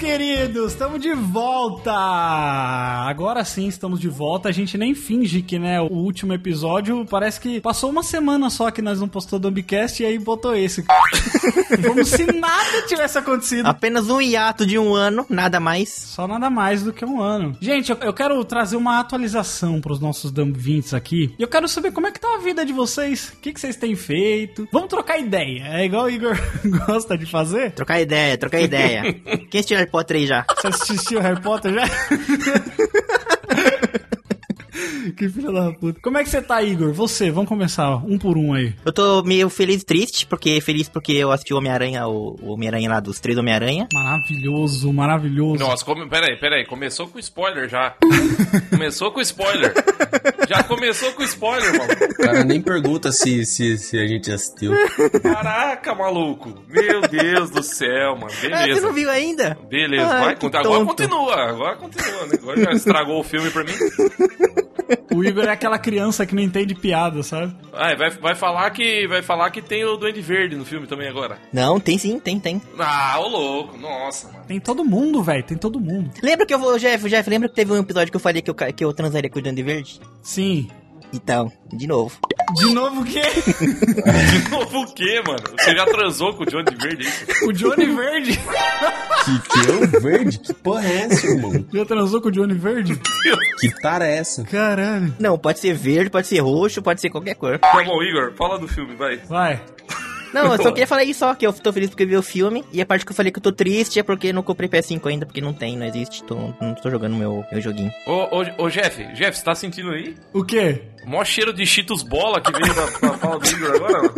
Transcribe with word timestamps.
queridos, 0.00 0.72
estamos 0.72 0.98
de 0.98 1.12
volta! 1.12 1.92
Agora 1.92 3.44
sim 3.44 3.68
estamos 3.68 4.00
de 4.00 4.08
volta. 4.08 4.48
A 4.48 4.52
gente 4.52 4.78
nem 4.78 4.94
finge 4.94 5.42
que, 5.42 5.58
né, 5.58 5.78
o 5.78 5.92
último 5.92 6.32
episódio 6.32 7.04
parece 7.04 7.38
que 7.38 7.60
passou 7.60 7.90
uma 7.90 8.02
semana 8.02 8.48
só 8.48 8.70
que 8.70 8.80
nós 8.80 8.98
não 8.98 9.06
postou 9.06 9.38
Dumbcast 9.38 10.02
e 10.02 10.06
aí 10.06 10.18
botou 10.18 10.56
esse. 10.56 10.82
Como 11.86 12.02
se 12.02 12.24
nada 12.32 12.82
tivesse 12.88 13.18
acontecido. 13.18 13.66
Apenas 13.66 14.08
um 14.08 14.22
hiato 14.22 14.64
de 14.64 14.78
um 14.78 14.94
ano, 14.94 15.26
nada 15.28 15.60
mais. 15.60 15.90
Só 15.90 16.26
nada 16.26 16.48
mais 16.48 16.82
do 16.82 16.94
que 16.94 17.04
um 17.04 17.20
ano. 17.20 17.54
Gente, 17.60 17.90
eu, 17.90 17.98
eu 17.98 18.14
quero 18.14 18.42
trazer 18.42 18.76
uma 18.76 19.00
atualização 19.00 19.82
pros 19.82 20.00
nossos 20.00 20.30
Dumb 20.30 20.58
20 20.58 20.96
aqui. 20.96 21.34
E 21.38 21.42
eu 21.42 21.48
quero 21.48 21.68
saber 21.68 21.92
como 21.92 22.06
é 22.06 22.10
que 22.10 22.20
tá 22.20 22.36
a 22.36 22.38
vida 22.38 22.64
de 22.64 22.72
vocês. 22.72 23.34
O 23.36 23.40
que, 23.40 23.52
que 23.52 23.60
vocês 23.60 23.76
têm 23.76 23.94
feito? 23.94 24.66
Vamos 24.72 24.88
trocar 24.88 25.18
ideia. 25.18 25.64
É 25.66 25.84
igual 25.84 26.04
o 26.04 26.10
Igor 26.10 26.38
gosta 26.86 27.18
de 27.18 27.26
fazer. 27.26 27.72
Trocar 27.72 28.00
ideia, 28.00 28.38
trocar 28.38 28.60
ideia. 28.62 29.12
Quem 29.50 29.62
Harry 29.80 29.89
Potter 29.90 30.16
aí 30.16 30.26
já? 30.26 30.44
Você 30.56 30.68
assistiu 30.68 31.20
Harry 31.20 31.40
Potter 31.40 31.74
já? 31.74 31.84
que 35.12 35.28
filho 35.28 35.52
da 35.52 35.72
puta. 35.72 36.00
Como 36.00 36.18
é 36.18 36.24
que 36.24 36.30
você 36.30 36.42
tá, 36.42 36.62
Igor? 36.62 36.92
Você, 36.92 37.30
vamos 37.30 37.48
começar 37.48 37.96
um 37.96 38.18
por 38.18 38.36
um 38.36 38.52
aí. 38.54 38.74
Eu 38.84 38.92
tô 38.92 39.22
meio 39.22 39.48
feliz 39.48 39.82
e 39.82 39.84
triste, 39.84 40.26
porque 40.26 40.60
feliz 40.60 40.88
porque 40.88 41.12
eu 41.12 41.30
assisti 41.30 41.52
o 41.54 41.58
Homem-Aranha, 41.58 42.06
o 42.06 42.30
o 42.40 42.52
Homem-Aranha 42.52 42.90
lá 42.90 43.00
dos 43.00 43.20
três 43.20 43.38
Homem-Aranha. 43.38 43.88
Maravilhoso, 43.92 44.92
maravilhoso. 44.92 45.62
Nossa, 45.62 45.84
come... 45.84 46.08
peraí, 46.08 46.38
peraí. 46.38 46.66
Começou 46.66 47.08
com 47.08 47.18
spoiler 47.18 47.68
já. 47.68 47.94
começou 48.70 49.12
com 49.12 49.20
spoiler. 49.20 49.72
Já 50.48 50.62
começou 50.62 51.12
com 51.12 51.22
spoiler, 51.22 51.78
mano. 51.78 51.92
O 51.92 52.22
cara 52.22 52.44
nem 52.44 52.60
pergunta 52.60 53.12
se, 53.12 53.44
se, 53.44 53.78
se 53.78 53.98
a 53.98 54.06
gente 54.06 54.30
assistiu. 54.30 54.72
Caraca, 55.22 55.94
maluco. 55.94 56.54
Meu 56.68 57.02
Deus 57.02 57.50
do 57.50 57.62
céu, 57.62 58.16
mano. 58.16 58.26
Ah, 58.26 58.30
você 58.30 58.48
Beleza. 58.48 58.80
não 58.80 58.92
viu 58.92 59.10
ainda? 59.10 59.58
Beleza, 59.68 60.06
Ai, 60.06 60.20
vai, 60.20 60.34
agora 60.34 60.62
tonto. 60.62 60.86
continua, 60.86 61.34
agora 61.48 61.76
continua, 61.76 62.26
né? 62.26 62.38
Agora 62.40 62.62
já 62.64 62.70
estragou 62.72 63.20
o 63.20 63.24
filme 63.24 63.50
pra 63.50 63.64
mim. 63.64 63.72
O 65.12 65.24
Igor 65.24 65.44
é 65.44 65.50
aquela 65.50 65.78
criança 65.78 66.24
que 66.26 66.34
não 66.34 66.42
entende 66.42 66.74
piada, 66.74 67.22
sabe? 67.22 67.54
Ah, 67.72 67.94
vai, 67.94 68.10
vai 68.10 68.34
falar 68.34 68.70
que 68.70 69.06
vai 69.06 69.22
falar 69.22 69.50
que 69.50 69.62
tem 69.62 69.84
o 69.84 69.96
Duende 69.96 70.20
Verde 70.20 70.56
no 70.56 70.64
filme 70.64 70.86
também 70.86 71.08
agora. 71.08 71.38
Não, 71.52 71.78
tem 71.80 71.98
sim, 71.98 72.18
tem, 72.18 72.38
tem. 72.38 72.60
Ah, 72.78 73.18
ô 73.20 73.28
louco, 73.28 73.76
nossa, 73.76 74.28
mano. 74.28 74.44
Tem 74.46 74.60
todo 74.60 74.84
mundo, 74.84 75.22
velho, 75.22 75.42
tem 75.42 75.56
todo 75.56 75.80
mundo. 75.80 76.10
Lembra 76.22 76.46
que 76.46 76.54
eu 76.54 76.58
vou, 76.58 76.78
Jeff, 76.78 77.08
Jeff, 77.08 77.28
lembra 77.28 77.48
que 77.48 77.54
teve 77.54 77.72
um 77.72 77.78
episódio 77.78 78.10
que 78.10 78.16
eu 78.16 78.20
falei 78.20 78.42
que 78.42 78.50
eu, 78.50 78.54
que 78.54 78.84
eu 78.84 78.92
transaria 78.92 79.30
com 79.30 79.38
o 79.38 79.42
Duende 79.42 79.62
Verde? 79.62 80.00
Sim. 80.22 80.68
Então, 81.12 81.50
de 81.72 81.86
novo. 81.86 82.18
De 82.54 82.74
novo 82.74 83.02
o 83.02 83.04
quê? 83.04 83.20
De 83.60 84.50
novo 84.50 84.80
o 84.82 84.94
quê, 84.94 85.22
mano? 85.26 85.42
Você 85.58 85.74
já 85.74 85.84
transou 85.86 86.34
com 86.34 86.42
o 86.42 86.46
Duende 86.46 86.74
Verde? 86.74 87.06
é 87.06 87.08
isso? 87.08 87.48
O 87.48 87.52
Johnny 87.52 87.86
Verde. 87.86 88.40
Que 89.24 89.38
que 89.48 89.70
é 89.70 89.98
o 89.98 90.00
verde? 90.00 90.38
Que 90.38 90.54
porra 90.54 90.86
é 90.86 90.96
essa, 91.02 91.26
irmão? 91.26 91.64
Já 91.72 91.84
transou 91.84 92.20
com 92.20 92.28
o 92.28 92.32
Johnny 92.32 92.54
Verde? 92.54 93.00
Que 93.60 93.70
tara 93.80 94.06
é 94.06 94.16
essa? 94.16 94.44
Caralho. 94.44 95.14
Não, 95.18 95.38
pode 95.38 95.60
ser 95.60 95.74
verde, 95.74 96.10
pode 96.10 96.26
ser 96.26 96.40
roxo, 96.40 96.82
pode 96.82 97.00
ser 97.00 97.10
qualquer 97.10 97.34
cor. 97.34 97.58
Tá 97.58 97.82
bom, 97.84 98.02
Igor, 98.02 98.32
fala 98.36 98.58
do 98.58 98.66
filme, 98.66 98.94
vai. 98.96 99.18
Vai. 99.28 99.60
Não, 100.32 100.52
eu 100.52 100.62
só 100.62 100.70
queria 100.70 100.86
falar 100.86 101.04
isso 101.04 101.20
só, 101.20 101.34
que 101.34 101.46
eu 101.46 101.52
tô 101.52 101.72
feliz 101.72 101.90
porque 101.90 102.04
eu 102.04 102.08
vi 102.08 102.16
o 102.16 102.22
filme. 102.22 102.64
E 102.72 102.80
a 102.80 102.86
parte 102.86 103.04
que 103.04 103.12
eu 103.12 103.16
falei 103.16 103.32
que 103.32 103.38
eu 103.38 103.42
tô 103.42 103.52
triste 103.52 103.98
é 103.98 104.02
porque 104.02 104.28
eu 104.28 104.34
não 104.34 104.42
comprei 104.42 104.68
PS5 104.68 105.06
ainda, 105.06 105.26
porque 105.26 105.40
não 105.40 105.52
tem, 105.52 105.76
não 105.76 105.86
existe. 105.86 106.22
Tô, 106.24 106.36
não 106.60 106.74
tô 106.74 106.90
jogando 106.90 107.16
meu, 107.16 107.44
meu 107.50 107.60
joguinho. 107.60 107.90
Ô, 108.06 108.38
ô, 108.38 108.64
ô, 108.64 108.70
Jeff, 108.70 109.02
Jeff, 109.14 109.36
você 109.36 109.44
tá 109.44 109.54
sentindo 109.54 109.90
aí? 109.90 110.14
O 110.32 110.44
quê? 110.44 110.82
Mó 111.04 111.24
cheiro 111.24 111.52
de 111.52 111.66
Cheetos 111.66 112.02
Bola 112.02 112.40
que 112.40 112.52
veio 112.52 112.74
da, 112.74 112.86
da 113.08 113.18
fala 113.18 113.38
do 113.38 113.48
Igor 113.48 113.74
agora, 113.74 114.02
mano. 114.02 114.14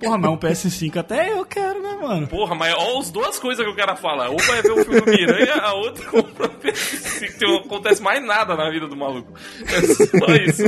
Porra, 0.00 0.18
mas 0.18 0.30
um 0.30 0.36
PS5 0.36 0.96
até 0.98 1.32
eu 1.32 1.44
quero, 1.46 1.82
né, 1.82 1.96
mano? 2.00 2.26
Porra, 2.26 2.54
mas 2.54 2.74
olha 2.74 3.00
as 3.00 3.10
duas 3.10 3.38
coisas 3.38 3.64
que 3.64 3.72
o 3.72 3.76
cara 3.76 3.96
fala. 3.96 4.28
Ou 4.28 4.38
vai 4.38 4.62
ver 4.62 4.72
o 4.72 4.84
filme 4.84 5.00
do 5.00 5.10
Miranha, 5.10 5.54
a 5.54 5.74
outra 5.74 6.04
compra 6.06 6.48
PS5. 6.48 7.40
Não 7.40 7.56
acontece 7.58 8.02
mais 8.02 8.24
nada 8.24 8.54
na 8.54 8.70
vida 8.70 8.86
do 8.86 8.96
maluco. 8.96 9.32
É 9.62 9.80
só 9.82 10.34
isso. 10.36 10.62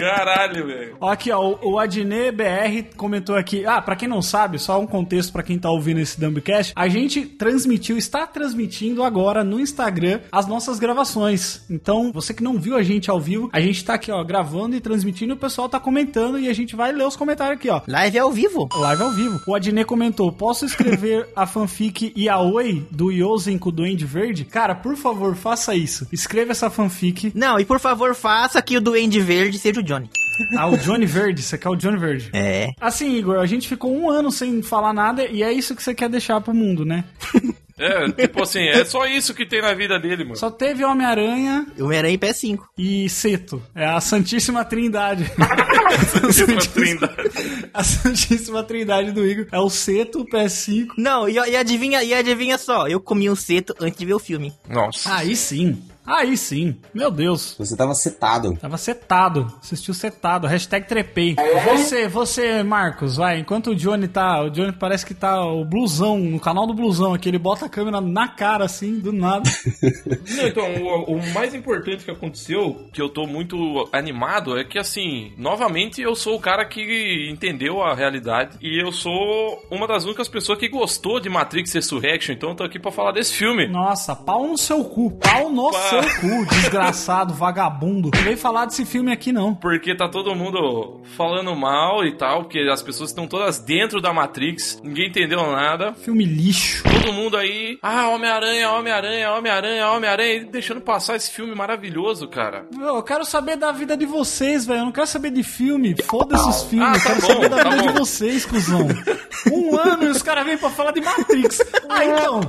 Caralho, 0.00 0.66
velho. 0.66 0.96
Ó, 1.00 1.10
Aqui, 1.10 1.30
ó, 1.30 1.40
o 1.62 1.70
o 1.70 1.78
Adnet 1.78 2.32
BR 2.32 2.96
comentou 2.96 3.36
aqui. 3.36 3.64
Ah, 3.64 3.80
pra 3.80 3.94
quem 3.94 4.08
não 4.08 4.20
sabe, 4.20 4.58
só 4.58 4.80
um 4.80 4.86
contexto 4.86 5.32
pra 5.32 5.42
quem 5.42 5.58
tá 5.58 5.70
ouvindo 5.70 6.00
esse 6.00 6.18
Dumbcast. 6.20 6.72
A 6.74 6.88
gente 6.88 7.24
transmitiu, 7.24 7.96
está 7.96 8.26
transmitindo 8.26 9.02
agora 9.04 9.44
no 9.44 9.60
Instagram 9.60 10.20
as 10.32 10.46
nossas 10.46 10.78
gravações. 10.78 11.62
Então, 11.70 12.10
você 12.12 12.34
que 12.34 12.42
não 12.42 12.58
viu 12.58 12.76
a 12.76 12.82
gente 12.82 13.10
ao 13.10 13.20
vivo, 13.20 13.48
a 13.52 13.60
gente 13.60 13.84
tá 13.84 13.94
aqui, 13.94 14.10
ó, 14.10 14.22
gravando 14.24 14.74
e 14.76 14.80
transmitindo 14.80 15.32
e 15.32 15.36
o 15.36 15.38
pessoal 15.38 15.68
tá 15.68 15.78
comentando 15.78 16.38
e 16.38 16.48
a 16.48 16.52
gente 16.52 16.74
vai 16.74 16.92
ler 16.92 17.06
os 17.06 17.16
comentários 17.16 17.56
aqui, 17.56 17.68
ó. 17.68 17.80
Live 17.86 18.18
ao 18.18 18.32
vivo. 18.32 18.68
Live 18.74 19.02
ao 19.02 19.10
vivo. 19.10 19.40
O 19.46 19.54
Adnet 19.54 19.86
comentou: 19.86 20.32
posso 20.32 20.64
escrever 20.64 21.28
a 21.36 21.46
fanfic 21.46 22.12
Yaoi 22.16 22.86
do 22.90 23.10
Yosen 23.10 23.58
com 23.58 23.68
o 23.68 23.72
Duende 23.72 24.04
Verde? 24.06 24.44
Cara, 24.44 24.74
por 24.74 24.96
favor, 24.96 25.34
faça 25.36 25.74
isso. 25.74 26.06
Escreva 26.12 26.52
essa 26.52 26.70
fanfic. 26.70 27.32
Não, 27.34 27.58
e 27.58 27.64
por 27.64 27.78
favor, 27.78 28.14
faça 28.14 28.60
que 28.60 28.76
o 28.76 28.80
Duende 28.80 29.20
Verde 29.20 29.58
seja 29.58 29.80
o 29.80 29.82
Johnny. 29.90 30.08
Ah, 30.56 30.68
o 30.68 30.76
Johnny 30.78 31.04
Verde, 31.04 31.42
você 31.42 31.58
quer 31.58 31.68
o 31.68 31.74
Johnny 31.74 31.98
Verde. 31.98 32.30
É. 32.32 32.68
Assim, 32.80 33.16
Igor, 33.16 33.38
a 33.38 33.46
gente 33.46 33.68
ficou 33.68 33.92
um 33.92 34.08
ano 34.08 34.30
sem 34.30 34.62
falar 34.62 34.92
nada 34.92 35.26
e 35.26 35.42
é 35.42 35.52
isso 35.52 35.74
que 35.74 35.82
você 35.82 35.92
quer 35.92 36.08
deixar 36.08 36.40
pro 36.40 36.54
mundo, 36.54 36.84
né? 36.84 37.04
É, 37.82 38.12
tipo 38.12 38.42
assim, 38.42 38.68
é 38.68 38.84
só 38.84 39.06
isso 39.06 39.32
que 39.32 39.46
tem 39.46 39.62
na 39.62 39.72
vida 39.72 39.98
dele, 39.98 40.22
mano. 40.22 40.36
Só 40.36 40.50
teve 40.50 40.84
Homem-Aranha 40.84 41.66
Homem-Aranha 41.80 42.14
em 42.14 42.18
PS5. 42.18 42.58
e 42.76 43.08
Seto. 43.08 43.62
É 43.74 43.86
a 43.86 43.98
Santíssima 44.02 44.66
Trindade. 44.66 45.24
Santíssima 46.12 46.60
Trindade. 46.60 47.30
a 47.72 47.82
Santíssima 47.82 48.62
Trindade 48.64 49.12
do 49.12 49.26
Igor. 49.26 49.46
É 49.50 49.58
o 49.58 49.70
Seto, 49.70 50.20
o 50.20 50.26
PS5. 50.26 50.88
Não, 50.98 51.26
e, 51.26 51.36
e 51.36 51.56
adivinha, 51.56 52.04
e 52.04 52.12
adivinha 52.12 52.58
só, 52.58 52.86
eu 52.86 53.00
comi 53.00 53.30
um 53.30 53.34
seto 53.34 53.74
antes 53.80 53.98
de 53.98 54.04
ver 54.04 54.12
o 54.12 54.18
filme. 54.18 54.52
Nossa. 54.68 55.16
Aí 55.16 55.34
sim. 55.34 55.82
Aí 56.06 56.36
sim. 56.36 56.76
Meu 56.92 57.10
Deus. 57.10 57.54
Você 57.58 57.76
tava 57.76 57.94
setado. 57.94 58.56
Tava 58.56 58.76
setado. 58.76 59.46
Assistiu 59.62 59.94
setado. 59.94 60.46
Hashtag 60.46 60.86
trepei. 60.86 61.36
Você, 61.64 62.08
você, 62.08 62.62
Marcos, 62.62 63.16
vai. 63.16 63.38
Enquanto 63.38 63.70
o 63.70 63.74
Johnny 63.76 64.08
tá. 64.08 64.42
O 64.42 64.50
Johnny 64.50 64.72
parece 64.72 65.04
que 65.06 65.14
tá 65.14 65.44
o 65.44 65.64
blusão, 65.64 66.18
no 66.18 66.40
canal 66.40 66.66
do 66.66 66.74
blusão 66.74 67.14
aqui. 67.14 67.28
Ele 67.28 67.38
bota 67.38 67.66
a 67.66 67.68
câmera 67.68 68.00
na 68.00 68.28
cara, 68.28 68.64
assim, 68.64 68.98
do 68.98 69.12
nada. 69.12 69.48
Não, 70.36 70.46
então, 70.46 70.64
o, 70.82 71.16
o 71.16 71.32
mais 71.32 71.54
importante 71.54 72.04
que 72.04 72.10
aconteceu, 72.10 72.88
que 72.92 73.00
eu 73.00 73.08
tô 73.08 73.26
muito 73.26 73.88
animado, 73.92 74.58
é 74.58 74.64
que 74.64 74.78
assim, 74.78 75.32
novamente 75.36 76.00
eu 76.00 76.14
sou 76.14 76.36
o 76.36 76.40
cara 76.40 76.64
que 76.64 77.28
entendeu 77.30 77.82
a 77.82 77.94
realidade 77.94 78.56
e 78.60 78.82
eu 78.82 78.90
sou 78.90 79.62
uma 79.70 79.86
das 79.86 80.04
únicas 80.04 80.28
pessoas 80.28 80.58
que 80.58 80.68
gostou 80.68 81.20
de 81.20 81.28
Matrix 81.28 81.72
Resurrection, 81.72 82.34
então 82.34 82.50
eu 82.50 82.56
tô 82.56 82.64
aqui 82.64 82.78
pra 82.78 82.90
falar 82.90 83.12
desse 83.12 83.34
filme. 83.34 83.68
Nossa, 83.68 84.14
pau 84.16 84.46
no 84.46 84.58
seu 84.58 84.84
cu. 84.84 85.10
Pau 85.12 85.50
no 85.50 85.70
Pá. 85.70 85.89
Seu 85.90 86.00
cu, 86.20 86.46
desgraçado, 86.46 87.34
vagabundo. 87.34 88.10
Não 88.14 88.22
veio 88.22 88.36
falar 88.38 88.66
desse 88.66 88.84
filme 88.84 89.12
aqui, 89.12 89.32
não. 89.32 89.54
Porque 89.54 89.94
tá 89.94 90.08
todo 90.08 90.34
mundo 90.34 91.00
falando 91.16 91.54
mal 91.54 92.04
e 92.04 92.16
tal, 92.16 92.42
porque 92.42 92.60
as 92.72 92.82
pessoas 92.82 93.10
estão 93.10 93.26
todas 93.26 93.58
dentro 93.58 94.00
da 94.00 94.12
Matrix, 94.12 94.80
ninguém 94.82 95.08
entendeu 95.08 95.40
nada. 95.52 95.92
Filme 95.94 96.24
lixo. 96.24 96.82
Todo 96.84 97.12
mundo 97.12 97.36
aí, 97.36 97.78
ah, 97.82 98.08
Homem-Aranha, 98.08 98.70
Homem-Aranha, 98.72 99.32
Homem-Aranha, 99.32 99.88
Homem-Aranha, 99.90 100.34
e 100.34 100.44
deixando 100.44 100.80
passar 100.80 101.16
esse 101.16 101.30
filme 101.30 101.54
maravilhoso, 101.54 102.28
cara. 102.28 102.66
Meu, 102.74 102.96
eu 102.96 103.02
quero 103.02 103.24
saber 103.24 103.56
da 103.56 103.72
vida 103.72 103.96
de 103.96 104.06
vocês, 104.06 104.64
velho. 104.66 104.80
Eu 104.80 104.84
não 104.86 104.92
quero 104.92 105.06
saber 105.06 105.30
de 105.30 105.42
filme. 105.42 105.94
Foda-se 106.04 106.48
os 106.48 106.62
filmes. 106.64 106.88
Ah, 106.88 106.96
eu 106.96 107.02
tá 107.02 107.08
quero 107.14 107.20
bom, 107.20 107.28
saber 107.28 107.48
da 107.48 107.56
tá 107.56 107.70
vida 107.70 107.82
bom. 107.82 107.92
de 107.92 107.98
vocês, 107.98 108.46
cuzão. 108.46 108.88
Um 109.50 109.74
ano 109.74 110.04
e 110.04 110.06
os 110.08 110.20
caras 110.22 110.44
vêm 110.44 110.58
pra 110.58 110.68
falar 110.68 110.90
de 110.92 111.00
Matrix. 111.00 111.62
Ah, 111.88 112.04
então. 112.04 112.40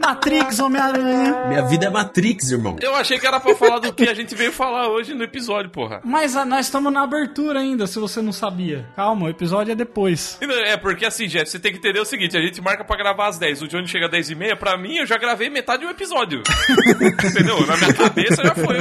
Matrix, 0.00 0.60
Homem-Aranha. 0.60 1.46
Minha 1.48 1.62
vida 1.62 1.86
é 1.86 1.90
Matrix, 1.90 2.52
irmão. 2.52 2.76
Eu 2.86 2.94
achei 2.94 3.18
que 3.18 3.26
era 3.26 3.40
pra 3.40 3.54
falar 3.54 3.80
do 3.80 3.92
que 3.92 4.08
a 4.08 4.14
gente 4.14 4.34
veio 4.34 4.52
falar 4.52 4.88
hoje 4.88 5.12
no 5.12 5.24
episódio, 5.24 5.68
porra. 5.70 6.00
Mas 6.04 6.36
ah, 6.36 6.44
nós 6.44 6.66
estamos 6.66 6.92
na 6.92 7.02
abertura 7.02 7.58
ainda, 7.60 7.86
se 7.86 7.98
você 7.98 8.22
não 8.22 8.32
sabia. 8.32 8.86
Calma, 8.94 9.26
o 9.26 9.28
episódio 9.28 9.72
é 9.72 9.74
depois. 9.74 10.38
É 10.40 10.76
porque 10.76 11.04
assim, 11.04 11.26
Jeff, 11.26 11.50
você 11.50 11.58
tem 11.58 11.72
que 11.72 11.78
entender 11.78 11.98
o 12.00 12.04
seguinte: 12.04 12.36
a 12.36 12.40
gente 12.40 12.60
marca 12.60 12.84
pra 12.84 12.96
gravar 12.96 13.26
às 13.28 13.38
10, 13.38 13.62
o 13.62 13.68
Johnny 13.68 13.88
chega 13.88 14.06
às 14.06 14.10
10 14.12 14.30
e 14.30 14.34
meia, 14.36 14.56
pra 14.56 14.76
mim 14.78 14.96
eu 14.98 15.06
já 15.06 15.16
gravei 15.16 15.50
metade 15.50 15.84
do 15.84 15.90
episódio. 15.90 16.42
Entendeu? 17.28 17.66
Na 17.66 17.76
minha 17.76 17.92
cabeça 17.94 18.44
já 18.44 18.54
foi, 18.54 18.76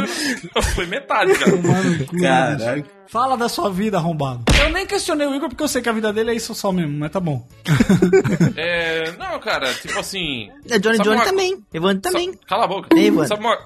já 0.56 0.62
foi 0.74 0.86
metade, 0.86 1.34
cara. 1.34 1.56
Mano, 1.56 2.06
Caraca. 2.22 2.74
bicho. 2.76 2.90
Fala 3.08 3.38
da 3.38 3.48
sua 3.48 3.70
vida, 3.72 3.98
arrombado. 3.98 4.44
Eu 4.62 4.70
nem 4.72 4.86
questionei 4.86 5.28
o 5.28 5.36
Igor 5.36 5.48
porque 5.50 5.64
eu 5.64 5.68
sei 5.68 5.82
que 5.82 5.88
a 5.90 5.92
vida 5.92 6.12
dele 6.12 6.32
é 6.32 6.34
isso 6.36 6.56
só 6.56 6.72
mesmo, 6.72 6.98
mas 6.98 7.12
tá 7.12 7.20
bom. 7.20 7.46
É. 8.58 9.12
Não, 9.18 9.40
cara, 9.40 9.74
tipo 9.74 9.98
assim. 10.00 10.50
É 10.70 10.80
Johnny 10.80 10.98
Johnny 11.00 11.18
uma- 11.18 11.26
também. 11.26 11.64
Evandro 11.74 12.02
também. 12.02 12.32
Sa- 12.34 12.40
Cala 12.48 12.66
a 12.66 12.68
boca. 12.68 12.90
Ei, 12.96 13.12
mano. 13.12 13.28
Sabe 13.28 13.42
uma. 13.42 13.58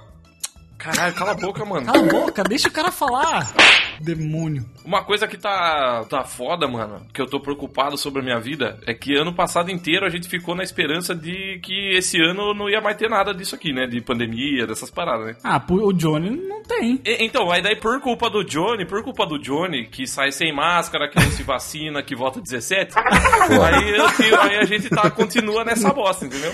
Caralho, 0.80 1.14
cala 1.14 1.32
a 1.32 1.36
boca, 1.36 1.66
mano. 1.66 1.86
Cala 1.86 2.00
a 2.00 2.08
boca, 2.08 2.44
deixa 2.44 2.70
o 2.70 2.72
cara 2.72 2.90
falar. 2.92 3.54
Demônio. 4.00 4.66
Uma 4.86 5.04
coisa 5.04 5.28
que 5.28 5.38
tá, 5.38 6.06
tá 6.10 6.24
foda, 6.24 6.70
mano, 6.70 7.06
que 7.14 7.22
eu 7.22 7.26
tô 7.28 7.38
preocupado 7.42 7.98
sobre 7.98 8.22
a 8.22 8.24
minha 8.24 8.40
vida, 8.40 8.80
é 8.88 8.94
que 8.94 9.14
ano 9.14 9.34
passado 9.36 9.70
inteiro 9.70 10.06
a 10.06 10.10
gente 10.10 10.30
ficou 10.30 10.56
na 10.56 10.64
esperança 10.64 11.14
de 11.14 11.60
que 11.62 11.90
esse 11.98 12.18
ano 12.22 12.54
não 12.54 12.70
ia 12.70 12.80
mais 12.80 12.96
ter 12.96 13.10
nada 13.10 13.34
disso 13.34 13.56
aqui, 13.56 13.74
né? 13.74 13.86
De 13.88 14.00
pandemia, 14.02 14.66
dessas 14.66 14.90
paradas, 14.90 15.28
né? 15.28 15.36
Ah, 15.44 15.62
o 15.70 15.92
Johnny 15.92 16.30
não 16.30 16.64
tem. 16.64 17.02
E- 17.06 17.26
então, 17.26 17.52
aí 17.52 17.62
daí 17.62 17.76
por 17.76 18.00
culpa 18.00 18.30
do 18.30 18.42
Johnny, 18.46 18.86
por 18.88 19.04
culpa 19.04 19.26
do 19.28 19.38
Johnny, 19.38 19.86
que 19.88 20.08
sai 20.08 20.32
sem 20.32 20.56
máscara, 20.56 21.10
que 21.10 21.20
não 21.22 21.30
se 21.32 21.44
vacina, 21.44 22.02
que 22.02 22.16
volta 22.16 22.40
17, 22.40 22.94
aí, 22.98 23.90
eu- 23.98 24.40
aí 24.42 24.58
a 24.60 24.64
gente 24.64 24.88
tá, 24.90 25.10
continua 25.12 25.66
nessa 25.66 25.92
bosta, 25.92 26.26
entendeu? 26.26 26.54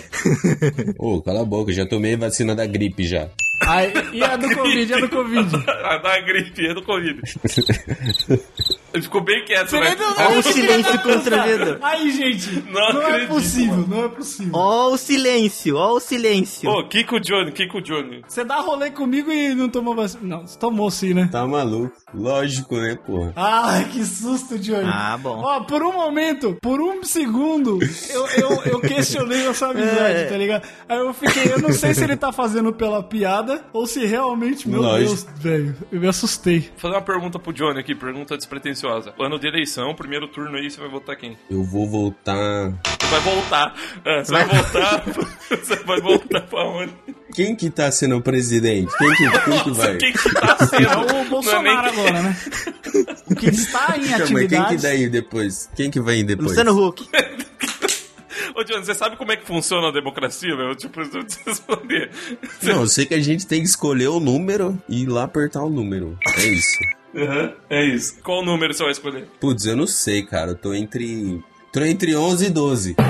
Ô, 0.98 1.22
cala 1.22 1.42
a 1.42 1.46
boca, 1.46 1.72
já 1.72 1.86
tomei 1.88 2.16
vacina 2.18 2.56
da 2.56 2.66
gripe 2.66 3.04
já. 3.06 3.30
Aí, 3.62 3.94
e 4.14 4.24
a 4.24 4.36
do 4.36 4.54
Covid, 4.54 4.94
a 4.94 5.00
do 5.00 5.10
Covid. 5.10 5.56
A 5.86 5.98
da 5.98 6.20
gripe, 6.22 6.68
é 6.68 6.74
do 6.74 6.82
Covid. 6.84 7.22
Ele 8.96 9.04
ficou 9.04 9.22
bem 9.22 9.44
quieto, 9.46 9.72
né? 9.74 9.96
Olha 10.18 10.40
o 10.40 10.44
silêncio 10.44 11.02
constrangedor. 11.02 11.78
Aí, 11.82 12.12
gente, 12.12 12.64
Não 12.72 12.94
não, 12.94 13.02
é 13.02 13.06
acredito. 13.08 13.28
possível, 13.30 13.86
não 13.88 14.06
é 14.06 14.10
possível. 14.10 14.52
Ó 14.56 14.90
o 14.94 14.98
silêncio, 14.98 15.76
ó 15.76 15.94
o 15.94 16.00
silêncio. 16.00 16.70
Ô, 16.70 16.88
Kiko 16.88 17.20
Johnny, 17.20 17.52
Kiko 17.52 17.82
Johnny. 17.82 18.22
Você 18.28 18.44
dá 18.46 18.62
rolê 18.62 18.90
comigo 18.92 19.32
e 19.32 19.54
não 19.54 19.68
tomou 19.70 19.94
vacina. 19.96 20.22
Não, 20.24 20.48
você 20.48 20.58
tomou 20.58 20.90
sim, 20.90 21.14
né? 21.14 21.28
Tá 21.32 21.46
maluco? 21.46 21.92
Lógico, 22.14 22.76
né, 22.78 22.98
porra? 23.06 23.34
Ai, 23.36 23.86
que 23.92 24.04
susto, 24.06 24.58
Johnny. 24.58 24.90
Ah, 24.92 25.18
bom. 25.18 25.42
Ó, 25.44 25.60
por 25.62 25.84
um 25.84 25.92
momento, 25.94 26.58
por 26.62 26.80
um 26.82 27.04
segundo, 27.04 27.80
eu, 28.10 28.28
eu, 28.28 28.62
eu 28.66 28.80
questionei 28.80 29.46
a 29.48 29.54
sua 29.54 29.72
amizade, 29.72 30.16
É. 30.16 30.24
tá 30.26 30.38
ligado? 30.38 30.68
Aí 30.88 30.98
eu 30.98 31.14
fiquei, 31.14 31.52
eu 31.52 31.60
não 31.60 31.74
sei 31.74 31.94
se 31.94 32.04
ele 32.04 32.16
tá 32.16 32.32
fazendo 32.32 32.72
pela 32.72 33.04
piada 33.04 33.66
ou 33.74 33.86
se 33.86 34.06
realmente, 34.06 34.70
meu 34.70 34.82
Lógico. 34.82 35.10
Deus, 35.10 35.28
velho, 35.42 35.76
eu 35.92 36.00
me 36.00 36.08
assustei. 36.08 36.60
Vou 36.62 36.70
fazer 36.78 36.94
uma 36.96 37.02
pergunta 37.02 37.38
pro 37.38 37.52
Johnny 37.52 37.80
aqui, 37.80 37.94
pergunta 37.94 38.38
despretensiosa. 38.38 38.85
Ano 39.20 39.40
de 39.40 39.48
eleição, 39.48 39.94
primeiro 39.96 40.28
turno 40.28 40.58
aí, 40.58 40.70
você 40.70 40.80
vai 40.80 40.90
votar 40.90 41.16
quem? 41.16 41.38
Eu 41.50 41.64
vou 41.64 41.88
voltar. 41.90 42.72
Você 43.00 43.08
vai 43.08 43.20
voltar. 43.22 43.76
É, 44.06 44.24
você 44.24 44.32
vai 44.32 44.46
voltar. 44.46 45.04
você 45.50 45.76
vai 45.78 46.02
voltar 46.02 46.42
pra 46.42 46.64
onde? 46.66 46.94
Quem 47.34 47.56
que 47.56 47.70
tá 47.70 47.92
sendo 47.92 48.18
o 48.18 48.22
presidente? 48.22 48.92
Quem 48.98 49.10
que, 49.16 49.30
quem 49.40 49.64
que 49.64 49.72
vai? 49.72 49.98
Quem 49.98 50.14
que 50.14 50.34
tá 50.34 50.58
sendo? 50.66 50.84
É 50.88 50.96
o 50.98 51.06
Não 51.06 51.20
é 51.22 51.26
Bolsonaro 51.26 51.64
nem- 51.64 51.78
agora, 51.78 52.22
né? 52.24 52.38
O 53.30 53.36
que 53.36 53.48
está 53.50 53.98
em 53.98 54.08
Calma, 54.08 54.18
mas 54.20 54.28
quem 54.28 54.28
que 54.28 54.56
atividade. 54.56 54.82
daí 54.82 55.10
depois? 55.10 55.70
Quem 55.76 55.92
que 55.92 56.00
vai 56.00 56.18
ir 56.20 56.24
depois? 56.24 56.50
Luciano 56.50 56.88
Huck. 56.88 57.08
Ô, 58.58 58.64
Johnny, 58.64 58.86
você 58.86 58.96
sabe 58.96 59.18
como 59.18 59.32
é 59.34 59.36
que 59.36 59.46
funciona 59.46 59.90
a 59.90 59.92
democracia, 59.92 60.56
meu? 60.56 60.74
Tipo, 60.76 61.02
eu 61.02 61.10
preciso 61.10 61.26
te 61.44 61.46
responder. 61.50 62.10
Não, 62.64 62.82
eu 62.82 62.88
sei 62.88 63.06
que 63.06 63.14
a 63.14 63.20
gente 63.22 63.46
tem 63.46 63.60
que 63.62 63.68
escolher 63.68 64.08
o 64.08 64.20
número 64.20 64.82
e 64.88 65.04
ir 65.04 65.08
lá 65.08 65.24
apertar 65.24 65.62
o 65.64 65.70
número. 65.70 66.18
É 66.38 66.46
isso. 66.46 66.78
Aham, 67.16 67.54
é 67.70 67.86
isso. 67.86 68.18
Qual 68.22 68.44
número 68.44 68.74
você 68.74 68.84
vai 68.84 68.92
escolher? 68.92 69.28
Putz, 69.40 69.66
eu 69.66 69.76
não 69.76 69.88
sei, 69.88 70.24
cara. 70.24 70.52
Eu 70.52 70.56
tô 70.56 70.74
entre. 70.74 71.42
Tô 71.72 71.82
entre 71.84 72.16
11 72.16 72.46
e 72.46 72.50
12. 72.50 72.96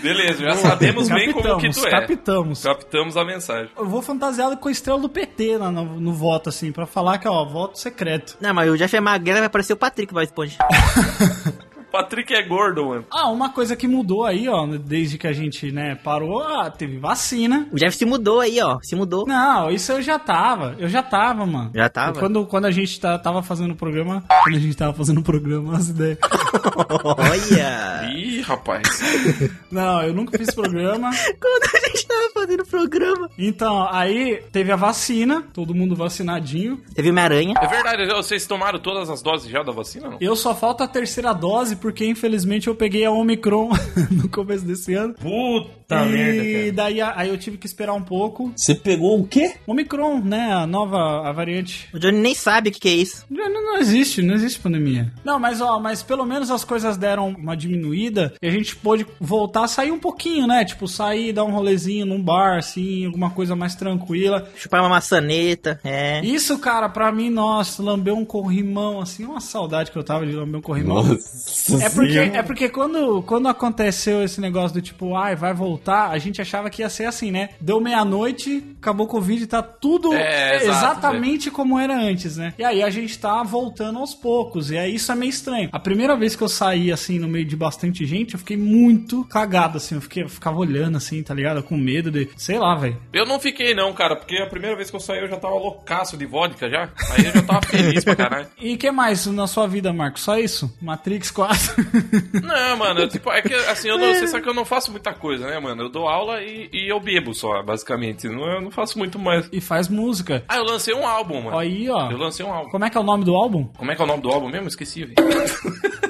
Beleza, 0.00 0.44
já 0.44 0.54
sabemos 0.54 1.08
bem 1.08 1.32
como 1.32 1.58
que 1.58 1.70
tu 1.70 1.84
é. 1.84 1.90
capitamos. 1.90 2.62
Captamos 2.62 3.16
a 3.16 3.24
mensagem. 3.24 3.72
Eu 3.76 3.86
vou 3.86 4.00
fantasiado 4.00 4.56
com 4.56 4.68
a 4.68 4.70
estrela 4.70 5.00
do 5.00 5.08
PT 5.08 5.56
lá 5.56 5.72
no, 5.72 5.98
no 5.98 6.12
voto, 6.12 6.48
assim, 6.48 6.70
pra 6.70 6.86
falar 6.86 7.18
que, 7.18 7.26
ó, 7.26 7.44
voto 7.44 7.76
secreto. 7.76 8.36
Não, 8.40 8.54
mas 8.54 8.70
o 8.70 8.76
Jeff 8.76 8.96
é 8.96 9.00
magrelo, 9.00 9.38
vai 9.38 9.46
aparecer 9.46 9.72
o 9.72 9.76
Patrick 9.76 10.14
Bob 10.14 10.22
Esponja. 10.22 10.58
Patrick 11.90 12.32
é 12.34 12.42
gordo, 12.42 12.86
mano. 12.86 13.04
Ah, 13.10 13.28
uma 13.30 13.50
coisa 13.50 13.74
que 13.76 13.88
mudou 13.88 14.24
aí, 14.24 14.48
ó, 14.48 14.66
desde 14.66 15.18
que 15.18 15.26
a 15.26 15.32
gente, 15.32 15.70
né, 15.72 15.94
parou, 15.96 16.42
ah, 16.42 16.70
teve 16.70 16.98
vacina. 16.98 17.68
O 17.72 17.76
Jeff 17.76 17.96
se 17.96 18.04
mudou 18.04 18.40
aí, 18.40 18.60
ó. 18.60 18.78
Se 18.82 18.94
mudou. 18.94 19.26
Não, 19.26 19.70
isso 19.70 19.92
eu 19.92 20.02
já 20.02 20.18
tava. 20.18 20.76
Eu 20.78 20.88
já 20.88 21.02
tava, 21.02 21.46
mano. 21.46 21.70
Já 21.74 21.88
tava? 21.88 22.18
Quando, 22.18 22.44
quando 22.46 22.66
a 22.66 22.70
gente 22.70 23.00
tá- 23.00 23.18
tava 23.18 23.42
fazendo 23.42 23.72
o 23.72 23.76
programa. 23.76 24.22
Quando 24.44 24.56
a 24.56 24.60
gente 24.60 24.76
tava 24.76 24.92
fazendo 24.92 25.18
o 25.20 25.22
programa, 25.22 25.76
as 25.76 25.88
ideias. 25.88 26.18
Olha! 27.04 28.10
Ih, 28.14 28.40
rapaz. 28.42 29.00
Não, 29.70 30.02
eu 30.02 30.14
nunca 30.14 30.36
fiz 30.38 30.54
programa. 30.54 31.10
Quando 31.40 31.62
a 31.74 31.88
gente 31.88 32.06
tava 32.06 32.30
fazendo 32.34 32.60
o 32.62 32.66
programa. 32.66 33.30
Então, 33.38 33.86
aí 33.90 34.42
teve 34.52 34.72
a 34.72 34.76
vacina, 34.76 35.42
todo 35.52 35.74
mundo 35.74 35.94
vacinadinho. 35.96 36.80
Viu 36.96 37.12
minha 37.12 37.24
aranha? 37.24 37.54
É 37.60 37.66
verdade, 37.66 38.06
vocês 38.06 38.46
tomaram 38.46 38.78
todas 38.78 39.08
as 39.10 39.22
doses 39.22 39.50
já 39.50 39.62
da 39.62 39.72
vacina, 39.72 40.10
não? 40.10 40.18
Eu 40.20 40.36
só 40.36 40.54
falta 40.54 40.84
a 40.84 40.88
terceira 40.88 41.32
dose, 41.32 41.76
porque 41.78 42.04
infelizmente 42.06 42.68
eu 42.68 42.74
peguei 42.74 43.04
a 43.04 43.10
Omicron 43.10 43.70
no 44.10 44.28
começo 44.28 44.64
desse 44.64 44.94
ano. 44.94 45.14
Puta 45.14 46.04
e 46.04 46.08
merda, 46.08 46.42
cara. 46.42 46.72
daí 46.72 47.00
aí 47.00 47.28
eu 47.28 47.38
tive 47.38 47.56
que 47.56 47.66
esperar 47.66 47.94
um 47.94 48.02
pouco. 48.02 48.52
Você 48.54 48.74
pegou 48.74 49.18
o 49.20 49.26
quê? 49.26 49.54
Omicron, 49.66 50.20
né? 50.20 50.52
A 50.52 50.66
nova 50.66 51.28
a 51.28 51.32
variante. 51.32 51.88
O 51.92 51.98
Johnny 51.98 52.18
nem 52.18 52.34
sabe 52.34 52.68
o 52.68 52.72
que, 52.72 52.80
que 52.80 52.88
é 52.88 52.92
isso. 52.92 53.24
Não, 53.30 53.48
não 53.48 53.78
existe, 53.78 54.22
não 54.22 54.34
existe 54.34 54.60
pandemia. 54.60 55.12
Não, 55.24 55.38
mas 55.38 55.60
ó, 55.60 55.78
mas 55.80 56.02
pelo 56.02 56.24
menos 56.24 56.50
as 56.50 56.64
coisas 56.64 56.96
deram 56.96 57.28
uma 57.28 57.56
diminuída 57.56 58.34
e 58.42 58.46
a 58.46 58.50
gente 58.50 58.76
pôde 58.76 59.06
voltar 59.20 59.64
a 59.64 59.68
sair 59.68 59.90
um 59.90 59.98
pouquinho, 59.98 60.46
né? 60.46 60.64
Tipo, 60.64 60.86
sair, 60.86 61.32
dar 61.32 61.44
um 61.44 61.52
rolezinho 61.52 62.06
num 62.06 62.22
bar, 62.22 62.58
assim, 62.58 63.06
alguma 63.06 63.30
coisa 63.30 63.54
mais 63.54 63.74
tranquila. 63.74 64.48
Chupar 64.56 64.80
uma 64.80 64.88
maçaneta, 64.88 65.80
é. 65.84 66.20
Isso, 66.24 66.58
cara, 66.58 66.88
pra 66.88 67.12
mim, 67.12 67.30
nossa, 67.30 67.82
lamber 67.82 68.14
um 68.14 68.24
corrimão, 68.24 69.00
assim, 69.00 69.24
uma 69.24 69.40
saudade 69.40 69.90
que 69.90 69.98
eu 69.98 70.04
tava 70.04 70.26
de 70.26 70.32
lamber 70.32 70.58
um 70.58 70.62
corrimão. 70.62 71.02
Nossa 71.02 71.67
É 71.76 71.88
porque, 71.90 72.12
Senhora. 72.12 72.36
é 72.38 72.42
porque 72.42 72.68
quando, 72.68 73.22
quando 73.22 73.48
aconteceu 73.48 74.22
esse 74.22 74.40
negócio 74.40 74.74
do 74.74 74.82
tipo, 74.82 75.16
ai, 75.16 75.34
vai 75.36 75.52
voltar, 75.52 76.10
a 76.10 76.18
gente 76.18 76.40
achava 76.40 76.70
que 76.70 76.82
ia 76.82 76.88
ser 76.88 77.06
assim, 77.06 77.30
né? 77.30 77.50
Deu 77.60 77.80
meia-noite, 77.80 78.76
acabou 78.80 79.06
o 79.06 79.08
Covid, 79.08 79.46
tá 79.46 79.62
tudo 79.62 80.12
É, 80.12 80.56
exato, 80.56 80.70
exatamente 80.70 81.50
como 81.50 81.78
era 81.78 81.96
antes, 81.96 82.36
né? 82.36 82.54
E 82.58 82.64
aí 82.64 82.82
a 82.82 82.90
gente 82.90 83.18
tá 83.18 83.42
voltando 83.42 83.98
aos 83.98 84.14
poucos, 84.14 84.70
e 84.70 84.78
aí 84.78 84.94
isso 84.94 85.10
é 85.10 85.14
meio 85.14 85.30
estranho. 85.30 85.68
A 85.72 85.78
primeira 85.78 86.16
vez 86.16 86.34
que 86.34 86.42
eu 86.42 86.48
saí, 86.48 86.90
assim, 86.92 87.18
no 87.18 87.28
meio 87.28 87.44
de 87.44 87.56
bastante 87.56 88.04
gente, 88.06 88.34
eu 88.34 88.38
fiquei 88.38 88.56
muito 88.56 89.24
cagado, 89.24 89.76
assim, 89.78 89.94
eu, 89.94 90.00
fiquei, 90.00 90.22
eu 90.22 90.28
ficava 90.28 90.56
olhando, 90.56 90.96
assim, 90.96 91.22
tá 91.22 91.34
ligado? 91.34 91.62
Com 91.62 91.76
medo 91.76 92.10
de, 92.10 92.28
sei 92.36 92.58
lá, 92.58 92.74
velho. 92.74 92.96
Eu 93.12 93.26
não 93.26 93.38
fiquei 93.38 93.74
não, 93.74 93.92
cara, 93.92 94.16
porque 94.16 94.36
a 94.36 94.46
primeira 94.46 94.76
vez 94.76 94.90
que 94.90 94.96
eu 94.96 95.00
saí 95.00 95.20
eu 95.20 95.28
já 95.28 95.36
tava 95.36 95.54
loucaço 95.54 96.16
de 96.16 96.26
vodka 96.26 96.68
já. 96.68 96.88
Aí 97.10 97.26
eu 97.26 97.32
já 97.32 97.42
tava 97.42 97.62
feliz 97.66 98.04
pra 98.04 98.16
caralho. 98.16 98.48
E 98.60 98.76
que 98.76 98.90
mais 98.90 99.26
na 99.26 99.46
sua 99.46 99.66
vida, 99.66 99.92
Marco? 99.92 100.18
Só 100.18 100.36
isso? 100.38 100.74
Matrix 100.80 101.30
4? 101.30 101.57
Não, 102.42 102.76
mano, 102.76 103.00
eu, 103.00 103.08
tipo, 103.08 103.30
é 103.30 103.42
que 103.42 103.54
assim, 103.54 103.88
eu 103.88 103.98
não, 103.98 104.12
você 104.14 104.26
sabe 104.26 104.42
que 104.42 104.48
eu 104.48 104.54
não 104.54 104.64
faço 104.64 104.90
muita 104.90 105.12
coisa, 105.12 105.46
né, 105.46 105.58
mano? 105.58 105.82
Eu 105.82 105.88
dou 105.88 106.08
aula 106.08 106.42
e, 106.42 106.68
e 106.72 106.90
eu 106.90 107.00
bebo 107.00 107.34
só, 107.34 107.62
basicamente. 107.62 108.28
Não, 108.28 108.46
eu 108.46 108.60
não 108.60 108.70
faço 108.70 108.98
muito 108.98 109.18
mais. 109.18 109.48
e 109.52 109.60
faz 109.60 109.88
música. 109.88 110.44
Ah, 110.48 110.56
eu 110.56 110.64
lancei 110.64 110.94
um 110.94 111.06
álbum, 111.06 111.42
mano. 111.42 111.58
Aí, 111.58 111.88
ó. 111.88 112.10
Eu 112.10 112.18
lancei 112.18 112.44
um 112.44 112.52
álbum. 112.52 112.70
Como 112.70 112.84
é 112.84 112.90
que 112.90 112.96
é 112.96 113.00
o 113.00 113.04
nome 113.04 113.24
do 113.24 113.34
álbum? 113.34 113.64
Como 113.76 113.90
é 113.90 113.94
que 113.94 114.00
é 114.00 114.04
o 114.04 114.08
nome 114.08 114.22
do 114.22 114.30
álbum 114.30 114.48
mesmo? 114.48 114.68
Esqueci, 114.68 115.04
velho. 115.04 115.14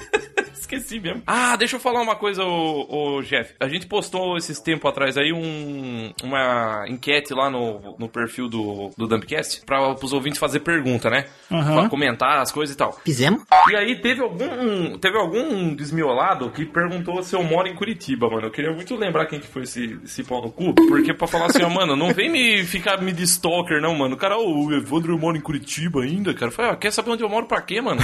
Esqueci 0.89 1.01
mesmo. 1.01 1.23
Ah, 1.27 1.55
deixa 1.57 1.77
eu 1.77 1.81
falar 1.81 2.01
uma 2.01 2.17
coisa, 2.17 2.43
ô, 2.43 3.17
ô, 3.19 3.23
Jeff. 3.23 3.55
A 3.61 3.69
gente 3.69 3.87
postou 3.87 4.37
esses 4.39 4.59
tempos 4.59 4.91
atrás 4.91 5.19
aí 5.19 5.33
um, 5.33 6.13
uma 6.23 6.87
enquete 6.89 7.35
lá 7.35 7.51
no, 7.51 7.95
no 7.99 8.09
perfil 8.09 8.49
do, 8.49 8.91
do 8.97 9.07
Dumpcast 9.07 9.65
para 9.67 9.93
os 9.93 10.13
ouvintes 10.13 10.39
fazer 10.39 10.61
pergunta, 10.61 11.11
né? 11.11 11.27
Aham. 11.51 11.81
Pra 11.81 11.89
comentar 11.91 12.39
as 12.39 12.51
coisas 12.51 12.75
e 12.75 12.79
tal. 12.79 12.99
Fizemos? 13.05 13.43
E 13.71 13.77
aí 13.77 14.01
teve 14.01 14.23
algum 14.23 14.99
teve 14.99 15.19
algum 15.19 15.75
desmiolado 15.75 16.51
que 16.51 16.65
perguntou 16.65 17.23
se 17.23 17.37
eu 17.37 17.43
moro 17.43 17.69
em 17.69 17.75
Curitiba, 17.75 18.29
mano. 18.31 18.47
Eu 18.47 18.51
queria 18.51 18.73
muito 18.73 18.97
lembrar 18.97 19.27
quem 19.27 19.41
que 19.41 19.47
foi 19.47 19.63
esse, 19.63 19.99
esse 20.03 20.25
pau 20.25 20.41
no 20.43 20.51
cu. 20.51 20.75
Porque 20.75 21.13
pra 21.13 21.27
falar 21.27 21.47
assim, 21.47 21.63
ó, 21.63 21.69
mano, 21.69 21.95
não 21.95 22.15
vem 22.15 22.31
me 22.31 22.65
ficar 22.65 23.01
me 23.03 23.13
de 23.13 23.25
stalker, 23.25 23.81
não, 23.81 23.95
mano. 23.95 24.15
O 24.15 24.19
cara, 24.19 24.39
ô, 24.39 24.67
o 24.67 24.75
Evandro 24.75 25.19
mora 25.19 25.37
em 25.37 25.41
Curitiba 25.41 26.03
ainda, 26.03 26.33
cara. 26.33 26.47
Eu 26.47 26.53
falei, 26.53 26.71
ah, 26.71 26.77
quer 26.77 26.91
saber 26.91 27.11
onde 27.11 27.23
eu 27.23 27.29
moro 27.29 27.47
pra 27.47 27.61
quê, 27.61 27.81
mano? 27.81 28.01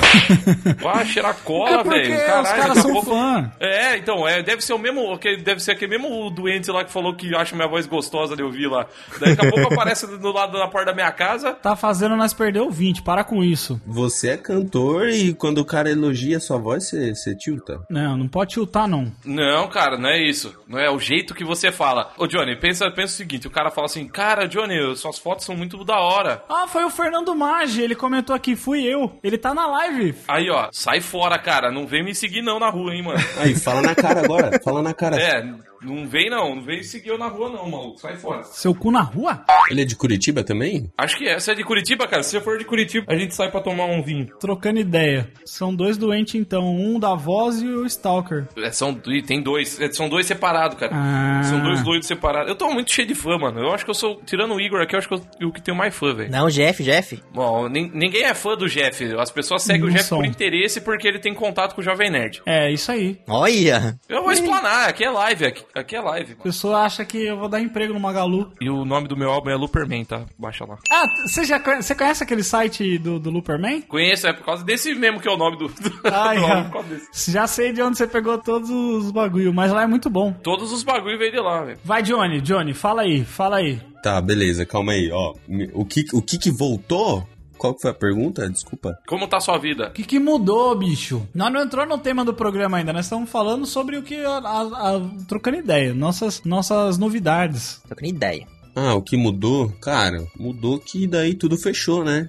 Ah, 0.85 1.05
cheirar 1.05 1.37
cola, 1.43 1.83
velho. 1.83 2.15
os 2.15 2.23
Caralho, 2.25 2.63
caras 2.63 2.74
são 2.83 2.93
pouco- 2.93 3.11
fã. 3.11 3.51
É, 3.61 3.97
então, 3.97 4.27
é, 4.27 4.43
deve 4.43 4.63
ser 4.63 4.73
o 4.73 4.79
mesmo. 4.79 5.17
que- 5.19 5.37
Deve 5.37 5.61
ser 5.61 5.73
aquele 5.73 5.99
mesmo 5.99 6.31
doente 6.31 6.71
lá 6.71 6.85
que 6.85 6.91
falou 6.93 7.15
que 7.15 7.35
acha 7.35 7.55
minha 7.57 7.69
voz 7.69 7.87
gostosa 7.87 8.37
de 8.37 8.43
ouvir 8.43 8.67
lá. 8.69 8.87
Daí 9.21 9.35
daqui 9.35 9.49
a 9.49 9.51
pouco 9.51 9.73
aparece 9.73 10.07
do 10.07 10.33
lado 10.33 10.53
da 10.59 10.67
porta 10.69 10.87
da 10.87 10.95
minha 10.95 11.11
casa. 11.13 11.53
Tá 11.53 11.75
fazendo 11.77 12.17
nós 12.17 12.33
perder 12.33 12.61
o 12.61 12.71
20, 12.71 13.03
para 13.03 13.25
com 13.25 13.43
isso. 13.43 13.81
Você 13.87 14.31
é 14.31 14.37
cantor 14.37 15.09
e 15.09 15.35
quando 15.35 15.59
o 15.59 15.65
cara 15.65 15.91
elogia 15.91 16.37
a 16.37 16.41
sua 16.41 16.57
voz, 16.59 16.85
você, 16.89 17.15
você 17.15 17.35
tilta. 17.35 17.81
Não, 17.91 18.17
não 18.17 18.29
pode 18.29 18.53
tiltar, 18.55 18.87
não. 18.89 19.13
Não, 19.25 19.69
cara, 19.69 19.97
não 19.99 20.09
é 20.09 20.23
isso. 20.23 20.55
Não 20.69 20.79
é 20.79 20.91
o 20.91 20.99
jeito 20.99 21.35
que 21.35 21.45
você 21.45 21.71
fala. 21.73 22.13
Ô, 22.19 22.27
Johnny, 22.27 22.57
pensa, 22.57 22.91
pensa 22.91 23.15
o 23.15 23.17
seguinte: 23.17 23.47
o 23.47 23.51
cara 23.51 23.71
fala 23.71 23.87
assim, 23.87 24.07
cara, 24.07 24.47
Johnny, 24.49 24.97
suas 24.97 25.19
fotos 25.19 25.45
são 25.45 25.57
muito 25.57 25.85
da 25.85 25.99
hora. 25.99 26.43
Ah, 26.49 26.67
foi 26.69 26.85
o 26.85 26.91
Fernando 26.91 27.35
Maggi, 27.35 27.83
ele 27.83 27.95
comentou 27.95 28.35
aqui, 28.35 28.57
fui 28.57 28.83
eu. 28.85 29.19
Ele 29.23 29.37
tá 29.39 29.53
na 29.55 29.67
live. 29.67 30.15
Aí, 30.29 30.49
ó, 30.51 30.69
sai 30.73 31.01
fora, 31.01 31.39
cara. 31.39 31.71
Não 31.71 31.87
vem 31.87 32.05
me 32.05 32.15
seguir 32.15 32.43
não 32.43 32.59
na 32.65 32.71
rua, 32.71 32.95
hein, 32.95 33.03
mano. 33.03 33.19
Aí, 33.39 33.55
fala 33.55 33.83
na 33.83 33.95
cara 33.95 34.25
agora, 34.25 34.61
fala 34.63 34.83
na 34.83 34.95
cara. 34.95 35.21
É, 35.21 35.45
não 35.85 36.07
vem 36.09 36.29
não, 36.31 36.57
não 36.57 36.63
vem 36.63 36.83
seguir 36.83 37.09
eu 37.11 37.19
na 37.19 37.27
rua 37.29 37.51
não, 37.51 37.69
maluco. 37.71 37.99
Sai 38.01 38.17
fora. 38.17 38.43
Seu 38.45 38.75
cu 38.75 38.91
na 38.91 39.01
rua? 39.03 39.45
Ele 39.71 39.83
é 39.83 39.85
de 39.85 39.97
Curitiba 39.97 40.43
também? 40.43 40.91
Acho 40.99 41.17
que 41.17 41.29
é. 41.29 41.39
Você 41.39 41.53
é 41.53 41.55
de 41.55 41.65
Curitiba, 41.65 42.07
cara? 42.07 42.23
Se 42.23 42.31
você 42.31 42.41
for 42.41 42.59
de 42.59 42.65
Curitiba, 42.65 43.07
a 43.09 43.17
gente 43.17 43.35
sai 43.35 43.51
pra 43.51 43.61
tomar 43.61 43.85
um 43.87 44.03
vinho. 44.03 44.27
Trocando 44.39 44.79
ideia. 44.81 45.29
São 45.45 45.75
dois 45.75 45.97
doentes, 45.97 46.35
então. 46.35 46.65
Um 46.75 46.99
da 46.99 47.15
voz 47.15 47.61
e 47.63 47.67
o 47.67 47.85
Stalker. 47.87 48.47
É, 48.57 48.71
são, 48.71 48.99
ih, 49.07 49.23
tem 49.23 49.43
dois. 49.43 49.81
É, 49.81 49.91
São 49.93 50.09
dois 50.09 50.27
separados, 50.27 50.79
cara. 50.79 50.93
Ah. 50.95 51.43
São 51.45 51.61
dois 51.63 51.83
doidos 51.83 52.07
separados. 52.09 52.49
Eu 52.49 52.57
tô 52.57 52.69
muito 52.73 52.93
cheio 52.93 53.07
de 53.09 53.15
fã, 53.15 53.37
mano. 53.39 53.61
Eu 53.61 53.73
acho 53.73 53.85
que 53.85 53.91
eu 53.91 53.95
sou, 53.95 54.21
tirando 54.25 54.55
o 54.55 54.61
Igor 54.61 54.81
aqui, 54.81 54.95
eu 54.95 54.99
acho 54.99 55.09
que 55.09 55.15
eu 55.15 55.49
o 55.49 55.53
que 55.53 55.61
tenho 55.63 55.77
mais 55.77 55.95
fã, 55.95 56.15
velho. 56.15 56.31
Não, 56.31 56.49
Jeff, 56.49 56.83
Jeff. 56.83 57.23
Bom, 57.33 57.69
nin- 57.69 57.91
ninguém 57.95 58.25
é 58.25 58.35
fã 58.35 58.57
do 58.57 58.69
Jeff. 58.69 59.05
As 59.19 59.31
pessoas 59.31 59.63
seguem 59.63 59.83
Não 59.83 59.89
o 59.89 59.91
Jeff 59.91 60.05
são. 60.05 60.19
por 60.19 60.27
interesse 60.27 60.81
porque 60.81 61.07
ele 61.07 61.19
tem 61.19 61.35
contato 61.35 61.75
com 61.75 61.81
o 61.81 61.85
Jovem 61.85 62.11
Nerd. 62.11 62.43
É, 62.47 62.71
isso 62.71 62.91
aí. 62.91 63.19
Olha. 63.29 63.99
Eu 64.09 64.23
vou 64.23 64.33
explanar, 64.33 64.89
aqui 64.89 65.05
é 65.05 65.11
live, 65.11 65.47
aqui, 65.47 65.65
aqui 65.81 65.97
é 65.97 66.01
live. 66.01 66.33
A 66.39 66.43
pessoa 66.43 66.81
acha 66.83 67.05
que 67.05 67.19
eu 67.19 67.37
vou 67.37 67.49
dar 67.49 67.61
emprego 67.61 67.93
no 67.93 68.01
Magalu. 68.01 68.53
E 68.61 68.69
o 68.71 68.85
nome 68.85 69.09
do 69.09 69.17
meu 69.17 69.31
álbum 69.31 69.51
é 69.51 69.55
Luperman, 69.57 70.05
tá? 70.05 70.23
Baixa 70.39 70.65
lá. 70.65 70.79
Ah, 70.91 71.05
você 71.27 71.45
já 71.45 71.59
conhece, 71.61 71.89
você 71.89 71.95
conhece 71.95 72.23
aquele 72.23 72.43
site 72.43 72.99
do, 72.99 73.19
do 73.19 73.31
Looperman? 73.31 73.83
Conheço, 73.83 74.27
é 74.27 74.33
por 74.33 74.45
causa 74.45 74.65
desse 74.65 74.95
mesmo 74.95 75.21
que 75.21 75.29
é 75.29 75.33
o 75.33 75.37
nome 75.37 75.57
do, 75.59 75.69
do, 75.69 76.01
Ai, 76.05 76.39
do 76.39 76.45
álbum, 76.47 76.65
por 76.65 76.73
causa 76.73 76.89
desse. 76.89 77.31
já 77.33 77.47
sei 77.47 77.73
de 77.73 77.83
onde 77.83 77.99
você 77.99 78.07
pegou 78.07 78.39
todos 78.39 78.71
os 78.71 79.11
bagulho, 79.11 79.53
mas 79.53 79.73
lá 79.73 79.83
é 79.83 79.87
muito 79.87 80.09
bom. 80.11 80.33
Todos 80.43 80.73
os 80.73 80.83
bagulho 80.83 81.19
veio 81.19 81.33
de 81.33 81.41
lá, 81.41 81.63
velho. 81.65 81.79
Vai, 81.85 82.03
Johnny, 82.03 82.41
Johnny, 82.41 82.73
fala 82.75 83.03
aí, 83.03 83.25
fala 83.25 83.57
aí. 83.57 83.81
Tá, 84.03 84.21
beleza, 84.21 84.67
calma 84.67 84.93
aí, 84.93 85.11
ó. 85.11 85.35
O 85.73 85.85
que, 85.85 86.05
o 86.13 86.21
que 86.21 86.37
que 86.39 86.51
voltou? 86.51 87.27
Qual 87.65 87.75
que 87.75 87.81
foi 87.81 87.93
a 87.93 87.95
pergunta? 87.95 88.47
Desculpa. 88.51 88.99
Como 89.07 89.27
tá 89.27 89.39
a 89.39 89.41
sua 89.41 89.57
vida? 89.57 89.89
O 89.89 89.91
que, 89.93 90.05
que 90.05 90.19
mudou, 90.21 90.77
bicho? 90.77 91.27
Nós 91.35 91.51
não 91.51 91.63
entrou 91.63 91.87
no 91.87 91.97
tema 91.97 92.23
do 92.23 92.35
programa 92.35 92.77
ainda, 92.77 92.93
nós 92.93 93.07
estamos 93.07 93.31
falando 93.31 93.65
sobre 93.65 93.97
o 93.97 94.03
que. 94.03 94.17
A, 94.23 94.37
a- 94.37 94.97
a- 94.97 95.11
trocando 95.27 95.57
ideia, 95.57 95.95
nossas, 95.95 96.43
nossas 96.45 96.99
novidades. 96.99 97.81
Tô 97.89 97.97
com 97.97 98.05
ideia. 98.05 98.47
Ah, 98.77 98.93
o 98.95 99.01
que 99.01 99.17
mudou? 99.17 99.71
Cara, 99.81 100.23
mudou 100.39 100.79
que 100.79 101.07
daí 101.07 101.33
tudo 101.35 101.57
fechou, 101.57 102.05
né? 102.05 102.27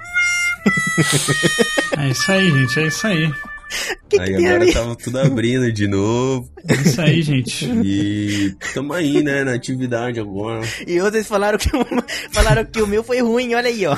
É 1.97 2.09
isso 2.09 2.31
aí, 2.31 2.49
gente, 2.51 2.79
é 2.79 2.87
isso 2.87 3.07
aí. 3.07 3.31
Que 4.07 4.19
aí 4.21 4.35
que 4.37 4.45
agora 4.45 4.71
tava 4.71 4.95
tudo 4.95 5.19
abrindo 5.19 5.71
de 5.71 5.87
novo. 5.87 6.47
É 6.67 6.73
isso 6.75 7.01
aí, 7.01 7.21
gente. 7.23 7.65
E 7.83 8.55
tamo 8.73 8.93
aí, 8.93 9.23
né, 9.23 9.43
na 9.43 9.53
atividade 9.55 10.19
agora. 10.19 10.61
E 10.85 10.99
vocês 10.99 11.27
falaram 11.27 11.57
que, 11.57 11.75
o- 11.75 11.85
falaram 12.31 12.63
que 12.65 12.81
o 12.81 12.87
meu 12.87 13.03
foi 13.03 13.19
ruim, 13.21 13.55
olha 13.55 13.67
aí, 13.67 13.85
ó. 13.87 13.97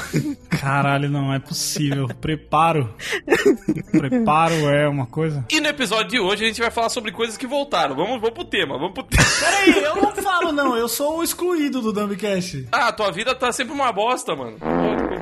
Caralho, 0.50 1.10
não 1.10 1.34
é 1.34 1.40
possível. 1.40 2.08
Preparo. 2.22 2.94
Preparo 3.92 4.54
é 4.70 4.88
uma 4.88 5.06
coisa. 5.06 5.46
E 5.52 5.60
no 5.60 5.68
episódio 5.68 6.08
de 6.10 6.20
hoje 6.20 6.46
a 6.46 6.48
gente 6.48 6.62
vai 6.62 6.72
falar 6.72 6.90
sobre 6.90 7.12
coisas 7.12 7.36
que 7.38 7.46
voltaram. 7.48 7.96
Vamos, 7.96 8.20
vamos 8.22 8.32
pro 8.32 8.46
tema, 8.46 8.78
vamos 8.78 8.94
pro 8.94 9.04
tema. 9.04 9.24
Peraí, 9.40 9.84
eu 9.84 9.96
não 9.96 10.16
falo, 10.16 10.52
não. 10.52 10.76
Eu 10.76 10.88
sou 10.88 11.20
o 11.20 11.24
excluído 11.24 11.82
do 11.82 11.92
Dumbcast. 11.94 12.68
Ah, 12.72 12.92
tua 12.94 13.12
vida 13.12 13.36
tá 13.36 13.52
sempre 13.52 13.74
uma 13.74 13.92
bosta, 13.92 14.36
mano. 14.36 14.58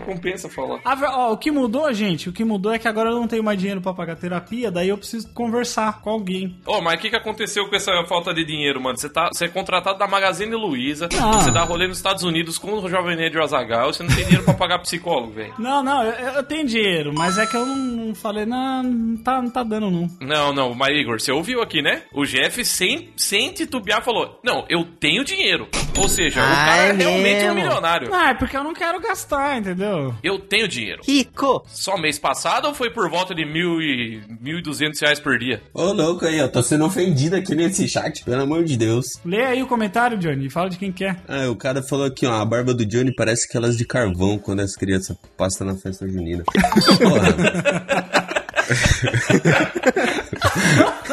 Compensa 0.05 0.47
falar. 0.49 0.79
A 0.85 0.95
ver- 0.95 1.09
ó, 1.09 1.31
o 1.33 1.37
que 1.37 1.51
mudou, 1.51 1.91
gente, 1.93 2.29
o 2.29 2.33
que 2.33 2.43
mudou 2.43 2.73
é 2.73 2.79
que 2.79 2.87
agora 2.87 3.09
eu 3.09 3.15
não 3.15 3.27
tenho 3.27 3.43
mais 3.43 3.57
dinheiro 3.59 3.81
pra 3.81 3.93
pagar 3.93 4.15
terapia, 4.15 4.69
daí 4.71 4.89
eu 4.89 4.97
preciso 4.97 5.31
conversar 5.33 6.01
com 6.01 6.09
alguém. 6.09 6.55
Ô, 6.65 6.81
mas 6.81 6.95
o 6.95 7.01
que, 7.01 7.09
que 7.09 7.15
aconteceu 7.15 7.67
com 7.69 7.75
essa 7.75 7.91
falta 8.07 8.33
de 8.33 8.43
dinheiro, 8.45 8.81
mano? 8.81 8.97
Você 8.97 9.09
tá, 9.09 9.29
você 9.31 9.45
é 9.45 9.47
contratado 9.47 9.97
da 9.99 10.07
Magazine 10.07 10.55
Luiza, 10.55 11.09
Ah. 11.19 11.33
você 11.41 11.51
dá 11.51 11.63
rolê 11.63 11.87
nos 11.87 11.97
Estados 11.97 12.23
Unidos 12.23 12.57
com 12.57 12.73
o 12.73 12.89
Jovem 12.89 13.15
Nerd 13.15 13.35
e 13.35 13.39
o 13.39 13.43
Azaghal, 13.43 13.91
você 13.93 14.03
não 14.03 14.09
tem 14.13 14.23
dinheiro 14.25 14.43
pra 14.43 14.53
pagar 14.53 14.79
psicólogo, 14.79 15.33
velho. 15.33 15.53
Não, 15.57 15.83
não, 15.83 16.03
eu, 16.03 16.11
eu 16.35 16.43
tenho 16.43 16.65
dinheiro, 16.65 17.11
mas 17.13 17.37
é 17.37 17.45
que 17.45 17.55
eu 17.55 17.65
não, 17.65 17.75
não 17.75 18.15
falei, 18.15 18.45
não, 18.45 18.83
não 18.83 19.17
tá, 19.17 19.41
não 19.41 19.49
tá 19.49 19.63
dando, 19.63 19.89
não. 19.89 20.07
Não, 20.21 20.53
não, 20.53 20.73
mas 20.75 20.95
Igor, 20.97 21.19
você 21.19 21.31
ouviu 21.31 21.61
aqui, 21.61 21.81
né? 21.81 22.03
O 22.13 22.25
Jeff, 22.25 22.63
sem, 22.65 23.09
sem 23.17 23.51
titubear, 23.51 24.03
falou: 24.03 24.39
Não, 24.43 24.65
eu 24.69 24.83
tenho 24.99 25.23
dinheiro. 25.23 25.67
Ou 25.97 26.09
seja, 26.09 26.41
o 26.41 26.43
Ah, 26.43 26.47
cara 26.65 26.83
é 26.87 26.89
é 26.89 26.91
realmente 26.93 27.35
um 27.43 27.53
mesmo? 27.53 27.55
milionário. 27.55 28.09
Ah, 28.13 28.29
é 28.31 28.33
porque 28.33 28.55
eu 28.57 28.63
não 28.63 28.73
quero 28.73 28.99
gastar, 28.99 29.57
entendeu? 29.57 29.94
Eu 30.23 30.39
tenho 30.39 30.67
dinheiro. 30.67 31.01
Rico. 31.05 31.63
Só 31.67 31.97
mês 31.97 32.17
passado 32.19 32.67
ou 32.67 32.73
foi 32.73 32.89
por 32.89 33.09
volta 33.09 33.33
de 33.35 33.45
mil 33.45 33.81
e 33.81 34.21
mil 34.41 34.59
e 34.59 34.61
duzentos 34.61 34.99
reais 35.01 35.19
por 35.19 35.37
dia? 35.37 35.61
Ô, 35.73 35.91
louco 35.91 36.25
aí, 36.25 36.37
eu 36.37 36.49
tô 36.51 36.61
sendo 36.63 36.85
ofendido 36.85 37.35
aqui 37.35 37.55
nesse 37.55 37.87
chat, 37.87 38.23
pelo 38.23 38.41
amor 38.41 38.63
de 38.63 38.77
Deus. 38.77 39.05
Lê 39.25 39.43
aí 39.43 39.61
o 39.63 39.67
comentário, 39.67 40.17
Johnny, 40.17 40.47
e 40.47 40.49
fala 40.49 40.69
de 40.69 40.77
quem 40.77 40.91
quer. 40.91 41.17
Ah, 41.27 41.49
o 41.49 41.55
cara 41.55 41.81
falou 41.83 42.05
aqui, 42.05 42.25
ó, 42.25 42.33
a 42.33 42.45
barba 42.45 42.73
do 42.73 42.85
Johnny 42.85 43.13
parece 43.13 43.47
aquelas 43.47 43.77
de 43.77 43.85
carvão 43.85 44.37
quando 44.37 44.61
as 44.61 44.75
crianças 44.75 45.15
passam 45.37 45.67
na 45.67 45.75
festa 45.75 46.07
junina. 46.07 46.43
Porra, 46.97 47.35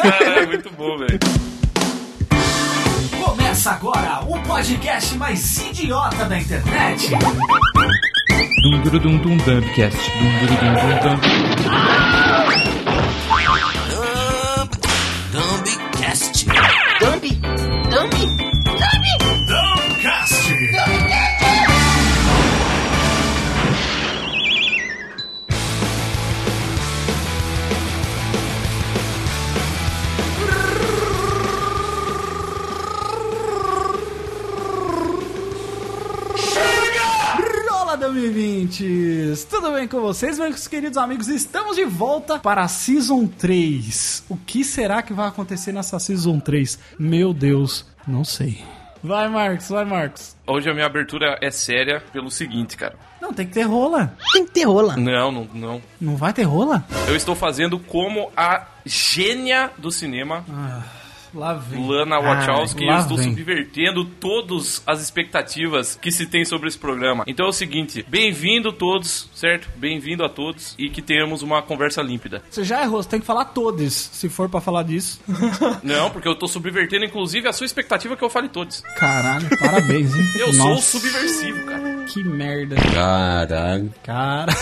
Ah, 0.04 0.46
muito 0.46 0.70
bom, 0.72 0.98
velho. 0.98 1.18
Começa 3.24 3.70
agora 3.72 4.20
o 4.26 4.42
podcast 4.42 5.14
mais 5.16 5.58
idiota 5.58 6.24
da 6.24 6.38
internet. 6.38 7.10
Dum 8.42 8.82
dum 8.82 9.02
dum 9.02 9.22
dum 9.22 9.36
dumbcast. 9.46 10.10
Dum 10.18 10.32
dum 10.40 10.56
dum 10.60 10.98
dum 11.02 12.21
2020! 38.12 39.46
Tudo 39.48 39.72
bem 39.72 39.88
com 39.88 40.00
vocês, 40.00 40.38
meus 40.38 40.68
queridos 40.68 40.98
amigos? 40.98 41.28
Estamos 41.28 41.76
de 41.76 41.84
volta 41.86 42.38
para 42.38 42.62
a 42.62 42.68
Season 42.68 43.26
3. 43.26 44.24
O 44.28 44.36
que 44.36 44.62
será 44.64 45.00
que 45.00 45.14
vai 45.14 45.28
acontecer 45.28 45.72
nessa 45.72 45.98
Season 45.98 46.38
3? 46.38 46.78
Meu 46.98 47.32
Deus, 47.32 47.86
não 48.06 48.22
sei. 48.22 48.62
Vai, 49.02 49.28
Marcos, 49.28 49.70
vai, 49.70 49.86
Marcos. 49.86 50.36
Hoje 50.46 50.68
a 50.68 50.74
minha 50.74 50.84
abertura 50.84 51.38
é 51.40 51.50
séria 51.50 52.02
pelo 52.12 52.30
seguinte, 52.30 52.76
cara. 52.76 52.96
Não, 53.20 53.32
tem 53.32 53.46
que 53.46 53.54
ter 53.54 53.62
rola. 53.62 54.14
Tem 54.34 54.44
que 54.44 54.52
ter 54.52 54.64
rola. 54.64 54.94
Não, 54.96 55.32
não, 55.32 55.48
não. 55.54 55.82
Não 55.98 56.16
vai 56.16 56.34
ter 56.34 56.42
rola? 56.42 56.84
Eu 57.08 57.16
estou 57.16 57.34
fazendo 57.34 57.78
como 57.78 58.30
a 58.36 58.66
gênia 58.84 59.70
do 59.78 59.90
cinema, 59.90 60.44
vem. 60.46 61.01
Lana 61.34 62.20
Wachowski, 62.20 62.84
lá 62.84 62.96
eu 62.96 63.00
estou 63.00 63.16
vem. 63.16 63.30
subvertendo 63.30 64.04
todas 64.04 64.82
as 64.86 65.00
expectativas 65.00 65.98
que 66.00 66.12
se 66.12 66.26
tem 66.26 66.44
sobre 66.44 66.68
esse 66.68 66.78
programa. 66.78 67.24
Então 67.26 67.46
é 67.46 67.48
o 67.48 67.52
seguinte, 67.52 68.04
bem-vindo 68.08 68.72
todos, 68.72 69.28
certo? 69.34 69.68
Bem-vindo 69.76 70.24
a 70.24 70.28
todos 70.28 70.74
e 70.78 70.90
que 70.90 71.00
tenhamos 71.00 71.42
uma 71.42 71.62
conversa 71.62 72.02
límpida. 72.02 72.42
Você 72.50 72.64
já 72.64 72.82
errou, 72.82 73.02
você 73.02 73.08
tem 73.08 73.20
que 73.20 73.26
falar 73.26 73.46
todos, 73.46 73.92
se 73.92 74.28
for 74.28 74.48
pra 74.48 74.60
falar 74.60 74.82
disso. 74.82 75.20
Não, 75.82 76.10
porque 76.10 76.28
eu 76.28 76.34
tô 76.34 76.46
subvertendo 76.46 77.04
inclusive 77.04 77.48
a 77.48 77.52
sua 77.52 77.66
expectativa 77.66 78.16
que 78.16 78.22
eu 78.24 78.30
fale 78.30 78.48
todos. 78.48 78.80
Caralho, 78.96 79.48
parabéns, 79.58 80.14
hein? 80.14 80.22
Eu 80.42 80.52
sou 80.52 80.70
Nossa, 80.70 80.98
subversivo, 80.98 81.64
cara. 81.66 82.04
Que 82.04 82.24
merda. 82.24 82.76
caralho. 82.92 83.94
Cara. 84.02 84.52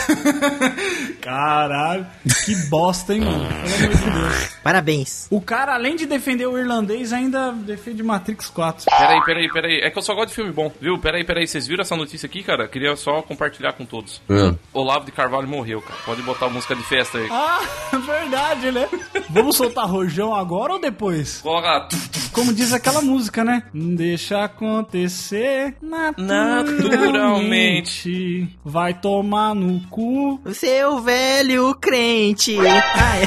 Caralho. 1.20 2.06
Que 2.44 2.54
bosta, 2.68 3.14
hein, 3.14 3.20
mano? 3.20 3.46
Pelo 3.46 3.74
amor 3.74 3.96
de 3.96 4.10
Deus. 4.10 4.48
Parabéns. 4.62 5.26
O 5.30 5.40
cara, 5.40 5.74
além 5.74 5.96
de 5.96 6.06
defender 6.06 6.46
o 6.46 6.58
irlandês, 6.60 7.12
ainda 7.12 7.52
defende 7.52 8.02
Matrix 8.02 8.48
4. 8.48 8.86
Peraí, 8.86 9.24
peraí, 9.24 9.48
peraí. 9.52 9.80
É 9.80 9.90
que 9.90 9.98
eu 9.98 10.02
só 10.02 10.14
gosto 10.14 10.28
de 10.28 10.34
filme 10.34 10.52
bom, 10.52 10.72
viu? 10.80 10.98
Peraí, 10.98 11.24
peraí. 11.24 11.46
Vocês 11.46 11.66
viram 11.66 11.82
essa 11.82 11.96
notícia 11.96 12.26
aqui, 12.26 12.42
cara? 12.42 12.68
Queria 12.68 12.94
só 12.96 13.22
compartilhar 13.22 13.72
com 13.72 13.84
todos. 13.84 14.20
Ah, 14.28 14.54
Olavo 14.72 15.04
de 15.04 15.12
Carvalho 15.12 15.48
morreu, 15.48 15.80
cara. 15.82 15.98
Pode 16.04 16.22
botar 16.22 16.46
a 16.46 16.50
música 16.50 16.74
de 16.74 16.82
festa 16.82 17.18
aí. 17.18 17.28
Ah, 17.30 17.60
verdade, 18.06 18.70
né? 18.70 18.88
Vamos 19.28 19.56
soltar 19.56 19.86
rojão 19.86 20.34
agora 20.34 20.74
ou 20.74 20.80
depois? 20.80 21.40
Coloca. 21.40 21.88
Como 22.32 22.52
diz 22.52 22.72
aquela 22.72 23.02
música, 23.02 23.44
né? 23.44 23.62
Deixa 23.74 24.44
acontecer 24.44 25.74
naturalmente. 25.82 28.48
Vai 28.64 28.94
tomar 28.94 29.54
no 29.54 29.80
cu. 29.88 30.40
O 30.44 30.54
seu 30.54 31.00
velho 31.00 31.74
crente. 31.74 32.56
Ah, 32.60 33.18
é. 33.18 33.26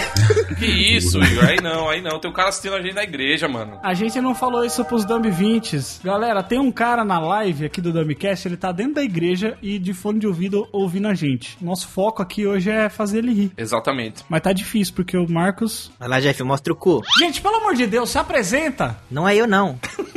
Que 0.55 0.65
isso, 0.65 1.21
Igor? 1.21 1.45
Aí 1.45 1.61
não, 1.61 1.89
aí 1.89 2.01
não. 2.01 2.17
Tem 2.19 2.31
um 2.31 2.33
cara 2.33 2.49
assistindo 2.49 2.75
a 2.75 2.81
gente 2.81 2.95
na 2.95 3.03
igreja, 3.03 3.22
mano. 3.47 3.79
A 3.83 3.93
gente 3.93 4.19
não 4.19 4.35
falou 4.35 4.63
isso 4.63 4.83
pros 4.85 5.05
Dumb 5.05 5.29
20 5.29 6.03
Galera, 6.03 6.43
tem 6.43 6.59
um 6.59 6.71
cara 6.71 7.03
na 7.03 7.19
live 7.19 7.65
aqui 7.65 7.81
do 7.81 7.91
Dumbcast, 7.91 8.47
ele 8.47 8.57
tá 8.57 8.71
dentro 8.71 8.95
da 8.95 9.03
igreja 9.03 9.57
e 9.61 9.79
de 9.79 9.93
fone 9.93 10.19
de 10.19 10.27
ouvido 10.27 10.67
ouvindo 10.71 11.07
a 11.07 11.13
gente. 11.13 11.57
Nosso 11.61 11.87
foco 11.87 12.21
aqui 12.21 12.45
hoje 12.45 12.69
é 12.69 12.89
fazer 12.89 13.19
ele 13.19 13.33
rir. 13.33 13.51
Exatamente. 13.57 14.23
Mas 14.29 14.41
tá 14.41 14.53
difícil, 14.53 14.93
porque 14.93 15.17
o 15.17 15.29
Marcos. 15.29 15.91
Vai 15.99 16.09
lá, 16.09 16.19
Jeff, 16.19 16.41
mostra 16.43 16.73
o 16.73 16.75
cu. 16.75 17.01
Gente, 17.19 17.41
pelo 17.41 17.55
amor 17.55 17.75
de 17.75 17.87
Deus, 17.87 18.09
se 18.09 18.17
apresenta! 18.17 18.97
Não 19.09 19.27
é 19.27 19.35
eu, 19.35 19.47
não. 19.47 19.79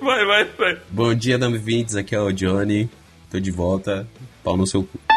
Vai, 0.00 0.24
vai, 0.24 0.44
vai. 0.44 0.78
Bom 0.90 1.12
dia, 1.12 1.36
Dami 1.36 1.58
Vintes, 1.58 1.96
aqui 1.96 2.14
é 2.14 2.20
o 2.20 2.32
Johnny. 2.32 2.88
Tô 3.30 3.38
de 3.38 3.50
volta. 3.50 4.06
Pau 4.42 4.56
no 4.56 4.66
seu 4.66 4.84
cu. 4.84 5.07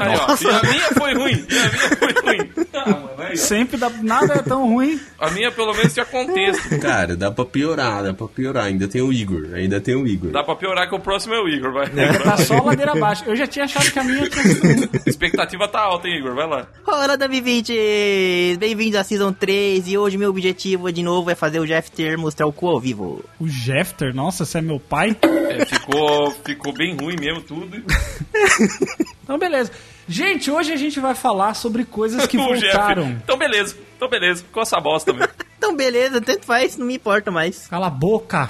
Aí, 0.00 0.16
ó. 0.16 0.36
E 0.40 0.48
a 0.48 0.62
minha 0.62 0.88
foi 0.92 1.14
ruim. 1.14 1.46
E 1.48 1.58
a 1.58 1.68
minha 1.68 1.96
foi 1.96 2.12
ruim. 2.24 2.50
Ah, 2.74 2.98
Aí, 3.18 3.32
ó. 3.32 3.36
Sempre 3.36 3.76
dá, 3.76 3.90
nada 4.02 4.34
é 4.34 4.42
tão 4.42 4.68
ruim. 4.68 5.00
A 5.18 5.30
minha, 5.30 5.50
pelo 5.52 5.72
menos, 5.74 5.92
tinha 5.92 6.04
contexto. 6.04 6.68
Cara, 6.80 7.16
dá 7.16 7.30
pra 7.30 7.44
piorar, 7.44 8.02
dá 8.02 8.14
pra 8.14 8.26
piorar. 8.26 8.64
Ainda 8.64 8.88
tem 8.88 9.02
o 9.02 9.12
Igor, 9.12 9.54
ainda 9.54 9.80
tem 9.80 9.94
o 9.94 10.06
Igor. 10.06 10.30
Dá 10.30 10.42
pra 10.42 10.56
piorar 10.56 10.88
que 10.88 10.94
o 10.94 11.00
próximo 11.00 11.34
é 11.34 11.40
o 11.40 11.48
Igor, 11.48 11.72
vai. 11.72 11.88
Tá 11.90 12.36
só 12.38 12.62
ladeira 12.62 12.92
abaixo. 12.92 13.24
Eu 13.26 13.36
já 13.36 13.46
tinha 13.46 13.64
achado 13.64 13.90
que 13.90 13.98
a 13.98 14.04
minha 14.04 14.28
tinha 14.28 14.44
sido. 14.44 14.90
Expectativa 15.06 15.68
tá 15.68 15.80
alta, 15.80 16.08
hein, 16.08 16.18
Igor? 16.18 16.34
Vai 16.34 16.46
lá. 16.46 16.66
Olá, 16.86 17.16
Davi20! 17.18 18.56
Bem-vindos 18.58 18.96
à 18.98 19.04
Season 19.04 19.32
3 19.32 19.88
e 19.88 19.98
hoje 19.98 20.16
meu 20.16 20.30
objetivo 20.30 20.90
de 20.92 21.02
novo 21.02 21.30
é 21.30 21.34
fazer 21.34 21.60
o 21.60 21.66
Jeff 21.66 21.90
ter 21.90 22.16
mostrar 22.16 22.46
o 22.46 22.52
cu 22.52 22.68
ao 22.68 22.80
vivo. 22.80 23.24
O 23.38 23.48
Jefter, 23.48 24.14
nossa, 24.14 24.44
você 24.44 24.58
é 24.58 24.62
meu 24.62 24.80
pai. 24.80 25.16
É, 25.22 25.64
ficou, 25.64 26.30
ficou 26.44 26.72
bem 26.72 26.96
ruim 26.96 27.16
mesmo 27.18 27.42
tudo. 27.42 27.82
Então, 29.30 29.38
beleza. 29.38 29.70
Gente, 30.08 30.50
hoje 30.50 30.72
a 30.72 30.76
gente 30.76 30.98
vai 30.98 31.14
falar 31.14 31.54
sobre 31.54 31.84
coisas 31.84 32.26
que 32.26 32.34
O 32.36 32.52
Jeff. 32.54 32.62
voltaram. 32.62 33.10
Então, 33.10 33.38
beleza. 33.38 33.76
Então, 33.96 34.08
beleza. 34.08 34.42
Ficou 34.42 34.60
essa 34.60 34.80
bosta 34.80 35.12
mesmo. 35.12 35.28
Então 35.60 35.76
beleza, 35.76 36.22
tanto 36.22 36.46
faz, 36.46 36.78
não 36.78 36.86
me 36.86 36.94
importa 36.94 37.30
mais. 37.30 37.66
Cala 37.66 37.88
a 37.88 37.90
boca. 37.90 38.48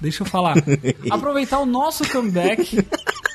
Deixa 0.00 0.24
eu 0.24 0.26
falar. 0.26 0.56
Aproveitar 1.08 1.60
o 1.60 1.64
nosso 1.64 2.02
comeback, 2.10 2.84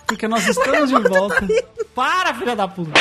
porque 0.05 0.27
nós 0.27 0.45
estamos 0.45 0.89
de 0.89 0.99
volta. 0.99 1.47
Para, 1.95 2.33
filha 2.33 2.53
da 2.53 2.67
puta. 2.67 2.91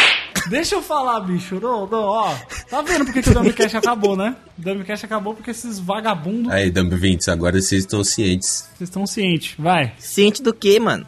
Deixa 0.49 0.77
eu 0.77 0.81
falar, 0.83 1.19
bicho. 1.23 1.59
Não, 1.61 1.89
não, 1.89 2.05
ó. 2.05 2.33
Tá 2.71 2.83
vendo 2.83 3.05
porque 3.05 3.21
que 3.21 3.31
o 3.31 3.35
Dumbcast 3.35 3.77
acabou, 3.77 4.17
né? 4.17 4.37
O 4.57 4.63
Dumbcast 4.63 5.07
acabou 5.07 5.35
porque 5.35 5.51
esses 5.51 5.81
vagabundos, 5.81 6.53
Aí, 6.53 6.71
Dumb 6.71 6.95
20, 6.95 7.29
agora 7.29 7.61
vocês 7.61 7.81
estão 7.83 8.05
cientes. 8.05 8.69
vocês 8.77 8.89
estão 8.89 9.05
cientes. 9.09 9.55
Vai. 9.59 9.93
Ciente 9.99 10.41
do 10.41 10.55
que, 10.55 10.79
mano? 10.79 11.05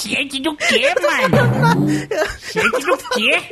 Ciente 0.00 0.40
do 0.40 0.56
quê, 0.56 0.94
mano? 1.02 1.86
Ciente 2.40 2.86
do 2.86 2.96
quê? 3.12 3.42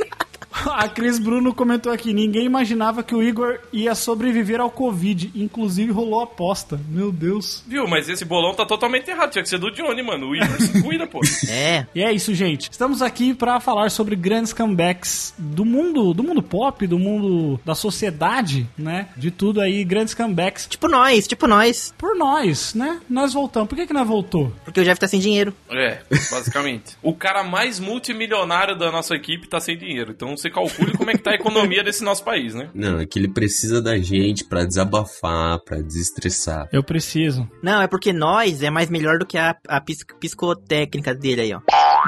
A 0.78 0.88
Cris 0.88 1.18
Bruno 1.18 1.54
comentou 1.54 1.92
aqui: 1.92 2.12
ninguém 2.12 2.44
imaginava 2.44 3.02
que 3.02 3.14
o 3.14 3.22
Igor 3.22 3.58
ia 3.72 3.94
sobreviver 3.94 4.60
ao 4.60 4.70
Covid. 4.70 5.32
Inclusive 5.34 5.92
rolou 5.92 6.20
aposta. 6.20 6.80
Meu 6.88 7.10
Deus. 7.10 7.62
Viu? 7.66 7.86
Mas 7.86 8.08
esse 8.08 8.24
bolão 8.24 8.54
tá 8.54 8.64
totalmente 8.64 9.10
errado. 9.10 9.30
Tinha 9.30 9.42
que 9.42 9.48
ser 9.48 9.58
do 9.58 9.70
Johnny, 9.70 10.02
mano. 10.02 10.28
O 10.28 10.36
Igor 10.36 10.60
se 10.60 10.82
cuida, 10.82 11.06
pô. 11.06 11.20
É, 11.48 11.86
E 11.94 12.02
é 12.02 12.12
isso, 12.12 12.34
gente. 12.34 12.70
Estamos 12.70 13.00
aqui 13.00 13.32
para 13.32 13.60
falar 13.60 13.90
sobre 13.90 14.14
grandes 14.14 14.52
comebacks 14.52 15.34
do 15.38 15.64
mundo, 15.64 16.12
do 16.12 16.22
mundo 16.22 16.42
pop, 16.42 16.86
do 16.86 16.98
mundo 16.98 17.58
da 17.64 17.74
sociedade, 17.74 18.68
né? 18.76 19.08
De 19.16 19.30
tudo 19.30 19.60
aí, 19.60 19.84
grandes 19.84 20.14
comebacks 20.14 20.66
tipo 20.66 20.88
nós, 20.88 21.26
tipo 21.26 21.46
nós. 21.46 21.94
por 21.96 22.16
nós, 22.16 22.74
né? 22.74 23.00
Nós 23.08 23.32
voltamos. 23.32 23.68
Por 23.68 23.76
que 23.76 23.86
que 23.86 23.92
nós 23.92 24.06
voltou? 24.06 24.52
Porque 24.64 24.80
o 24.80 24.84
Jeff 24.84 25.00
tá 25.00 25.08
sem 25.08 25.20
dinheiro. 25.20 25.54
É, 25.70 26.00
basicamente. 26.30 26.96
O 27.02 27.14
cara 27.14 27.42
mais 27.42 27.80
multimilionário 27.80 28.76
da 28.76 28.90
nossa 28.90 29.14
equipe 29.14 29.48
tá 29.48 29.60
sem 29.60 29.76
dinheiro. 29.76 30.12
Então 30.12 30.36
você 30.36 30.50
calcule 30.58 30.92
como 30.96 31.10
é 31.10 31.14
que 31.14 31.22
tá 31.22 31.30
a 31.30 31.34
economia 31.34 31.82
desse 31.84 32.02
nosso 32.02 32.24
país, 32.24 32.54
né? 32.54 32.68
Não, 32.74 32.98
é 32.98 33.06
que 33.06 33.18
ele 33.18 33.28
precisa 33.28 33.80
da 33.80 33.96
gente 33.98 34.44
pra 34.44 34.64
desabafar, 34.64 35.58
pra 35.64 35.78
desestressar. 35.78 36.68
Eu 36.72 36.82
preciso, 36.82 37.48
Não, 37.62 37.80
é 37.82 37.86
porque 37.86 38.12
nós 38.12 38.62
é 38.62 38.70
mais 38.70 38.90
melhor 38.90 39.18
do 39.18 39.26
que 39.26 39.38
a, 39.38 39.56
a 39.68 39.80
psicotécnica 39.80 41.14
dele 41.14 41.40
aí, 41.42 41.54
ó. 41.54 41.60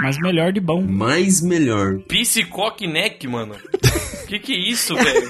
mas 0.03 0.19
melhor 0.19 0.53
de 0.53 0.61
bom. 0.61 0.83
Mais 0.83 1.41
melhor. 1.41 1.99
Psicockneck, 2.09 3.27
mano. 3.27 3.55
Que 4.31 4.39
que 4.39 4.53
é 4.53 4.59
isso, 4.59 4.95
velho? 4.95 5.29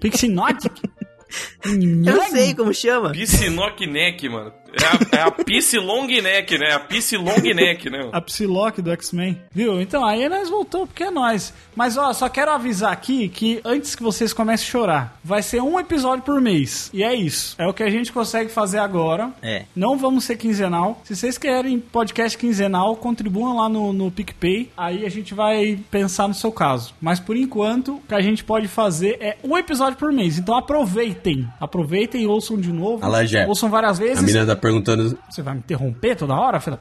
Pixinotic? 0.00 0.72
Eu 1.62 2.16
não 2.16 2.30
sei 2.30 2.54
como 2.54 2.72
chama. 2.72 3.10
Piscinockneck, 3.12 4.26
mano. 4.30 4.52
É 4.80 5.16
a, 5.16 5.20
é 5.20 5.22
a 5.22 5.30
Pisse 5.30 5.78
Long 5.78 6.06
Neck, 6.06 6.58
né? 6.58 6.72
A 6.74 6.80
Pisse 6.80 7.16
Long 7.16 7.40
Neck, 7.54 7.90
né? 7.90 8.08
A 8.12 8.20
Psylocke 8.20 8.80
do 8.82 8.90
X-Men. 8.92 9.40
Viu? 9.52 9.80
Então 9.80 10.04
aí 10.04 10.28
nós 10.28 10.48
voltou, 10.48 10.86
porque 10.86 11.04
é 11.04 11.10
nós. 11.10 11.52
Mas 11.74 11.96
ó, 11.96 12.12
só 12.12 12.28
quero 12.28 12.50
avisar 12.50 12.92
aqui 12.92 13.28
que 13.28 13.60
antes 13.64 13.94
que 13.94 14.02
vocês 14.02 14.32
comecem 14.32 14.66
a 14.66 14.70
chorar, 14.70 15.18
vai 15.22 15.42
ser 15.42 15.60
um 15.62 15.78
episódio 15.78 16.24
por 16.24 16.40
mês. 16.40 16.90
E 16.92 17.02
é 17.02 17.14
isso. 17.14 17.54
É 17.58 17.66
o 17.66 17.72
que 17.74 17.82
a 17.82 17.90
gente 17.90 18.12
consegue 18.12 18.50
fazer 18.50 18.78
agora. 18.78 19.30
É. 19.42 19.64
Não 19.74 19.96
vamos 19.96 20.24
ser 20.24 20.36
quinzenal. 20.36 21.00
Se 21.04 21.14
vocês 21.16 21.38
querem 21.38 21.78
podcast 21.78 22.36
quinzenal, 22.36 22.96
contribuam 22.96 23.56
lá 23.56 23.68
no, 23.68 23.92
no 23.92 24.10
PicPay. 24.10 24.70
Aí 24.76 25.04
a 25.04 25.08
gente 25.08 25.34
vai 25.34 25.78
pensar 25.90 26.28
no 26.28 26.34
seu 26.34 26.50
caso. 26.52 26.94
Mas 27.00 27.20
por 27.20 27.36
enquanto, 27.36 27.96
o 27.96 28.00
que 28.08 28.14
a 28.14 28.20
gente 28.20 28.42
pode 28.44 28.68
fazer 28.68 29.16
é 29.20 29.36
um 29.44 29.56
episódio 29.56 29.98
por 29.98 30.12
mês. 30.12 30.38
Então 30.38 30.56
aproveitem. 30.56 31.48
Aproveitem 31.60 32.22
e 32.22 32.26
ouçam 32.26 32.56
de 32.58 32.72
novo. 32.72 33.06
Lá, 33.08 33.24
Jé. 33.24 33.46
Ouçam 33.46 33.68
várias 33.70 33.98
A 34.00 34.02
vezes. 34.02 34.22
menina 34.22 34.46
tá 34.46 34.56
perguntando. 34.72 35.18
Você 35.30 35.42
vai 35.42 35.54
me 35.54 35.60
interromper 35.60 36.16
toda 36.16 36.34
hora, 36.34 36.60
filha? 36.60 36.78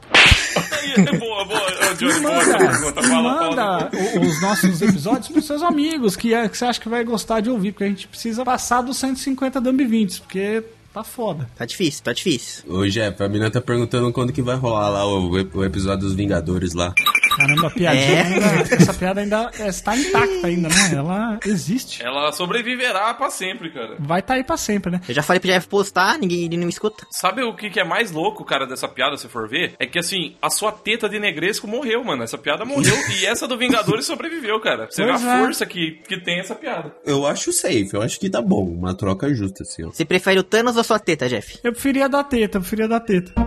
boa, 1.20 1.46
boa. 1.46 1.68
Johnny, 1.98 2.20
boa 2.20 2.34
essa 2.36 2.52
Manda, 2.58 2.70
pergunta. 2.70 3.04
Fala, 3.04 3.22
manda 3.50 3.56
fala. 3.56 3.92
o- 3.94 4.22
os 4.28 4.42
nossos 4.42 4.82
episódios 4.82 5.28
pros 5.30 5.46
seus 5.46 5.62
amigos 5.64 6.16
que, 6.16 6.34
é- 6.34 6.48
que 6.50 6.58
você 6.58 6.66
acha 6.66 6.80
que 6.80 6.90
vai 6.90 7.04
gostar 7.04 7.40
de 7.40 7.50
ouvir, 7.50 7.72
porque 7.72 7.84
a 7.86 7.88
gente 7.88 8.08
precisa 8.08 8.44
passar 8.44 8.82
dos 8.82 8.98
150 8.98 9.60
Dumb 9.62 9.86
20, 9.86 10.22
porque 10.22 10.64
tá 10.94 11.04
foda. 11.04 11.50
Tá 11.56 11.66
difícil, 11.66 12.04
tá 12.04 12.14
difícil. 12.14 12.64
Ô, 12.68 12.86
Jeff, 12.88 13.22
a 13.24 13.28
menina 13.28 13.50
tá 13.52 13.62
perguntando 13.62 14.12
quando 14.12 14.34
que 14.34 14.42
vai 14.42 14.56
rolar 14.56 14.90
lá 14.90 15.06
o, 15.06 15.30
o 15.30 15.64
episódio 15.66 16.06
dos 16.08 16.14
Vingadores 16.16 16.74
lá. 16.74 16.94
Caramba, 17.38 17.68
a 17.68 17.70
piadinha 17.70 18.04
É. 18.04 18.22
ainda, 18.24 18.76
essa 18.76 18.94
piada 18.96 19.22
ainda 19.22 19.52
está 19.68 19.96
intacta 19.96 20.48
ainda, 20.48 20.70
né? 20.70 20.92
Ela 20.92 21.40
existe. 21.46 22.04
Ela 22.04 22.32
sobreviverá 22.32 23.14
pra 23.14 23.30
sempre, 23.30 23.70
cara. 23.70 23.96
Vai 24.00 24.22
estar 24.22 24.34
tá 24.34 24.38
aí 24.40 24.44
pra 24.44 24.58
sempre, 24.58 24.92
né? 24.92 25.02
Eu 25.08 25.14
já 25.14 25.22
falei 25.22 25.40
pro 25.40 25.50
Jeff 25.50 25.68
postar, 25.68 26.18
ninguém 26.18 26.50
não 26.50 26.66
me 26.66 26.70
escuta. 26.70 27.06
Sabe 27.12 27.44
o 27.44 27.56
que, 27.56 27.70
que 27.70 27.80
é 27.80 27.84
mais 27.84 28.12
louco, 28.12 28.44
cara, 28.44 28.66
dessa 28.66 28.88
piada, 28.88 29.16
se 29.18 29.28
for 29.28 29.48
ver? 29.48 29.76
É 29.78 29.86
que, 29.86 30.00
assim, 30.00 30.36
a 30.42 30.50
sua 30.50 30.72
teta 30.72 31.08
de 31.08 31.20
negresco 31.20 31.68
morreu, 31.68 32.04
mano. 32.04 32.24
Essa 32.24 32.40
piada 32.40 32.66
morreu 32.66 32.96
e 33.20 33.26
essa 33.28 33.48
do 33.48 33.56
Vingadores 33.56 34.06
sobreviveu, 34.08 34.60
cara. 34.60 34.88
Você 34.90 35.04
vê 35.06 35.12
a 35.12 35.16
é. 35.16 35.40
força 35.40 35.64
que, 35.66 36.00
que 36.08 36.20
tem 36.20 36.40
essa 36.40 36.56
piada. 36.56 36.92
Eu 37.06 37.28
acho 37.28 37.54
safe, 37.54 37.90
eu 37.94 38.02
acho 38.02 38.20
que 38.20 38.30
tá 38.32 38.42
bom. 38.42 38.66
Uma 38.66 38.96
troca 38.96 39.32
justa, 39.32 39.62
assim, 39.62 39.86
ó. 39.86 39.92
Você 39.92 40.04
prefere 40.04 40.40
o 40.40 40.44
Thanos 40.44 40.76
ou 40.76 40.84
sua 40.84 40.98
teta, 40.98 41.30
Jeff? 41.30 41.60
Eu 41.64 41.72
preferia 41.72 42.10
dar 42.10 42.24
teta, 42.24 42.58
eu 42.58 42.62
preferia 42.62 42.88
dar 42.88 43.00
teta. 43.02 43.47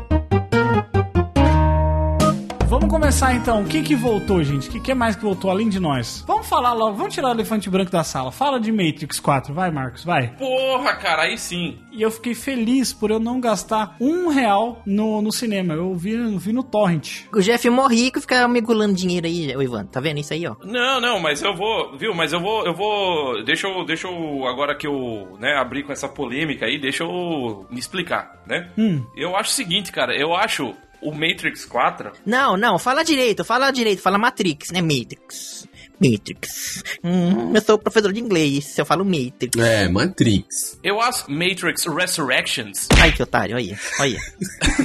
Vamos 2.90 3.02
começar 3.02 3.34
então. 3.34 3.62
O 3.62 3.66
que 3.66 3.84
que 3.84 3.94
voltou, 3.94 4.42
gente? 4.42 4.68
O 4.68 4.72
que, 4.72 4.80
que 4.80 4.90
é 4.90 4.94
mais 4.96 5.14
que 5.14 5.22
voltou 5.22 5.48
além 5.48 5.68
de 5.68 5.78
nós? 5.78 6.24
Vamos 6.26 6.48
falar 6.48 6.72
logo, 6.72 6.96
vamos 6.96 7.14
tirar 7.14 7.28
o 7.28 7.30
elefante 7.30 7.70
branco 7.70 7.88
da 7.88 8.02
sala. 8.02 8.32
Fala 8.32 8.58
de 8.58 8.72
Matrix 8.72 9.20
4, 9.20 9.54
vai, 9.54 9.70
Marcos, 9.70 10.04
vai. 10.04 10.34
Porra, 10.36 10.96
cara, 10.96 11.22
aí 11.22 11.38
sim. 11.38 11.78
E 11.92 12.02
eu 12.02 12.10
fiquei 12.10 12.34
feliz 12.34 12.92
por 12.92 13.12
eu 13.12 13.20
não 13.20 13.40
gastar 13.40 13.94
um 14.00 14.26
real 14.26 14.82
no, 14.84 15.22
no 15.22 15.30
cinema. 15.30 15.74
Eu 15.74 15.94
vi, 15.94 16.16
vi 16.36 16.52
no 16.52 16.64
Torrent. 16.64 17.26
O 17.32 17.40
Jeff 17.40 17.64
é 17.64 17.70
mó 17.70 17.86
rico 17.86 18.18
e 18.18 18.22
fica 18.22 18.48
megulando 18.48 18.94
dinheiro 18.94 19.24
aí, 19.24 19.56
ô 19.56 19.62
Ivan. 19.62 19.84
Tá 19.84 20.00
vendo 20.00 20.18
isso 20.18 20.32
aí, 20.32 20.44
ó? 20.44 20.56
Não, 20.64 21.00
não, 21.00 21.20
mas 21.20 21.40
eu 21.42 21.54
vou, 21.54 21.96
viu? 21.96 22.12
Mas 22.12 22.32
eu 22.32 22.40
vou, 22.40 22.66
eu 22.66 22.74
vou, 22.74 23.44
deixa 23.44 23.68
eu, 23.68 23.84
deixa 23.84 24.08
eu 24.08 24.44
agora 24.48 24.74
que 24.74 24.88
eu, 24.88 25.36
né, 25.38 25.54
abri 25.56 25.84
com 25.84 25.92
essa 25.92 26.08
polêmica 26.08 26.66
aí, 26.66 26.76
deixa 26.76 27.04
eu 27.04 27.64
me 27.70 27.78
explicar, 27.78 28.42
né? 28.48 28.68
Hum. 28.76 29.06
Eu 29.14 29.36
acho 29.36 29.50
o 29.50 29.54
seguinte, 29.54 29.92
cara, 29.92 30.12
eu 30.16 30.34
acho 30.34 30.74
o 31.02 31.12
Matrix 31.12 31.64
4 31.64 32.12
Não, 32.26 32.56
não, 32.56 32.78
fala 32.78 33.02
direito, 33.02 33.44
fala 33.44 33.70
direito, 33.70 34.02
fala 34.02 34.18
Matrix, 34.18 34.70
né? 34.70 34.80
Matrix. 34.82 35.68
Matrix. 36.02 36.82
Hum, 37.04 37.52
eu 37.54 37.60
sou 37.60 37.78
professor 37.78 38.10
de 38.12 38.20
inglês, 38.20 38.78
eu 38.78 38.86
falo 38.86 39.04
Matrix. 39.04 39.58
É, 39.58 39.86
Matrix. 39.88 40.78
Eu 40.82 40.98
acho 41.00 41.30
Matrix 41.30 41.84
Resurrections. 41.84 42.88
Ai, 42.98 43.12
que 43.12 43.22
otário, 43.22 43.54
olha, 43.56 43.78
olha. 44.00 44.18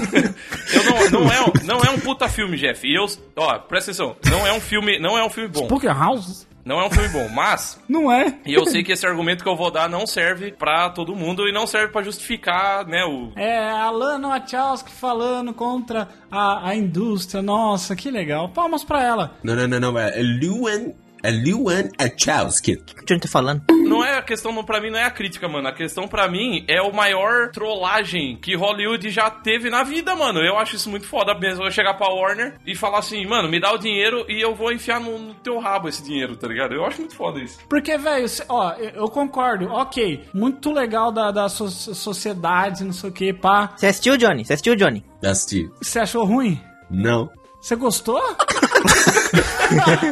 Eu 0.74 0.84
não, 0.84 1.22
não, 1.22 1.32
é, 1.32 1.42
um- 1.42 1.54
não 1.66 1.80
é 1.82 1.90
um 1.90 2.00
puta 2.00 2.28
filme, 2.28 2.58
Jeff. 2.58 2.86
E 2.86 2.96
eu, 2.96 3.06
ó, 3.38 3.60
presta 3.60 3.92
atenção. 3.92 4.16
Não 4.30 4.46
é 4.46 4.52
um 4.52 4.60
filme, 4.60 5.00
não 5.00 5.18
é 5.18 5.24
um 5.24 5.30
filme 5.30 5.48
bom. 5.50 5.68
Poker 5.68 5.96
House? 5.98 6.46
Não 6.66 6.80
é 6.82 6.88
um 6.88 6.90
filme 6.90 7.10
bom, 7.10 7.30
mas 7.30 7.80
Não 7.88 8.12
é. 8.12 8.40
e 8.44 8.54
eu 8.56 8.66
sei 8.66 8.84
que 8.84 8.92
esse 8.92 9.06
argumento 9.06 9.44
que 9.44 9.50
eu 9.50 9.56
vou 9.56 9.70
dar 9.70 9.88
não 9.88 10.08
serve 10.08 10.52
pra 10.52 10.90
todo 10.90 11.16
mundo 11.16 11.48
e 11.48 11.54
não 11.54 11.68
serve 11.68 11.94
pra 11.94 12.02
justificar, 12.02 12.86
né, 12.88 13.04
o 13.06 13.32
É 13.36 13.60
a 13.70 13.92
Lana 13.92 14.30
Wachowski 14.30 14.90
falando 14.92 15.54
contra 15.54 16.08
a, 16.32 16.70
a 16.70 16.76
indústria. 16.76 17.44
Nossa, 17.44 17.96
que 17.96 18.10
legal. 18.10 18.50
Palmas 18.50 18.84
pra 18.84 19.04
ela. 19.04 19.36
Não, 19.44 19.56
não, 19.56 19.68
não, 19.68 19.80
não. 19.80 20.00
É 20.00 20.20
Luan. 20.22 20.94
É 21.26 21.32
Luan 21.32 21.90
Achowski. 21.98 22.74
O 22.74 22.84
que 22.84 23.02
o 23.02 23.06
Johnny 23.06 23.20
tá 23.22 23.28
falando? 23.28 23.64
Não 23.72 24.04
é 24.04 24.18
a 24.18 24.22
questão, 24.22 24.52
não, 24.52 24.64
pra 24.64 24.80
mim, 24.80 24.90
não 24.92 25.00
é 25.00 25.04
a 25.04 25.12
crítica, 25.12 25.48
mano. 25.48 25.68
A 25.68 25.72
questão 25.72 26.08
pra 26.08 26.28
mim 26.28 26.64
é 26.68 26.82
o 26.82 26.94
maior 26.94 27.50
trollagem 27.52 28.38
que 28.38 28.56
Hollywood 28.56 29.10
já 29.10 29.30
teve 29.30 29.70
na 29.70 29.84
vida, 29.84 30.16
mano. 30.16 30.40
Eu 30.40 30.58
acho 30.58 30.76
isso 30.76 30.90
muito 30.90 31.08
foda 31.08 31.34
mesmo. 31.34 31.64
Eu 31.64 31.72
chegar 31.72 31.94
pra 31.96 32.10
Warner 32.10 32.56
e 32.66 32.76
falar 32.76 33.00
assim, 33.00 33.26
mano, 33.26 33.50
me 33.50 33.60
dá 33.60 33.72
o 33.74 33.78
dinheiro 33.78 34.26
e 34.30 34.40
eu 34.42 34.54
vou 34.56 34.72
enfiar 34.72 35.00
no, 35.00 35.18
no 35.18 35.34
teu 35.36 35.58
rabo 35.60 35.88
esse 35.90 36.04
dinheiro, 36.04 36.36
tá 36.36 36.48
ligado? 36.48 36.74
Eu 36.74 36.86
acho 36.86 37.00
muito 37.00 37.16
foda 37.16 37.40
isso. 37.40 37.58
Porque, 37.70 37.98
velho, 37.98 38.26
ó, 38.50 38.72
eu 38.74 39.06
eu 39.06 39.10
concordo. 39.10 39.68
Ok, 39.72 40.26
muito 40.34 40.72
legal 40.72 41.12
da, 41.12 41.32
da 41.32 41.50
so- 41.50 41.70
sociedade, 41.70 42.84
não 42.84 42.94
sei 42.94 43.10
o 43.10 43.14
que, 43.14 43.34
pá. 43.34 43.74
Você 43.76 43.88
assistiu, 43.88 44.18
Johnny? 44.18 44.46
Você 44.46 44.54
assistiu, 44.54 44.76
Johnny? 44.76 45.04
Assisti. 45.24 45.70
Você 45.82 46.00
achou 46.00 46.24
ruim? 46.26 46.60
Não. 46.90 47.30
Você 47.62 47.76
gostou? 47.76 48.22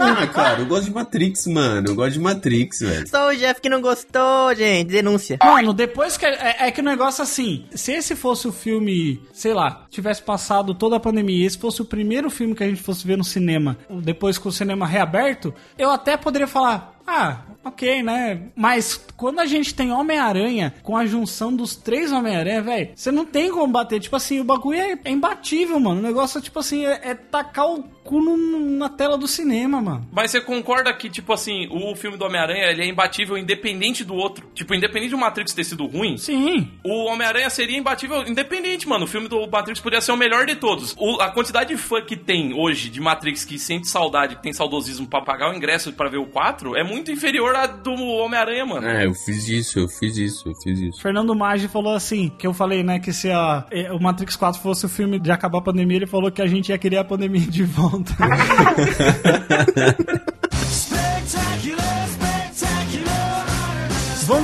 Ah, 0.02 0.28
cara, 0.28 0.62
eu 0.62 0.66
gosto 0.66 0.86
de 0.86 0.92
Matrix, 0.92 1.48
mano. 1.48 1.90
Eu 1.90 1.96
gosto 1.96 2.14
de 2.14 2.20
Matrix, 2.20 2.80
velho. 2.80 3.08
Só 3.08 3.30
o 3.30 3.36
Jeff 3.36 3.62
que 3.62 3.70
não 3.70 3.82
gostou, 3.82 4.54
gente. 4.56 4.90
Denúncia. 4.90 5.38
Mano, 5.44 5.74
depois 5.74 6.18
que. 6.18 6.26
É, 6.26 6.68
é 6.68 6.72
que 6.72 6.82
o 6.82 6.84
negócio 6.84 7.24
assim. 7.24 7.66
Se 7.74 7.92
esse 7.92 8.16
fosse 8.16 8.48
o 8.48 8.52
filme, 8.52 9.22
sei 9.32 9.54
lá, 9.54 9.86
tivesse 9.90 10.22
passado 10.22 10.74
toda 10.74 10.98
a 10.98 11.00
pandemia, 11.00 11.44
e 11.44 11.46
esse 11.46 11.58
fosse 11.58 11.82
o 11.82 11.86
primeiro 11.86 12.30
filme 12.30 12.56
que 12.56 12.64
a 12.64 12.68
gente 12.68 12.82
fosse 12.82 13.06
ver 13.06 13.18
no 13.18 13.24
cinema, 13.24 13.78
depois 13.90 14.38
com 14.38 14.50
o 14.50 14.52
cinema 14.52 14.86
reaberto, 14.86 15.54
eu 15.78 15.90
até 15.90 16.18
poderia 16.18 16.48
falar. 16.48 16.94
Ah, 17.06 17.42
ok, 17.64 18.04
né? 18.04 18.42
Mas 18.56 19.04
quando 19.18 19.40
a 19.40 19.46
gente 19.46 19.74
tem 19.74 19.92
Homem-Aranha 19.92 20.74
com 20.84 20.96
a 20.98 21.06
junção 21.06 21.56
dos 21.56 21.76
três 21.76 22.12
Homem-Aranha, 22.12 22.62
velho, 22.62 22.90
você 22.96 23.12
não 23.12 23.26
tem 23.26 23.50
como 23.50 23.72
bater. 23.72 24.00
Tipo 24.00 24.16
assim, 24.16 24.40
o 24.40 24.44
bagulho 24.44 24.80
é, 24.80 24.98
é 25.06 25.12
imbatível, 25.12 25.80
mano. 25.80 26.00
O 26.00 26.04
negócio, 26.04 26.42
tipo 26.42 26.60
assim, 26.60 26.86
é, 26.86 27.00
é 27.04 27.16
tacar 27.16 27.68
o 27.68 27.84
cu 28.04 28.20
no- 28.22 28.60
na 28.78 28.90
tela 28.90 29.18
do 29.18 29.28
cinema, 29.28 29.80
mano. 29.82 30.06
Mas 30.12 30.32
você 30.32 30.42
concorda 30.42 30.94
que, 30.94 31.10
tipo 31.10 31.32
assim, 31.32 31.68
o 31.72 31.96
filme 31.96 32.18
do 32.18 32.26
Homem-Aranha 32.26 32.66
ele 32.70 32.82
é 32.82 32.86
imbatível 32.86 33.38
independente 33.38 34.04
do 34.04 34.14
outro? 34.14 34.50
Tipo, 34.54 34.74
independente 34.76 35.12
do 35.12 35.18
Matrix 35.18 35.54
ter 35.54 35.64
sido 35.64 35.86
ruim, 35.86 36.18
Sim. 36.18 36.70
o 36.84 37.06
Homem-Aranha 37.06 37.50
seria 37.50 37.78
imbatível 37.78 38.28
independente, 38.28 38.88
mano. 38.90 39.06
O 39.06 39.08
filme 39.08 39.30
do 39.30 39.48
Matrix 39.50 39.80
poderia 39.80 40.02
ser 40.02 40.12
o 40.12 40.18
melhor 40.18 40.46
de 40.46 40.56
todos. 40.56 40.94
O- 41.00 41.22
a 41.22 41.30
quantidade 41.32 41.70
de 41.70 41.78
fã 41.78 42.02
que 42.02 42.18
tem 42.18 42.54
hoje 42.54 42.90
de 42.90 43.00
Matrix 43.00 43.46
que 43.46 43.58
sente 43.58 43.88
saudade, 43.88 44.36
que 44.36 44.44
tem 44.44 44.52
saudosismo 44.52 45.08
pra 45.08 45.22
pagar 45.22 45.50
o 45.52 45.56
ingresso 45.56 45.94
pra 45.94 46.10
ver 46.10 46.18
o 46.18 46.26
4 46.26 46.76
é 46.76 46.84
muito 46.84 47.10
inferior 47.10 47.53
do 47.84 47.94
Homem-Aranha, 47.94 48.66
mano. 48.66 48.88
É, 48.88 49.06
eu 49.06 49.14
fiz 49.14 49.48
isso, 49.48 49.80
eu 49.80 49.88
fiz 49.88 50.18
isso, 50.18 50.50
eu 50.50 50.56
fiz 50.56 50.80
isso. 50.80 51.02
Fernando 51.02 51.36
Maggi 51.36 51.68
falou 51.68 51.94
assim, 51.94 52.32
que 52.38 52.46
eu 52.46 52.54
falei, 52.54 52.84
né, 52.84 53.00
que 53.00 53.14
se 53.14 53.30
a, 53.32 53.66
eh, 53.72 53.92
o 53.92 54.00
Matrix 54.00 54.36
4 54.36 54.62
fosse 54.62 54.86
o 54.86 54.90
filme 54.90 55.20
de 55.20 55.32
acabar 55.32 55.60
a 55.60 55.62
pandemia, 55.62 55.98
ele 55.98 56.08
falou 56.08 56.32
que 56.32 56.42
a 56.42 56.48
gente 56.48 56.70
ia 56.70 56.78
querer 56.78 56.98
a 56.98 57.04
pandemia 57.04 57.42
de 57.42 57.64
volta. 57.64 58.14
Spectacular. 60.66 61.94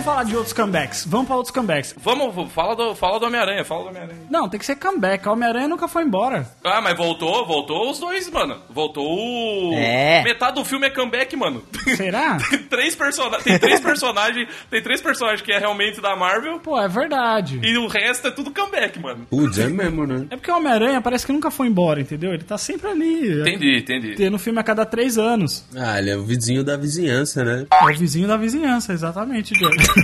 Vamos 0.09 0.23
falar 0.23 0.23
de 0.23 0.35
outros 0.35 0.53
comebacks. 0.53 1.05
Vamos 1.05 1.27
para 1.27 1.35
outros 1.35 1.53
comebacks. 1.53 1.95
Vamos, 2.01 2.51
fala 2.51 2.75
do, 2.75 2.95
fala 2.95 3.19
do 3.19 3.27
Homem-Aranha, 3.27 3.63
fala 3.63 3.83
do 3.83 3.89
Homem-Aranha. 3.89 4.21
Não, 4.27 4.49
tem 4.49 4.59
que 4.59 4.65
ser 4.65 4.75
comeback. 4.75 5.27
A 5.27 5.31
Homem-Aranha 5.31 5.67
nunca 5.67 5.87
foi 5.87 6.03
embora. 6.03 6.49
Ah, 6.63 6.81
mas 6.81 6.97
voltou, 6.97 7.45
voltou 7.45 7.91
os 7.91 7.99
dois, 7.99 8.27
mano. 8.31 8.57
Voltou 8.71 9.05
o. 9.05 9.73
É. 9.75 10.23
Metade 10.23 10.55
do 10.55 10.65
filme 10.65 10.87
é 10.87 10.89
comeback, 10.89 11.35
mano. 11.35 11.63
Será? 11.95 12.37
tem 12.49 12.57
três 12.63 12.95
personagens. 12.95 13.43
Tem 13.43 13.59
três 13.59 13.79
personagens. 13.79 14.49
Tem 14.71 14.81
três 14.81 14.99
personagens 14.99 15.43
que 15.43 15.51
é 15.51 15.59
realmente 15.59 16.01
da 16.01 16.15
Marvel. 16.15 16.59
Pô, 16.59 16.81
é 16.81 16.87
verdade. 16.87 17.59
E 17.61 17.77
o 17.77 17.87
resto 17.87 18.29
é 18.29 18.31
tudo 18.31 18.51
comeback, 18.51 18.97
mano. 18.99 19.27
Putz, 19.29 19.59
é 19.59 19.67
mesmo, 19.67 20.07
né? 20.07 20.25
É 20.31 20.35
porque 20.35 20.49
o 20.49 20.57
Homem-Aranha 20.57 21.01
parece 21.01 21.23
que 21.23 21.31
nunca 21.31 21.51
foi 21.51 21.67
embora, 21.67 22.01
entendeu? 22.01 22.33
Ele 22.33 22.43
tá 22.43 22.57
sempre 22.57 22.89
ali. 22.89 23.41
Entendi, 23.41 23.77
entendi. 23.77 24.15
Tendo 24.15 24.39
filme 24.39 24.59
a 24.59 24.63
cada 24.63 24.87
três 24.87 25.19
anos. 25.19 25.65
Ah, 25.75 25.99
ele 25.99 26.09
é 26.09 26.17
o 26.17 26.23
vizinho 26.23 26.63
da 26.63 26.75
vizinhança, 26.75 27.43
né? 27.43 27.67
É 27.71 27.83
o 27.83 27.95
vizinho 27.95 28.27
da 28.27 28.37
vizinhança, 28.37 28.91
exatamente, 28.91 29.53
Diego. 29.53 29.98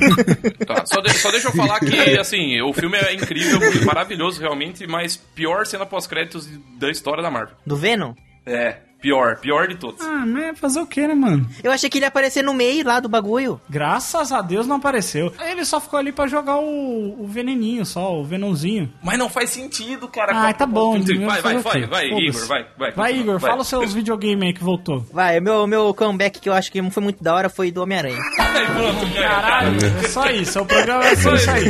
Tá, 0.65 0.85
só, 0.85 1.01
de- 1.01 1.13
só 1.13 1.31
deixa 1.31 1.47
eu 1.47 1.51
falar 1.53 1.79
que, 1.79 1.95
assim, 2.19 2.61
o 2.61 2.73
filme 2.73 2.97
é 2.97 3.13
incrível, 3.13 3.59
maravilhoso 3.85 4.39
realmente, 4.41 4.85
mas 4.87 5.15
pior 5.17 5.65
cena 5.65 5.85
pós-créditos 5.85 6.47
da 6.79 6.89
história 6.89 7.21
da 7.23 7.29
Marvel. 7.31 7.55
Do 7.65 7.75
Venom? 7.75 8.13
É, 8.45 8.77
pior, 9.05 9.37
pior 9.37 9.67
de 9.67 9.75
todos. 9.75 10.01
ah, 10.01 10.25
mas 10.25 10.57
fazer 10.59 10.79
o 10.79 10.87
que, 10.87 11.07
né, 11.07 11.13
mano? 11.13 11.47
Eu 11.63 11.71
achei 11.71 11.87
que 11.89 11.99
ele 11.99 12.05
ia 12.05 12.07
aparecer 12.07 12.43
no 12.43 12.55
meio 12.55 12.83
lá 12.83 12.99
do 12.99 13.07
bagulho. 13.07 13.61
Graças 13.69 14.31
a 14.31 14.41
Deus 14.41 14.65
não 14.65 14.77
apareceu. 14.77 15.31
Ele 15.47 15.63
só 15.63 15.79
ficou 15.79 15.99
ali 15.99 16.11
pra 16.11 16.25
jogar 16.25 16.57
o, 16.57 17.15
o 17.23 17.27
veneninho, 17.27 17.85
só, 17.85 18.19
o 18.19 18.23
venãozinho. 18.23 18.91
Mas 19.03 19.19
não 19.19 19.29
faz 19.29 19.51
sentido, 19.51 20.07
cara. 20.07 20.31
Ah, 20.49 20.51
tá 20.53 20.65
bom. 20.65 20.99
Vai, 20.99 21.41
vai, 21.41 21.57
vai, 21.59 21.85
vai. 21.85 22.05
Igor, 22.07 22.47
vai, 22.47 22.65
vai. 22.77 22.91
Vai, 22.93 23.15
Igor, 23.19 23.39
fala 23.39 23.61
os 23.61 23.67
seus 23.67 23.93
videogames 23.93 24.41
aí 24.43 24.53
que 24.53 24.63
voltou. 24.63 25.05
Vai, 25.13 25.39
meu, 25.39 25.67
meu 25.67 25.93
comeback 25.93 26.39
que 26.39 26.49
eu 26.49 26.53
acho 26.53 26.71
que 26.71 26.81
foi 26.89 27.03
muito 27.03 27.23
da 27.23 27.35
hora 27.35 27.47
foi 27.47 27.71
do 27.71 27.83
Homem-Aranha. 27.83 28.17
Caralho, 29.13 29.77
é 30.03 30.07
só 30.07 30.25
isso. 30.31 30.59
O 30.61 30.65
programa 30.65 31.05
é 31.05 31.15
só 31.15 31.35
isso 31.35 31.51
aí. 31.51 31.63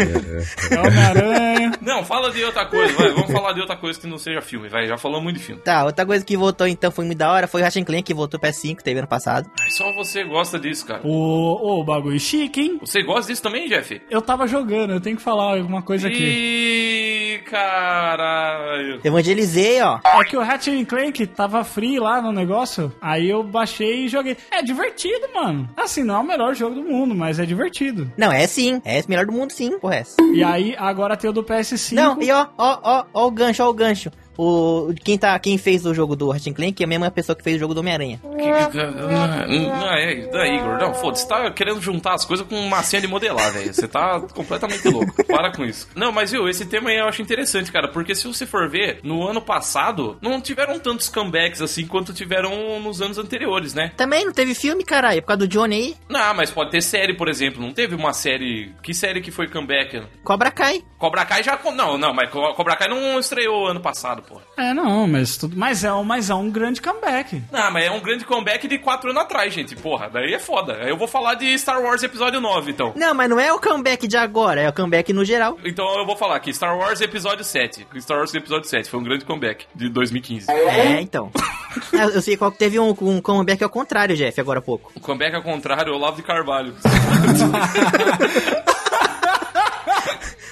É 0.71 0.79
Homem-Aranha. 0.79 1.71
Não, 1.81 2.03
fala 2.05 2.31
de 2.31 2.43
outra 2.43 2.65
coisa, 2.65 2.93
vai. 2.93 3.11
Vamos 3.11 3.31
falar 3.31 3.53
de 3.53 3.59
outra 3.61 3.75
coisa 3.75 3.99
que 3.99 4.07
não 4.07 4.17
seja 4.17 4.41
filme, 4.41 4.69
vai. 4.69 4.87
Já 4.87 4.97
falamos 4.97 5.23
muito 5.23 5.37
de 5.37 5.43
filme. 5.43 5.61
Tá, 5.61 5.83
outra 5.83 6.05
coisa 6.05 6.23
que 6.23 6.37
voltou 6.37 6.67
então 6.67 6.91
foi 6.91 7.05
muito 7.05 7.17
da 7.17 7.24
hora 7.31 7.47
foi 7.47 7.61
o 7.61 7.63
Ratchet 7.63 7.85
Clank 7.85 8.03
que 8.03 8.13
voltou 8.13 8.39
pro 8.39 8.49
PS5, 8.49 8.81
teve 8.81 8.99
ano 8.99 9.07
passado. 9.07 9.49
Ai, 9.61 9.69
Só 9.69 9.91
você 9.93 10.23
gosta 10.23 10.59
disso, 10.59 10.85
cara. 10.85 11.01
O, 11.03 11.79
o 11.79 11.83
bagulho 11.83 12.19
chique, 12.19 12.61
hein? 12.61 12.77
Você 12.81 13.01
gosta 13.03 13.31
disso 13.31 13.41
também, 13.41 13.67
Jeff? 13.67 14.01
Eu 14.09 14.21
tava 14.21 14.47
jogando, 14.47 14.93
eu 14.93 15.01
tenho 15.01 15.17
que 15.17 15.21
falar 15.23 15.57
alguma 15.57 15.81
coisa 15.81 16.07
aqui. 16.07 16.23
Ih, 16.23 17.39
caralho. 17.49 18.99
Evangelizei, 19.03 19.81
ó. 19.81 19.99
É 20.03 20.23
que 20.23 20.37
o 20.37 20.41
Ratchet 20.41 20.85
Clank 20.85 21.25
tava 21.27 21.63
free 21.63 21.99
lá 21.99 22.21
no 22.21 22.31
negócio, 22.31 22.91
aí 23.01 23.29
eu 23.29 23.43
baixei 23.43 24.05
e 24.05 24.07
joguei. 24.07 24.35
É 24.51 24.61
divertido, 24.61 25.27
mano. 25.33 25.69
Assim, 25.75 26.03
não 26.03 26.15
é 26.15 26.19
o 26.19 26.23
melhor 26.23 26.55
jogo 26.55 26.75
do 26.75 26.83
mundo, 26.83 27.13
mas 27.15 27.39
é 27.39 27.45
divertido. 27.45 28.11
Não, 28.17 28.31
é 28.31 28.45
sim. 28.47 28.81
É 28.85 28.99
o 29.01 29.03
melhor 29.09 29.25
do 29.25 29.31
mundo, 29.31 29.51
sim, 29.51 29.77
porra. 29.79 29.95
é. 29.97 30.03
E 30.33 30.43
aí, 30.43 30.75
agora 30.77 31.15
tem 31.17 31.29
o 31.29 31.33
do 31.33 31.43
PS5. 31.43 31.93
Não, 31.93 32.21
e 32.21 32.31
ó, 32.31 32.47
ó, 32.57 32.79
ó, 32.83 33.05
ó 33.13 33.27
o 33.27 33.31
gancho, 33.31 33.63
ó 33.63 33.69
o 33.69 33.73
gancho. 33.73 34.11
O, 34.37 34.93
quem, 35.03 35.17
tá, 35.17 35.37
quem 35.39 35.57
fez 35.57 35.85
o 35.85 35.93
jogo 35.93 36.15
do 36.15 36.29
Ratchet 36.31 36.53
Clank 36.53 36.81
é 36.81 36.85
a 36.85 36.89
mesma 36.89 37.09
pessoa 37.11 37.35
que 37.35 37.43
fez 37.43 37.55
o 37.55 37.59
jogo 37.59 37.73
do 37.73 37.79
Homem-Aranha. 37.79 38.19
Não, 38.23 39.91
é, 39.93 40.15
não, 40.31 40.45
Igor, 40.45 40.77
não, 40.79 40.93
foda-se, 40.93 41.23
você 41.23 41.27
tá 41.29 41.51
querendo 41.51 41.81
juntar 41.81 42.13
as 42.13 42.25
coisas 42.25 42.45
com 42.47 42.59
massinha 42.67 43.01
de 43.01 43.07
modelar, 43.07 43.51
velho. 43.51 43.73
Você 43.73 43.87
tá 43.87 44.19
completamente 44.33 44.87
louco. 44.87 45.23
Para 45.25 45.51
com 45.51 45.63
isso. 45.65 45.87
Não, 45.95 46.11
mas 46.11 46.31
viu, 46.31 46.47
esse 46.49 46.65
tema 46.65 46.89
aí 46.89 46.97
eu 46.97 47.07
acho 47.07 47.21
interessante, 47.21 47.71
cara, 47.71 47.87
porque 47.87 48.15
se 48.15 48.27
você 48.27 48.45
for 48.45 48.69
ver, 48.69 48.99
no 49.03 49.27
ano 49.27 49.41
passado, 49.41 50.17
não 50.21 50.39
tiveram 50.41 50.79
tantos 50.79 51.09
comebacks 51.09 51.61
assim 51.61 51.85
quanto 51.87 52.13
tiveram 52.13 52.79
nos 52.79 53.01
anos 53.01 53.17
anteriores, 53.17 53.73
né? 53.73 53.91
Também 53.95 54.25
não 54.25 54.33
teve 54.33 54.53
filme, 54.55 54.83
caralho, 54.83 55.21
por 55.21 55.27
causa 55.29 55.39
do 55.39 55.47
Johnny 55.47 55.75
aí. 55.75 55.95
Não, 56.09 56.33
mas 56.33 56.51
pode 56.51 56.71
ter 56.71 56.81
série, 56.81 57.13
por 57.13 57.27
exemplo. 57.27 57.61
Não 57.61 57.73
teve 57.73 57.95
uma 57.95 58.13
série. 58.13 58.71
Que 58.83 58.93
série 58.93 59.21
que 59.21 59.31
foi 59.31 59.47
comeback? 59.47 60.01
Cobra 60.23 60.51
Kai. 60.51 60.83
Cobra 60.97 61.25
Kai 61.25 61.43
já. 61.43 61.59
Não, 61.75 61.97
não, 61.97 62.13
mas 62.13 62.29
Co- 62.29 62.53
Cobra 62.53 62.75
Kai 62.75 62.87
não 62.87 63.19
estreou 63.19 63.67
ano 63.67 63.79
passado, 63.79 64.23
pô. 64.27 64.41
É, 64.57 64.73
não, 64.73 65.07
mas 65.07 65.37
tudo. 65.37 65.55
Mas 65.57 65.83
é, 65.83 65.93
um, 65.93 66.03
mas 66.03 66.29
é 66.29 66.35
um 66.35 66.49
grande 66.49 66.81
comeback. 66.81 67.41
Não, 67.51 67.71
mas 67.71 67.85
é 67.85 67.91
um 67.91 67.99
grande 67.99 68.25
comeback 68.25 68.67
de 68.67 68.77
quatro 68.79 69.09
anos 69.09 69.23
atrás, 69.23 69.53
gente. 69.53 69.75
Porra, 69.75 70.09
daí 70.09 70.33
é 70.33 70.39
foda. 70.39 70.77
Aí 70.81 70.89
eu 70.89 70.97
vou 70.97 71.07
falar 71.07 71.35
de 71.35 71.57
Star 71.57 71.81
Wars 71.81 72.03
Episódio 72.03 72.41
9, 72.41 72.71
então. 72.71 72.93
Não, 72.95 73.13
mas 73.13 73.29
não 73.29 73.39
é 73.39 73.53
o 73.53 73.59
comeback 73.59 74.07
de 74.07 74.17
agora, 74.17 74.61
é 74.61 74.69
o 74.69 74.73
comeback 74.73 75.11
no 75.13 75.23
geral. 75.23 75.57
Então 75.63 75.85
eu 75.97 76.05
vou 76.05 76.15
falar 76.15 76.35
aqui, 76.35 76.53
Star 76.53 76.77
Wars 76.77 77.01
Episódio 77.01 77.43
7. 77.43 77.87
Star 77.99 78.17
Wars 78.17 78.33
Episódio 78.33 78.69
7 78.69 78.89
foi 78.89 78.99
um 78.99 79.03
grande 79.03 79.25
comeback 79.25 79.65
de 79.75 79.89
2015. 79.89 80.51
É, 80.51 81.01
então. 81.01 81.31
eu, 81.93 82.09
eu 82.09 82.21
sei 82.21 82.37
qual 82.37 82.51
que 82.51 82.57
teve 82.57 82.79
um, 82.79 82.95
um 83.01 83.21
comeback 83.21 83.63
ao 83.63 83.69
contrário, 83.69 84.15
Jeff, 84.15 84.39
agora 84.39 84.59
há 84.59 84.61
pouco. 84.61 84.91
O 84.95 84.99
comeback 84.99 85.35
ao 85.35 85.43
contrário, 85.43 85.93
é 85.93 85.95
Olavo 85.95 86.17
de 86.17 86.23
Carvalho. 86.23 86.73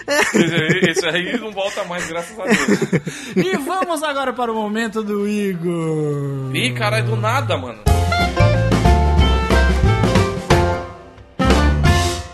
esse, 0.90 1.06
aí, 1.06 1.38
não 1.40 1.52
volta 1.52 1.84
mais, 1.86 2.08
graças 2.08 2.38
a 2.40 2.44
Deus. 2.44 3.36
E 3.36 3.58
vamos 3.58 4.04
agora 4.04 4.34
para 4.34 4.52
o 4.52 4.56
momento 4.56 5.04
do 5.04 5.28
Igor. 5.28 6.56
Ih, 6.56 6.74
caralho, 6.74 7.06
do 7.06 7.16
nada, 7.16 7.58
mano. 7.58 7.80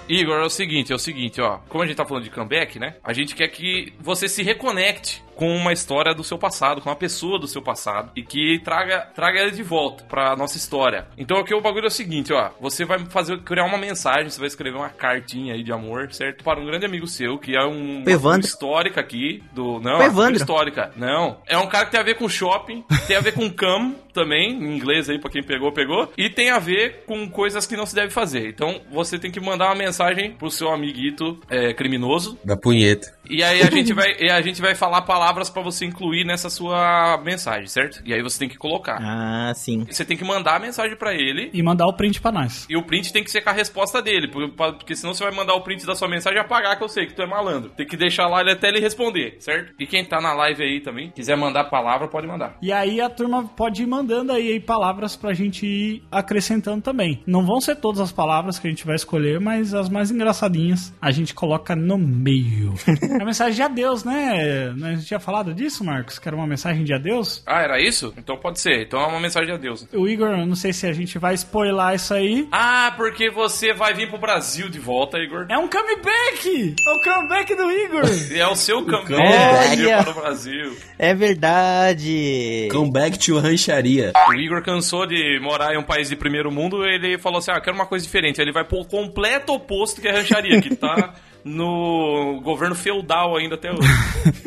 Igor, 0.07 0.37
é 0.37 0.45
o 0.45 0.49
seguinte, 0.49 0.91
é 0.91 0.95
o 0.95 0.99
seguinte, 0.99 1.39
ó. 1.39 1.59
Como 1.69 1.83
a 1.83 1.87
gente 1.87 1.95
tá 1.95 2.03
falando 2.03 2.23
de 2.23 2.31
comeback, 2.31 2.79
né? 2.79 2.95
A 3.03 3.13
gente 3.13 3.35
quer 3.35 3.47
que 3.47 3.93
você 3.99 4.27
se 4.27 4.41
reconecte 4.41 5.23
com 5.39 5.55
uma 5.55 5.71
história 5.71 6.13
do 6.13 6.21
seu 6.21 6.37
passado, 6.37 6.81
com 6.81 6.89
uma 6.89 6.95
pessoa 6.97 7.39
do 7.39 7.47
seu 7.47 7.61
passado 7.61 8.11
e 8.13 8.21
que 8.21 8.59
traga, 8.59 9.07
traga 9.15 9.39
ele 9.39 9.51
de 9.51 9.63
volta 9.63 10.03
pra 10.03 10.35
nossa 10.35 10.57
história. 10.57 11.07
Então 11.17 11.37
aqui 11.37 11.53
o 11.53 11.61
bagulho 11.61 11.85
é 11.85 11.87
o 11.87 11.91
seguinte, 11.91 12.33
ó. 12.33 12.49
Você 12.59 12.83
vai 12.83 12.99
fazer 13.05 13.39
criar 13.39 13.63
uma 13.63 13.77
mensagem, 13.77 14.29
você 14.29 14.37
vai 14.37 14.47
escrever 14.47 14.75
uma 14.75 14.89
cartinha 14.89 15.53
aí 15.53 15.63
de 15.63 15.71
amor, 15.71 16.11
certo? 16.11 16.43
Para 16.43 16.59
um 16.59 16.65
grande 16.65 16.85
amigo 16.85 17.07
seu, 17.07 17.37
que 17.37 17.55
é 17.55 17.65
um 17.65 18.03
Evandro. 18.05 18.45
histórica 18.45 18.99
aqui 18.99 19.41
do 19.53 19.79
não, 19.79 20.01
Evandro. 20.01 20.35
histórica. 20.35 20.91
Não, 20.97 21.37
é 21.47 21.57
um 21.57 21.67
cara 21.67 21.85
que 21.85 21.91
tem 21.91 22.01
a 22.01 22.03
ver 22.03 22.15
com 22.15 22.27
shopping, 22.27 22.83
tem 23.07 23.15
a 23.15 23.21
ver 23.21 23.31
com 23.31 23.49
cam 23.49 23.95
também, 24.13 24.51
em 24.51 24.75
inglês 24.75 25.09
aí 25.09 25.19
pra 25.19 25.31
quem 25.31 25.41
pegou, 25.41 25.71
pegou, 25.71 26.11
e 26.17 26.29
tem 26.29 26.49
a 26.49 26.59
ver 26.59 27.05
com 27.05 27.29
coisas 27.29 27.65
que 27.65 27.77
não 27.77 27.85
se 27.85 27.95
deve 27.95 28.09
fazer. 28.09 28.49
Então 28.49 28.81
você 28.91 29.17
tem 29.17 29.31
que 29.31 29.39
mandar 29.39 29.67
uma 29.67 29.75
mensagem 29.75 30.33
pro 30.33 30.51
seu 30.51 30.69
amiguito 30.69 31.39
é, 31.49 31.73
criminoso 31.73 32.37
Da 32.43 32.57
punheta. 32.57 33.17
E 33.29 33.43
aí 33.43 33.61
a 33.61 33.69
gente 33.69 33.93
vai 33.93 34.15
e 34.19 34.29
a 34.29 34.41
gente 34.41 34.61
vai 34.61 34.75
falar 34.75 35.01
palavras 35.03 35.49
pra 35.49 35.61
você 35.61 35.85
incluir 35.85 36.25
nessa 36.25 36.49
sua 36.49 37.17
mensagem, 37.23 37.67
certo? 37.67 38.01
E 38.05 38.13
aí 38.13 38.21
você 38.21 38.39
tem 38.39 38.49
que 38.49 38.57
colocar. 38.57 38.97
Ah, 39.01 39.53
sim. 39.55 39.85
Você 39.89 40.03
tem 40.03 40.17
que 40.17 40.23
mandar 40.25 40.55
a 40.55 40.59
mensagem 40.59 40.95
pra 40.97 41.13
ele 41.13 41.49
E 41.53 41.61
mandar 41.63 41.85
o 41.87 41.93
print 41.93 42.19
pra 42.21 42.31
nós. 42.31 42.65
e 42.69 42.75
o 42.75 42.83
print 42.83 43.11
tem 43.13 43.23
que 43.23 43.31
ser 43.31 43.41
com 43.41 43.49
a 43.49 43.53
resposta 43.53 44.01
dele, 44.01 44.27
porque 44.27 44.95
senão 44.95 45.13
você 45.13 45.23
vai 45.23 45.33
mandar 45.33 45.53
o 45.53 45.61
print 45.61 45.85
da 45.85 45.95
sua 45.95 46.07
mensagem 46.07 46.37
e 46.37 46.41
apagar, 46.41 46.77
que 46.77 46.83
eu 46.83 46.89
sei 46.89 47.05
que 47.05 47.13
tu 47.13 47.21
é 47.21 47.27
malandro. 47.27 47.69
Tem 47.71 47.85
que 47.87 47.95
deixar 47.97 48.27
lá 48.27 48.41
ele 48.41 48.51
até 48.51 48.67
ele 48.69 48.79
responder, 48.79 49.37
certo? 49.39 49.73
E 49.79 49.85
quem 49.85 50.03
tá 50.05 50.19
na 50.21 50.33
live 50.33 50.63
aí 50.63 50.81
também, 50.81 51.11
quiser 51.11 51.35
mandar 51.37 51.65
palavra, 51.65 52.07
pode 52.07 52.27
mandar. 52.27 52.57
E 52.61 52.71
aí 52.71 52.99
a 53.01 53.09
turma 53.09 53.43
pode 53.45 53.83
ir 53.83 53.87
mandando 53.87 54.31
aí, 54.31 54.51
aí 54.53 54.59
palavras 54.59 55.15
pra 55.15 55.33
gente 55.33 55.65
ir 55.65 56.03
acrescentando 56.11 56.81
também. 56.81 57.21
Não 57.27 57.45
vão 57.45 57.61
ser 57.61 57.75
todas 57.75 57.99
as 58.01 58.11
palavras 58.11 58.57
que 58.59 58.67
a 58.67 58.69
gente 58.69 58.85
vai 58.85 58.95
escolher, 58.95 59.39
mas 59.39 59.73
as 59.73 59.89
mais 59.89 60.11
engraçadinhas 60.11 60.93
a 61.01 61.11
gente 61.11 61.33
coloca 61.33 61.75
no 61.75 61.97
meio. 61.97 62.73
É 63.19 63.21
a 63.21 63.25
mensagem 63.25 63.53
de 63.53 63.61
adeus, 63.61 64.05
né? 64.05 64.73
A 64.81 64.91
gente 64.91 65.05
tinha 65.05 65.19
falado 65.19 65.53
disso, 65.53 65.83
Marcos? 65.83 66.17
Que 66.17 66.29
era 66.29 66.37
uma 66.37 66.47
mensagem 66.47 66.85
de 66.85 66.93
adeus? 66.93 67.43
Ah, 67.45 67.61
era 67.61 67.77
isso? 67.77 68.13
Então 68.17 68.37
pode 68.37 68.61
ser. 68.61 68.83
Então 68.83 68.97
é 69.01 69.07
uma 69.07 69.19
mensagem 69.19 69.49
de 69.49 69.55
adeus. 69.55 69.85
O 69.93 70.07
Igor, 70.07 70.29
eu 70.29 70.45
não 70.45 70.55
sei 70.55 70.71
se 70.71 70.87
a 70.87 70.93
gente 70.93 71.19
vai 71.19 71.33
spoiler 71.33 71.93
isso 71.93 72.13
aí. 72.13 72.47
Ah, 72.49 72.93
porque 72.95 73.29
você 73.29 73.73
vai 73.73 73.93
vir 73.93 74.07
pro 74.07 74.17
Brasil 74.17 74.69
de 74.69 74.79
volta, 74.79 75.17
Igor. 75.17 75.47
É 75.49 75.57
um 75.57 75.67
comeback! 75.67 76.75
É 76.87 76.91
o 76.91 77.13
comeback 77.13 77.55
do 77.55 77.69
Igor! 77.69 78.03
É 78.33 78.47
o 78.47 78.55
seu 78.55 78.85
comeback 78.85 79.81
Olha. 79.81 80.01
para 80.01 80.11
o 80.11 80.21
Brasil. 80.21 80.77
É 80.97 81.13
verdade. 81.13 82.69
Comeback 82.71 83.19
to 83.19 83.37
rancharia. 83.37 84.13
O 84.29 84.33
Igor 84.33 84.63
cansou 84.63 85.05
de 85.05 85.41
morar 85.41 85.73
em 85.73 85.77
um 85.77 85.83
país 85.83 86.07
de 86.07 86.15
primeiro 86.15 86.49
mundo, 86.49 86.85
ele 86.85 87.17
falou 87.17 87.39
assim: 87.39 87.51
ah, 87.51 87.59
quero 87.59 87.75
uma 87.75 87.85
coisa 87.85 88.05
diferente. 88.05 88.39
Ele 88.39 88.53
vai 88.53 88.63
pro 88.63 88.85
completo 88.85 89.51
oposto 89.51 89.99
que 89.99 90.07
a 90.07 90.13
rancharia, 90.13 90.61
que 90.61 90.73
tá 90.73 91.15
no 91.43 92.39
governo 92.43 92.75
feudal 92.75 93.35
ainda 93.35 93.55
até 93.55 93.71
hoje. 93.71 93.87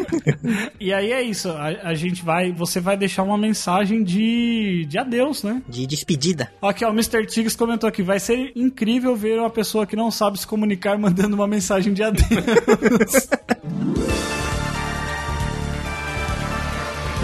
e 0.78 0.92
aí 0.92 1.12
é 1.12 1.22
isso, 1.22 1.50
a, 1.50 1.68
a 1.82 1.94
gente 1.94 2.24
vai. 2.24 2.52
Você 2.52 2.80
vai 2.80 2.96
deixar 2.96 3.22
uma 3.22 3.38
mensagem 3.38 4.02
de, 4.02 4.86
de 4.88 4.98
adeus, 4.98 5.42
né? 5.42 5.62
De 5.68 5.86
despedida. 5.86 6.52
Aqui, 6.62 6.84
ó, 6.84 6.90
o 6.90 6.92
Mr. 6.92 7.26
Tiggs 7.26 7.56
comentou 7.56 7.88
aqui: 7.88 8.02
vai 8.02 8.20
ser 8.20 8.52
incrível 8.54 9.16
ver 9.16 9.38
uma 9.38 9.50
pessoa 9.50 9.86
que 9.86 9.96
não 9.96 10.10
sabe 10.10 10.38
se 10.38 10.46
comunicar 10.46 10.98
mandando 10.98 11.34
uma 11.34 11.46
mensagem 11.46 11.92
de 11.92 12.02
adeus. 12.02 12.26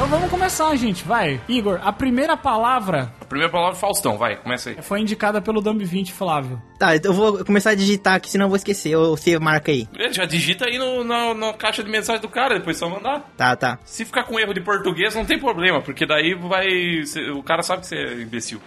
vamos 0.09 0.31
começar, 0.31 0.75
gente. 0.77 1.05
Vai. 1.05 1.40
Igor, 1.49 1.81
a 1.83 1.92
primeira 1.92 2.37
palavra 2.37 3.12
A 3.21 3.25
primeira 3.25 3.51
palavra, 3.53 3.75
Faustão, 3.77 4.16
vai, 4.16 4.37
começa 4.37 4.71
aí. 4.71 4.77
foi 4.83 5.01
indicada 5.01 5.40
pelo 5.40 5.61
Dumb 5.61 5.85
20, 5.85 6.12
Flávio. 6.12 6.61
Tá, 6.79 6.97
então 6.97 7.11
eu 7.12 7.16
vou 7.16 7.44
começar 7.44 7.71
a 7.71 7.75
digitar 7.75 8.14
aqui, 8.14 8.31
senão 8.31 8.47
eu 8.47 8.49
vou 8.51 8.57
esquecer. 8.57 8.94
Ou 8.97 9.16
você 9.16 9.38
marca 9.38 9.71
aí. 9.71 9.88
Ele 9.94 10.12
já 10.12 10.25
digita 10.25 10.66
aí 10.66 10.79
no, 10.79 11.05
na, 11.05 11.35
na 11.35 11.53
caixa 11.53 11.83
de 11.83 11.90
mensagem 11.90 12.23
do 12.23 12.29
cara, 12.29 12.55
depois 12.59 12.77
só 12.77 12.88
mandar. 12.88 13.31
Tá, 13.37 13.55
tá. 13.57 13.79
Se 13.85 14.05
ficar 14.05 14.25
com 14.25 14.38
erro 14.38 14.55
de 14.55 14.61
português, 14.61 15.14
não 15.14 15.25
tem 15.25 15.38
problema, 15.38 15.81
porque 15.83 16.07
daí 16.07 16.35
vai. 16.35 16.66
O 17.37 17.42
cara 17.42 17.62
sabe 17.62 17.83
que 17.83 17.88
você 17.88 17.97
é 17.97 18.14
imbecil. 18.23 18.61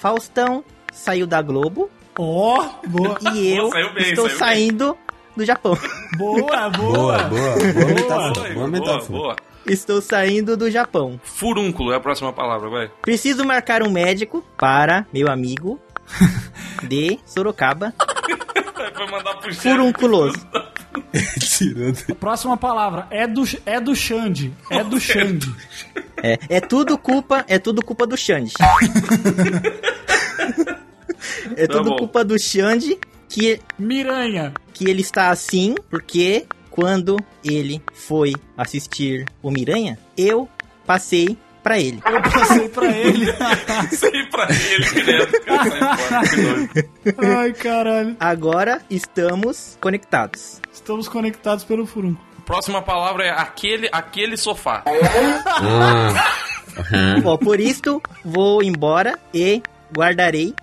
Faustão 0.00 0.64
saiu 0.92 1.26
da 1.26 1.40
Globo 1.42 1.90
Ó, 2.18 2.64
boa. 2.86 3.18
e 3.34 3.56
eu 3.56 3.68
saiu 3.70 3.92
bem, 3.94 4.08
estou 4.10 4.28
saiu 4.28 4.38
bem. 4.38 4.48
saindo 4.48 4.96
do 5.36 5.44
Japão. 5.44 5.78
Boa, 6.16 6.68
boa. 6.70 6.70
Boa, 6.70 7.22
boa. 7.24 7.28
Boa 7.28 7.86
metáfora. 7.86 8.32
Boa, 8.32 8.54
Boa 8.54 8.68
metáfora. 8.68 9.18
boa. 9.18 9.36
Estou 9.68 10.00
saindo 10.02 10.56
do 10.56 10.70
Japão. 10.70 11.20
Furúnculo 11.22 11.92
é 11.92 11.96
a 11.96 12.00
próxima 12.00 12.32
palavra, 12.32 12.68
vai. 12.68 12.90
Preciso 13.02 13.44
marcar 13.44 13.82
um 13.82 13.90
médico 13.90 14.44
para 14.56 15.06
meu 15.12 15.28
amigo 15.30 15.80
de 16.82 17.18
Sorocaba, 17.26 17.94
Vai 18.94 19.10
mandar 19.10 19.34
pro 19.36 19.54
furunculoso. 19.54 20.36
Tirando. 21.38 22.14
Próxima 22.16 22.56
palavra 22.56 23.06
é 23.10 23.26
do, 23.28 23.44
é 23.64 23.80
do 23.80 23.94
Xande. 23.94 24.52
É 24.70 24.82
do 24.82 24.98
Xande. 24.98 25.54
É, 26.20 26.38
é 26.48 26.60
tudo 26.60 26.98
culpa, 26.98 27.44
é 27.46 27.58
tudo 27.60 27.80
culpa 27.84 28.06
do 28.06 28.16
Xande. 28.16 28.52
é 31.56 31.66
Tá 31.66 31.74
tudo 31.78 31.90
bom. 31.90 31.96
culpa 31.96 32.24
do 32.24 32.38
Xande 32.38 32.98
que, 33.28 33.60
Miranha. 33.78 34.52
que 34.72 34.88
ele 34.88 35.02
está 35.02 35.30
assim 35.30 35.74
porque 35.90 36.46
quando 36.78 37.16
ele 37.44 37.82
foi 37.92 38.32
assistir 38.56 39.26
o 39.42 39.50
Miranha, 39.50 39.98
eu 40.16 40.48
passei 40.86 41.36
pra 41.60 41.76
ele. 41.76 42.00
Eu 42.06 42.22
passei 42.22 42.68
pra 42.68 42.86
ele. 42.96 43.26
Sei 43.90 44.26
pra 44.26 44.46
ele 44.48 44.84
direto, 44.84 45.44
cara. 45.44 46.22
Doido. 46.36 47.36
Ai, 47.36 47.52
caralho. 47.52 48.16
Agora 48.20 48.80
estamos 48.88 49.76
conectados. 49.80 50.60
Estamos 50.72 51.08
conectados 51.08 51.64
pelo 51.64 51.84
furunco. 51.84 52.22
Próxima 52.46 52.80
palavra 52.80 53.24
é 53.24 53.30
aquele, 53.30 53.88
aquele 53.90 54.36
sofá. 54.36 54.84
Ah. 54.86 56.36
Ó, 57.24 57.36
por 57.36 57.58
isto 57.58 58.00
vou 58.24 58.62
embora 58.62 59.18
e 59.34 59.60
guardarei 59.92 60.54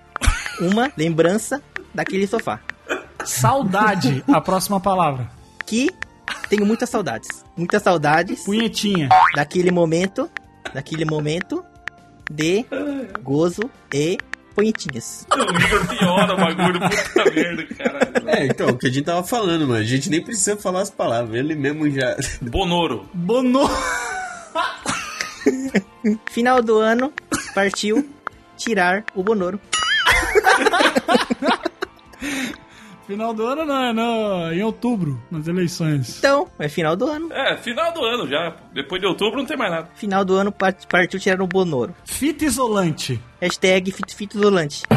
uma 0.61 0.89
lembrança 0.95 1.61
daquele 1.93 2.25
sofá. 2.25 2.61
Saudade, 3.25 4.23
a 4.31 4.39
próxima 4.39 4.79
palavra. 4.79 5.29
Que 5.67 5.89
tenho 6.49 6.65
muitas 6.65 6.89
saudades. 6.89 7.43
Muitas 7.57 7.81
saudades 7.83 8.43
Punhetinha. 8.43 9.09
daquele 9.35 9.71
momento, 9.71 10.29
daquele 10.73 11.05
momento 11.05 11.63
de 12.29 12.65
gozo 13.21 13.69
e 13.93 14.17
Igor 14.63 15.87
piora 15.97 16.33
o 16.33 16.37
bagulho, 16.37 16.79
puta 16.79 17.25
merda, 17.35 17.65
caralho. 17.75 18.29
É, 18.29 18.45
então, 18.45 18.69
o 18.69 18.77
que 18.77 18.87
a 18.87 18.89
gente 18.89 19.03
tava 19.03 19.21
falando, 19.23 19.67
mano. 19.67 19.81
A 19.81 19.83
gente 19.83 20.09
nem 20.09 20.23
precisa 20.23 20.55
falar 20.55 20.81
as 20.81 20.89
palavras. 20.89 21.35
Ele 21.35 21.55
mesmo 21.55 21.89
já. 21.91 22.15
Bonoro. 22.41 23.05
Bono. 23.13 23.69
Final 26.31 26.61
do 26.61 26.79
ano, 26.79 27.11
partiu 27.53 28.09
tirar 28.57 29.03
o 29.13 29.21
Bonoro. 29.23 29.59
Final 33.07 33.33
do 33.35 33.45
ano 33.45 33.65
não, 33.65 33.83
é 33.83 33.93
no, 33.93 34.51
em 34.51 34.63
outubro, 34.63 35.21
nas 35.29 35.47
eleições. 35.47 36.17
Então, 36.17 36.47
é 36.57 36.67
final 36.67 36.95
do 36.95 37.05
ano. 37.07 37.31
É, 37.31 37.55
final 37.57 37.93
do 37.93 38.03
ano 38.03 38.27
já. 38.27 38.55
Depois 38.73 38.99
de 38.99 39.05
outubro 39.07 39.37
não 39.37 39.45
tem 39.45 39.55
mais 39.55 39.71
nada. 39.71 39.87
Final 39.95 40.25
do 40.25 40.33
ano 40.35 40.51
par- 40.51 40.73
partiu 40.89 41.19
tirar 41.19 41.39
o 41.39 41.45
Bonoro. 41.45 41.93
Fita 42.03 42.45
isolante. 42.45 43.21
Hashtag 43.39 43.91
fit, 43.91 44.15
fit 44.15 44.35
isolante. 44.35 44.81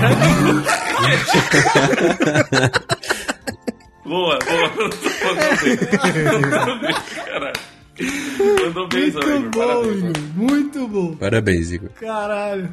Boa, 4.04 4.38
boa. 4.38 4.70
Mandou 4.70 4.88
bem. 5.60 5.76
Mandou 6.50 6.78
bem, 6.80 6.94
caralho. 7.26 7.52
Mandou 8.64 8.88
bem, 8.88 9.08
Igor. 9.08 9.26
Muito 9.28 9.50
bom, 9.50 9.60
Parabéns. 9.60 9.98
Igor. 9.98 10.12
Muito 10.34 10.88
bom. 10.88 11.16
Parabéns, 11.16 11.70
Igor. 11.72 11.90
Caralho. 11.90 12.68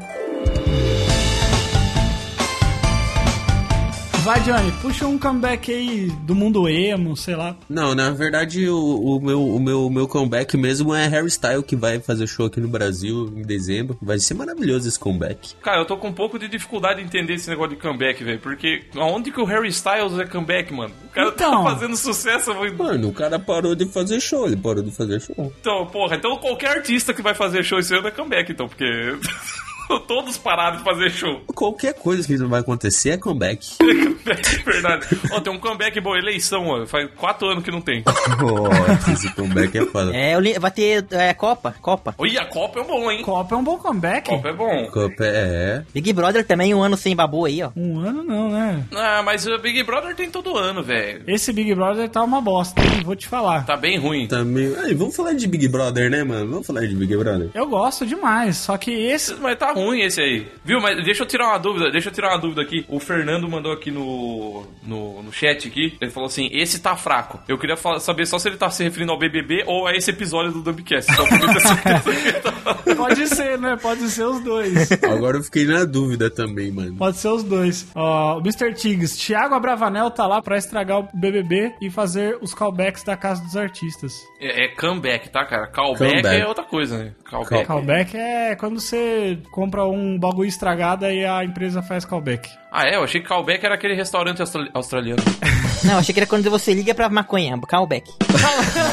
Vai, 4.25 4.39
Johnny, 4.41 4.71
puxa 4.81 5.05
um 5.05 5.19
comeback 5.19 5.71
aí 5.71 6.07
do 6.23 6.33
mundo 6.33 6.67
emo, 6.67 7.15
sei 7.15 7.35
lá. 7.35 7.55
Não, 7.69 7.93
na 7.93 8.09
verdade, 8.09 8.67
o, 8.67 8.75
o 8.75 9.21
meu, 9.21 9.39
o, 9.43 9.59
meu, 9.59 9.85
o 9.85 9.89
meu 9.91 10.07
comeback 10.07 10.57
mesmo 10.57 10.95
é 10.95 11.05
Harry 11.07 11.29
Style, 11.29 11.61
que 11.61 11.75
vai 11.75 11.99
fazer 11.99 12.25
show 12.25 12.47
aqui 12.47 12.59
no 12.59 12.67
Brasil 12.67 13.31
em 13.35 13.43
dezembro. 13.43 13.95
Vai 14.01 14.17
ser 14.17 14.33
maravilhoso 14.33 14.87
esse 14.89 14.97
comeback. 14.99 15.53
Cara, 15.61 15.79
eu 15.79 15.85
tô 15.85 15.95
com 15.97 16.07
um 16.07 16.13
pouco 16.13 16.39
de 16.39 16.47
dificuldade 16.47 17.01
em 17.01 17.05
entender 17.05 17.35
esse 17.35 17.47
negócio 17.47 17.75
de 17.75 17.81
comeback, 17.81 18.23
velho. 18.23 18.39
Porque 18.39 18.85
aonde 18.95 19.31
que 19.31 19.39
o 19.39 19.45
Harry 19.45 19.67
Styles 19.69 20.17
é 20.17 20.25
comeback, 20.25 20.73
mano? 20.73 20.91
O 21.05 21.09
cara 21.09 21.29
Então. 21.29 21.63
tá 21.63 21.69
fazendo 21.75 21.95
sucesso. 21.95 22.49
eu 22.49 22.55
vou- 22.75 22.87
Mano, 22.87 23.09
o 23.09 23.13
cara 23.13 23.37
parou 23.37 23.75
de 23.75 23.85
fazer 23.85 24.19
show, 24.19 24.47
ele 24.47 24.57
parou 24.57 24.81
de 24.81 24.89
fazer 24.89 25.21
show. 25.21 25.53
Então, 25.61 25.85
porra, 25.85 26.15
então 26.15 26.35
qualquer 26.37 26.77
artista 26.77 27.13
que 27.13 27.21
vai 27.21 27.35
fazer 27.35 27.63
show 27.63 27.77
esse 27.77 27.93
ano 27.95 28.07
é 28.07 28.11
comeback, 28.11 28.51
então, 28.51 28.67
porque 28.67 28.85
todos 30.07 30.37
pararam 30.37 30.77
de 30.77 30.83
fazer 30.83 31.09
show. 31.11 31.41
Qualquer 31.53 31.93
coisa 31.93 32.25
que 32.27 32.37
não 32.37 32.49
vai 32.49 32.61
acontecer 32.61 33.11
é 33.11 33.17
comeback. 33.17 33.65
Comeback, 34.25 34.63
verdade. 34.63 35.07
Ó, 35.31 35.39
tem 35.39 35.53
um 35.53 35.59
comeback 35.59 35.99
bom, 35.99 36.15
eleição, 36.15 36.67
ó. 36.67 36.85
Faz 36.87 37.07
quatro 37.15 37.47
anos 37.47 37.63
que 37.63 37.69
não 37.69 37.79
tem. 37.81 38.03
Nossa, 38.39 39.11
esse 39.11 39.33
comeback 39.35 39.77
é 39.77 39.85
foda. 39.85 40.15
É, 40.15 40.39
li- 40.39 40.57
vai 40.57 40.71
ter 40.71 41.05
é, 41.11 41.33
Copa, 41.33 41.75
Copa. 41.81 42.15
Oi, 42.17 42.37
a 42.37 42.45
Copa 42.45 42.79
é 42.79 42.83
bom, 42.83 43.11
hein? 43.11 43.21
Copa 43.21 43.53
é 43.55 43.57
um 43.57 43.63
bom 43.63 43.77
comeback. 43.77 44.29
Copa 44.29 44.47
é 44.49 44.53
bom. 44.53 44.85
Copa 44.87 45.23
é. 45.23 45.83
Big 45.93 46.11
Brother 46.13 46.45
também, 46.45 46.73
um 46.73 46.81
ano 46.81 46.97
sem 46.97 47.15
babu 47.15 47.45
aí, 47.45 47.61
ó. 47.61 47.69
Um 47.75 47.99
ano 47.99 48.23
não, 48.23 48.49
né? 48.49 48.83
Ah, 48.95 49.21
mas 49.23 49.45
o 49.45 49.57
Big 49.59 49.83
Brother 49.83 50.15
tem 50.15 50.29
todo 50.31 50.57
ano, 50.57 50.81
velho. 50.83 51.23
Esse 51.27 51.53
Big 51.53 51.73
Brother 51.75 52.09
tá 52.09 52.23
uma 52.23 52.41
bosta, 52.41 52.81
hein? 52.81 53.01
vou 53.03 53.15
te 53.15 53.27
falar. 53.27 53.65
Tá 53.65 53.77
bem 53.77 53.99
ruim. 53.99 54.27
Também. 54.27 54.75
Aí, 54.83 54.93
vamos 54.93 55.15
falar 55.15 55.33
de 55.33 55.47
Big 55.47 55.67
Brother, 55.67 56.09
né, 56.09 56.23
mano? 56.23 56.49
Vamos 56.49 56.67
falar 56.67 56.81
de 56.87 56.95
Big 56.95 57.15
Brother. 57.15 57.49
Eu 57.53 57.67
gosto 57.67 58.05
demais, 58.05 58.57
só 58.57 58.77
que 58.77 58.91
esse. 58.91 59.35
Mas 59.35 59.57
tá 59.57 59.71
ruim 59.81 60.01
esse 60.01 60.21
aí. 60.21 60.47
Viu? 60.63 60.79
Mas 60.81 61.03
deixa 61.03 61.23
eu 61.23 61.27
tirar 61.27 61.49
uma 61.49 61.57
dúvida, 61.59 61.91
deixa 61.91 62.09
eu 62.09 62.13
tirar 62.13 62.29
uma 62.29 62.39
dúvida 62.39 62.61
aqui. 62.61 62.85
O 62.87 62.99
Fernando 62.99 63.47
mandou 63.49 63.71
aqui 63.71 63.91
no, 63.91 64.65
no, 64.83 65.21
no 65.23 65.31
chat 65.31 65.67
aqui. 65.67 65.95
Ele 66.01 66.11
falou 66.11 66.27
assim: 66.27 66.49
esse 66.51 66.81
tá 66.81 66.95
fraco. 66.95 67.39
Eu 67.47 67.57
queria 67.57 67.75
saber 67.99 68.25
só 68.25 68.37
se 68.39 68.47
ele 68.49 68.57
tá 68.57 68.69
se 68.69 68.83
referindo 68.83 69.11
ao 69.11 69.19
BBB 69.19 69.63
ou 69.67 69.87
a 69.87 69.93
esse 69.95 70.09
episódio 70.11 70.51
do 70.51 70.61
Dumbcast. 70.61 71.13
Só 71.13 71.25
pra 71.25 71.37
eu 71.39 71.47
ter 71.53 71.59
certeza 71.61 72.01
que 72.03 72.09
ele 72.27 72.33
tá- 72.41 72.55
Pode 72.95 73.27
ser, 73.27 73.59
né? 73.59 73.77
Pode 73.81 74.09
ser 74.09 74.23
os 74.25 74.39
dois. 74.43 74.91
Agora 75.03 75.37
eu 75.37 75.43
fiquei 75.43 75.65
na 75.65 75.83
dúvida 75.85 76.29
também, 76.29 76.71
mano. 76.71 76.95
Pode 76.97 77.17
ser 77.17 77.27
os 77.29 77.43
dois. 77.43 77.87
Ó, 77.93 78.37
o 78.37 78.39
Mr. 78.41 78.73
Tiggs, 78.73 79.17
Thiago 79.17 79.53
Abravanel 79.53 80.09
tá 80.11 80.25
lá 80.25 80.41
pra 80.41 80.57
estragar 80.57 80.99
o 80.99 81.07
BBB 81.13 81.73
e 81.81 81.89
fazer 81.89 82.37
os 82.41 82.53
callbacks 82.53 83.03
da 83.03 83.15
Casa 83.15 83.43
dos 83.43 83.55
Artistas. 83.55 84.13
É, 84.39 84.65
é 84.65 84.67
comeback, 84.75 85.29
tá, 85.29 85.45
cara? 85.45 85.67
Callback 85.67 86.09
Comeback. 86.11 86.41
é 86.41 86.47
outra 86.47 86.63
coisa, 86.63 86.97
né? 86.97 87.13
Callback. 87.25 87.65
Callback 87.65 88.17
é 88.17 88.55
quando 88.55 88.79
você 88.79 89.39
compra 89.51 89.85
um 89.85 90.17
bagulho 90.17 90.47
estragado 90.47 91.05
e 91.05 91.25
a 91.25 91.43
empresa 91.43 91.81
faz 91.81 92.05
callback. 92.05 92.49
Ah, 92.77 92.85
é? 92.85 92.95
Eu 92.97 93.03
achei 93.05 93.21
que 93.21 93.27
callback 93.27 93.65
era 93.65 93.75
aquele 93.75 93.93
restaurante 93.93 94.41
austra- 94.41 94.67
australiano. 94.73 95.23
Não, 95.85 95.97
achei 95.97 96.13
que 96.13 96.19
era 96.19 96.27
quando 96.27 96.49
você 96.49 96.73
liga 96.73 96.93
pra 96.93 97.07
maconha, 97.09 97.57
callback. 97.61 98.11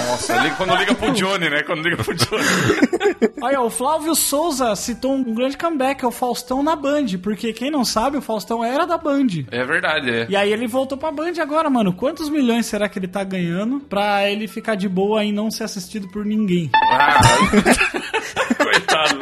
Nossa, 0.08 0.36
liga- 0.36 0.54
quando 0.54 0.76
liga 0.76 0.94
pro 0.94 1.10
Johnny, 1.12 1.50
né? 1.50 1.62
Quando 1.64 1.82
liga 1.82 1.96
pro 1.96 2.14
Johnny. 2.14 2.44
Olha, 3.42 3.60
o 3.60 3.68
Flávio 3.70 4.14
Souza 4.14 4.76
citou 4.76 5.14
um 5.14 5.34
grande 5.34 5.56
comeback, 5.56 6.04
é 6.04 6.06
o 6.06 6.12
Faustão 6.12 6.62
na 6.62 6.76
Band, 6.76 7.06
porque 7.22 7.52
quem 7.52 7.72
não 7.72 7.84
sabe, 7.84 8.18
o 8.18 8.22
Faustão 8.22 8.62
era 8.64 8.86
da 8.86 8.96
Band. 8.96 9.26
É 9.50 9.64
verdade, 9.64 10.10
é. 10.10 10.26
E 10.28 10.36
aí 10.36 10.52
ele 10.52 10.68
voltou 10.68 10.96
pra 10.96 11.10
Band 11.10 11.32
agora, 11.40 11.68
mano. 11.68 11.92
Quantos 11.92 12.28
milhões 12.28 12.66
será 12.66 12.88
que 12.88 13.00
ele 13.00 13.08
tá 13.08 13.24
ganhando 13.24 13.80
pra 13.80 14.30
ele 14.30 14.46
ficar 14.46 14.76
de 14.76 14.88
boa 14.88 15.24
e 15.24 15.32
não 15.32 15.50
ser 15.50 15.64
assistido 15.64 16.06
por 16.08 16.24
ninguém? 16.24 16.70
Ah, 16.92 17.18
coitado. 18.62 19.18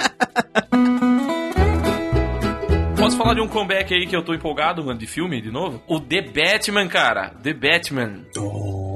Falar 3.30 3.42
de 3.42 3.46
um 3.46 3.48
comeback 3.48 3.94
aí 3.94 4.08
que 4.08 4.16
eu 4.16 4.24
tô 4.24 4.34
empolgado, 4.34 4.84
mano, 4.84 4.98
de 4.98 5.06
filme, 5.06 5.40
de 5.40 5.52
novo? 5.52 5.80
O 5.86 6.00
The 6.00 6.20
Batman, 6.20 6.88
cara. 6.88 7.30
The 7.40 7.52
Batman. 7.52 8.24
Oh, 8.36 8.89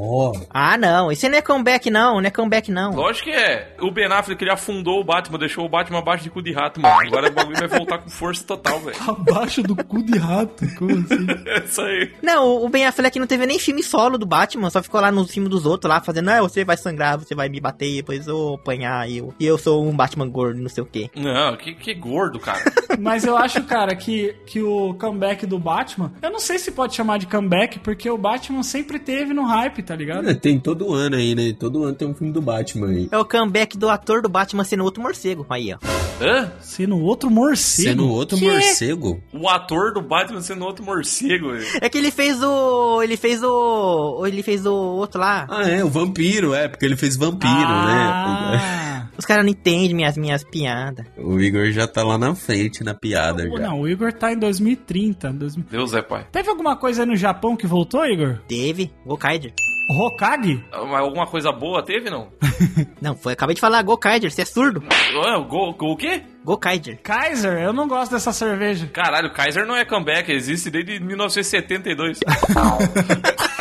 Ah, 0.51 0.77
não. 0.77 1.11
Esse 1.11 1.29
não 1.29 1.39
é 1.39 1.43
comeback, 1.43 1.91
não. 1.91 2.21
Não 2.21 2.27
é 2.27 2.31
comeback, 2.31 2.71
não. 2.71 2.93
Lógico 2.93 3.31
que 3.31 3.35
é. 3.35 3.75
O 3.81 3.91
Ben 3.91 4.07
Affleck, 4.07 4.43
ele 4.43 4.51
afundou 4.51 5.01
o 5.01 5.05
Batman, 5.05 5.39
deixou 5.39 5.65
o 5.65 5.69
Batman 5.69 5.99
abaixo 5.99 6.25
de 6.25 6.31
cu 6.31 6.43
de 6.43 6.53
rato, 6.53 6.81
mano. 6.81 6.95
Agora 7.07 7.29
o 7.29 7.33
bagulho 7.33 7.57
vai 7.59 7.69
voltar 7.69 7.99
com 7.99 8.09
força 8.11 8.45
total, 8.45 8.81
velho. 8.81 8.97
Abaixo 9.09 9.63
do 9.63 9.77
cu 9.85 10.03
de 10.03 10.19
rato, 10.19 10.67
como 10.77 10.93
assim? 10.93 11.25
É 11.47 11.65
isso 11.65 11.81
aí. 11.81 12.13
Não, 12.23 12.65
o 12.65 12.69
Ben 12.69 12.87
Affleck 12.87 13.19
não 13.19 13.27
teve 13.27 13.47
nem 13.47 13.59
filme 13.59 13.83
solo 13.83 14.17
do 14.17 14.27
Batman, 14.27 14.71
só 14.71 14.83
ficou 14.83 15.01
lá 15.01 15.11
no 15.11 15.27
filme 15.27 15.49
dos 15.49 15.67
outros 15.67 15.89
lá, 15.89 16.01
fazendo, 16.01 16.31
ah, 16.31 16.41
você 16.41 16.65
vai 16.65 16.77
sangrar, 16.77 17.19
você 17.19 17.35
vai 17.35 17.49
me 17.49 17.61
bater, 17.61 17.97
depois 17.97 18.27
eu 18.27 18.37
vou 18.37 18.55
apanhar, 18.55 19.09
e 19.09 19.19
eu, 19.19 19.35
e 19.39 19.47
eu 19.47 19.59
sou 19.59 19.85
um 19.85 19.95
Batman 19.95 20.29
gordo, 20.29 20.61
não 20.61 20.69
sei 20.69 20.83
o 20.83 20.87
quê. 20.87 21.11
Não, 21.15 21.57
que, 21.57 21.75
que 21.75 21.95
gordo, 21.95 22.39
cara. 22.39 22.61
Mas 22.99 23.25
eu 23.25 23.37
acho, 23.37 23.63
cara, 23.65 23.95
que, 23.95 24.35
que 24.47 24.63
o 24.63 24.95
comeback 24.95 25.47
do 25.47 25.59
Batman, 25.59 26.13
eu 26.23 26.31
não 26.31 26.41
sei 26.41 26.59
se 26.59 26.71
pode 26.73 26.95
chamar 26.95 27.19
de 27.19 27.27
comeback, 27.27 27.79
porque 27.81 28.09
o 28.09 28.19
Batman 28.19 28.63
sempre 28.63 28.99
teve 28.99 29.35
no 29.35 29.45
hype, 29.45 29.83
tá 29.83 29.95
ligado? 29.95 30.04
É, 30.13 30.35
tem 30.35 30.59
todo 30.59 30.93
ano 30.93 31.17
aí, 31.17 31.35
né? 31.35 31.55
Todo 31.59 31.85
ano 31.85 31.95
tem 31.95 32.07
um 32.09 32.15
filme 32.15 32.33
do 32.33 32.41
Batman 32.43 32.89
aí. 32.89 33.09
É 33.11 33.19
o 33.19 33.25
comeback 33.25 33.77
do 33.79 33.89
ator 33.89 34.23
do 34.23 34.29
Batman 34.29 34.65
sendo 34.65 34.85
outro 34.85 35.03
morcego, 35.03 35.47
aí, 35.49 35.73
ó. 35.75 35.79
Hã? 36.23 36.53
Sendo 36.61 36.99
outro 36.99 37.31
morcego. 37.31 37.89
Sendo 37.91 38.09
outro 38.09 38.39
Que? 38.39 38.51
morcego? 38.51 39.21
O 39.33 39.49
ator 39.49 39.93
do 39.93 40.01
Batman 40.01 40.41
sendo 40.41 40.65
outro 40.65 40.85
morcego, 40.85 41.53
velho. 41.53 41.67
É 41.81 41.89
que 41.89 41.99
ele 41.99 42.11
fez 42.11 42.43
o... 42.43 43.03
ele 43.03 43.17
fez 43.17 43.43
o... 43.43 44.25
ele 44.27 44.43
fez 44.43 44.65
o 44.67 44.73
outro 44.75 45.21
lá. 45.21 45.47
Ah, 45.51 45.69
é, 45.69 45.85
o 45.85 45.89
vampiro, 45.89 46.55
é, 46.55 46.69
porque 46.69 46.85
ele 46.85 46.97
fez 46.97 47.17
vampiro, 47.17 47.53
né? 47.53 48.11
ah. 48.11 49.07
Os 49.17 49.25
caras 49.25 49.45
não 49.45 49.51
entendem 49.53 49.95
minhas, 49.95 50.17
minhas 50.17 50.43
piadas. 50.43 51.07
O 51.17 51.39
Igor 51.39 51.71
já 51.71 51.87
tá 51.87 52.03
lá 52.03 52.19
na 52.19 52.35
frente 52.35 52.83
na 52.83 52.95
piada 52.95 53.45
O- 53.49 53.57
já. 53.57 53.69
Não, 53.69 53.81
o 53.81 53.89
Igor 53.89 54.13
tá 54.13 54.33
em 54.33 54.39
2030. 54.39 55.33
2000. 55.33 55.67
Deus 55.71 55.95
é 55.95 56.03
pai. 56.03 56.27
Teve 56.33 56.49
alguma 56.51 56.77
coisa 56.77 57.03
aí 57.03 57.09
no 57.09 57.17
Japão 57.17 57.57
que 57.57 57.67
voltou, 57.67 58.05
Igor? 58.05 58.39
Teve, 58.49 58.91
Gokaider. 59.07 59.53
Hokage? 59.89 60.65
Mas 60.73 61.01
Alguma 61.01 61.27
coisa 61.27 61.53
boa 61.53 61.83
teve, 61.85 62.09
não? 62.11 62.29
Não, 63.01 63.15
foi, 63.17 63.35
acabei 63.35 63.55
de 63.55 63.61
falar 63.61 63.83
Gokaider, 63.83 64.31
você 64.31 64.43
é 64.43 64.45
surdo? 64.45 64.83
Ah, 65.27 65.39
o, 65.39 65.45
go, 65.45 65.73
go- 65.75 65.93
o 65.93 65.97
quê? 65.97 66.23
Gokaider. 66.45 66.99
Kaiser, 67.03 67.59
eu 67.63 67.73
não 67.73 67.87
gosto 67.89 68.13
dessa 68.13 68.33
cerveja. 68.33 68.87
Caralho, 68.87 69.29
o 69.29 69.33
Kaiser 69.33 69.67
não 69.67 69.77
é 69.77 69.85
comeback, 69.85 70.31
existe 70.33 70.71
desde 70.71 70.99
1972. 71.01 72.21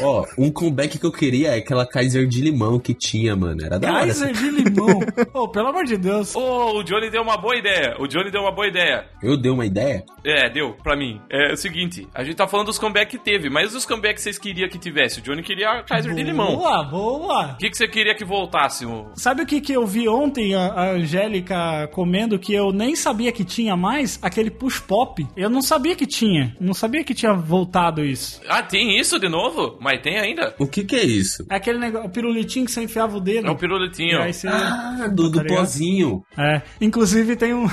Ó, 0.00 0.24
um 0.38 0.50
comeback 0.50 0.98
que 0.98 1.04
eu 1.06 1.12
queria 1.12 1.50
é 1.54 1.58
aquela 1.58 1.86
Kaiser 1.86 2.26
de 2.26 2.40
limão 2.40 2.78
que 2.78 2.92
tinha, 2.94 3.34
mano. 3.36 3.64
Era 3.64 3.78
da 3.78 3.88
hora. 3.88 4.00
Kaiser 4.00 4.32
de 4.32 4.50
limão. 4.50 5.00
oh, 5.32 5.48
pelo 5.48 5.68
amor 5.68 5.84
de 5.84 5.96
Deus. 5.96 6.34
Ô, 6.34 6.78
o 6.78 6.82
Johnny 6.82 7.10
deu 7.10 7.22
uma 7.22 7.36
boa 7.36 7.56
ideia. 7.56 7.96
O 7.98 8.06
Johnny 8.06 8.30
deu 8.30 8.42
uma 8.42 8.52
boa 8.52 8.66
ideia. 8.66 9.06
Eu 9.22 9.36
dei 9.36 9.50
uma 9.50 9.64
ideia? 9.66 10.04
É, 10.24 10.48
deu, 10.50 10.74
pra 10.82 10.96
mim. 10.96 11.20
É 11.30 11.52
o 11.52 11.56
seguinte, 11.56 12.06
a 12.14 12.22
gente 12.24 12.36
tá 12.36 12.46
falando 12.46 12.66
dos 12.66 12.78
comeback 12.78 13.10
que 13.10 13.18
teve, 13.22 13.48
mas 13.48 13.74
os 13.74 13.84
comeback 13.86 14.14
que 14.16 14.20
vocês 14.22 14.38
queriam 14.38 14.68
que 14.68 14.78
tivesse? 14.78 15.20
O 15.20 15.22
Johnny 15.22 15.42
queria 15.42 15.70
a 15.70 15.82
Kaiser 15.82 16.14
de 16.14 16.22
limão. 16.22 16.56
Boa, 16.56 16.82
boa. 16.84 17.52
O 17.52 17.56
que, 17.56 17.70
que 17.70 17.76
você 17.76 17.88
queria 17.88 18.14
que 18.14 18.24
voltasse? 18.24 18.84
o- 18.84 19.06
Sabe 19.14 19.42
o 19.42 19.46
que, 19.46 19.60
que 19.60 19.72
eu 19.72 19.86
vi 19.86 20.08
ontem 20.08 20.54
a, 20.54 20.66
a 20.72 20.90
Angélica 20.92 21.88
comendo 21.92 22.38
que 22.38 22.52
eu 22.54 22.72
nem 22.72 22.94
sabia 22.94 23.32
que 23.32 23.44
tinha 23.44 23.76
mais? 23.76 24.18
Aquele 24.22 24.50
push 24.50 24.80
pop. 24.80 25.26
Eu 25.36 25.48
não 25.50 25.62
sabia 25.62 25.94
que 25.96 26.06
tinha. 26.06 26.54
Não 26.60 26.74
sabia 26.74 27.02
que 27.04 27.14
tinha 27.14 27.32
voltado 27.34 28.04
isso. 28.04 28.40
Ah, 28.48 28.62
tem 28.62 28.98
isso 28.98 29.18
de 29.18 29.28
novo? 29.28 29.76
Mas 29.86 30.02
tem 30.02 30.18
ainda. 30.18 30.52
O 30.58 30.66
que 30.66 30.82
que 30.82 30.96
é 30.96 31.04
isso? 31.04 31.46
É 31.48 31.54
aquele 31.54 31.78
negócio, 31.78 32.08
o 32.08 32.10
pirulitinho 32.10 32.66
que 32.66 32.72
você 32.72 32.82
enfiava 32.82 33.16
o 33.16 33.20
dedo. 33.20 33.46
É 33.46 33.50
o 33.52 33.56
pirulitinho. 33.56 34.20
Você... 34.32 34.48
Ah, 34.48 35.08
do, 35.12 35.30
do 35.30 35.38
Tá 35.38 35.44
pozinho. 35.44 36.24
É, 36.36 36.60
inclusive 36.80 37.36
tem 37.36 37.54
um 37.54 37.68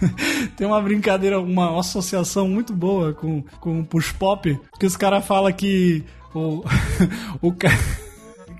tem 0.56 0.66
uma 0.66 0.80
brincadeira, 0.80 1.38
uma 1.38 1.78
associação 1.78 2.48
muito 2.48 2.72
boa 2.72 3.12
com 3.12 3.42
com 3.60 3.80
o 3.80 3.84
push 3.84 4.12
pop, 4.12 4.58
que 4.80 4.86
os 4.86 4.96
caras 4.96 5.26
falam 5.26 5.52
que 5.52 6.02
o 6.34 6.64
o 7.42 7.52
ca- 7.52 7.68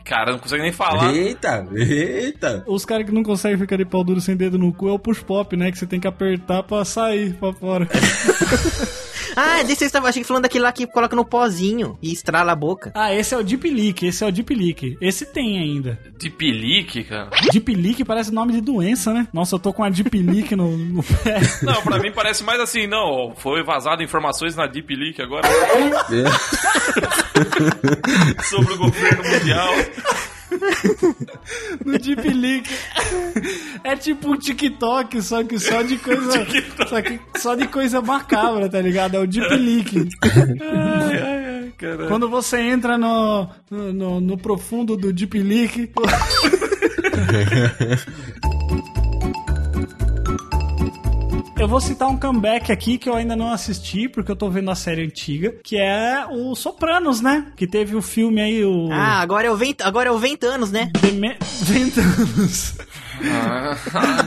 Cara, 0.05 0.33
não 0.33 0.39
consegue 0.39 0.63
nem 0.63 0.73
falar. 0.73 1.15
Eita, 1.15 1.67
eita. 1.75 2.65
os 2.67 2.85
caras 2.85 3.07
que 3.07 3.13
não 3.13 3.23
conseguem 3.23 3.57
ficar 3.59 3.77
de 3.77 3.85
pau 3.85 4.03
duro 4.05 4.21
sem 4.21 4.37
dedo 4.37 4.59
no 4.59 4.73
cu 4.73 4.89
é 4.89 4.93
o 4.93 4.99
push 4.99 5.23
pop, 5.23 5.57
né, 5.57 5.71
que 5.71 5.79
você 5.79 5.87
tem 5.87 5.99
que 6.01 6.07
apertar 6.09 6.63
pra 6.63 6.85
sair 6.85 7.35
pra 7.35 7.53
fora. 7.55 7.89
Ah, 9.37 9.63
desse 9.63 9.85
eu 9.85 10.07
achei 10.07 10.23
que 10.23 10.29
falando 10.29 10.43
daquele 10.45 10.65
lá 10.65 10.73
que 10.73 10.87
coloca 10.87 11.15
no 11.17 11.25
pozinho 11.25 11.99
e 12.03 12.13
estrala 12.13 12.53
a 12.53 12.57
boca. 12.57 12.93
ah, 12.95 13.15
esse 13.15 13.35
é 13.35 13.39
o 13.39 13.43
Deep 13.43 13.69
Leak, 13.71 14.07
esse 14.07 14.25
é 14.25 14.27
o 14.27 14.33
Deep 14.33 14.55
Leak. 14.55 14.99
Esse 15.01 15.27
tem 15.27 15.59
ainda. 15.59 15.99
De 16.17 16.31
pelique, 16.31 17.05
cara. 17.05 17.31
Deep 17.53 17.75
Leak 17.75 18.05
parece 18.05 18.33
nome 18.33 18.53
de 18.53 18.61
doença, 18.61 19.13
né? 19.13 19.29
Nossa, 19.33 19.55
eu 19.55 19.59
tô 19.59 19.73
com 19.73 19.85
a 19.85 19.89
Deep 19.89 20.23
Leak 20.23 20.55
no, 20.57 20.77
no 20.77 21.03
pé. 21.03 21.41
Não, 21.63 21.83
pra 21.83 21.99
mim 21.99 22.13
parece 22.13 22.43
mais 22.45 22.61
assim, 22.61 22.87
não. 22.87 23.35
Foi 23.37 23.63
vazado 23.63 24.03
informações 24.03 24.55
na 24.57 24.67
Deep 24.67 24.95
Leak 24.95 25.21
agora 25.23 25.49
sobre 28.43 28.75
o 28.75 28.79
governo 28.79 29.23
mundial. 29.25 29.69
No 31.85 31.99
Deep 31.99 32.29
Leak. 32.29 32.71
É 33.85 33.97
tipo 33.97 34.33
um 34.33 34.37
TikTok, 34.37 35.23
só 35.23 35.43
que 35.43 35.59
só 35.59 35.83
de 35.83 35.97
coisa. 35.99 36.47
só, 36.89 37.03
que 37.03 37.21
só 37.37 37.55
de 37.55 37.67
coisa 37.69 38.01
macabra, 38.01 38.69
tá 38.69 38.81
ligado? 38.81 39.17
É 39.17 39.21
o 39.21 39.27
Deep 39.27 39.55
Leak. 39.57 40.09
Ai, 40.61 41.17
ai, 41.19 41.45
ai, 41.45 41.73
caralho. 41.77 42.09
Quando 42.09 42.29
você 42.29 42.59
entra 42.59 42.99
no, 42.99 43.49
no, 43.71 44.21
no 44.21 44.39
profundo 44.39 44.97
do 44.97 45.13
Deep 45.13 45.39
Leak. 45.39 45.91
Eu 51.59 51.67
vou 51.67 51.81
citar 51.81 52.09
um 52.09 52.17
comeback 52.17 52.71
aqui 52.71 52.97
que 52.99 53.09
eu 53.09 53.17
ainda 53.17 53.35
não 53.35 53.53
assisti, 53.53 54.09
porque 54.09 54.31
eu 54.31 54.37
tô 54.37 54.49
vendo 54.49 54.71
a 54.71 54.77
série 54.77 55.05
antiga, 55.05 55.53
que 55.65 55.77
é 55.77 56.25
o 56.31 56.55
Sopranos, 56.55 57.21
né? 57.21 57.53
Que 57.57 57.67
teve 57.67 57.97
o 57.97 58.01
filme 58.01 58.41
aí, 58.41 58.65
o. 58.65 58.89
Ah, 58.93 59.21
agora 59.21 59.49
é 59.49 59.51
o 59.51 59.57
vento, 59.57 59.83
agora 59.83 60.09
é 60.09 60.13
o 60.13 60.19
Ventanos, 60.19 60.71
né? 60.71 60.89
Deme... 61.01 61.37
Ventanos. 61.63 62.79
Ah, 63.21 63.77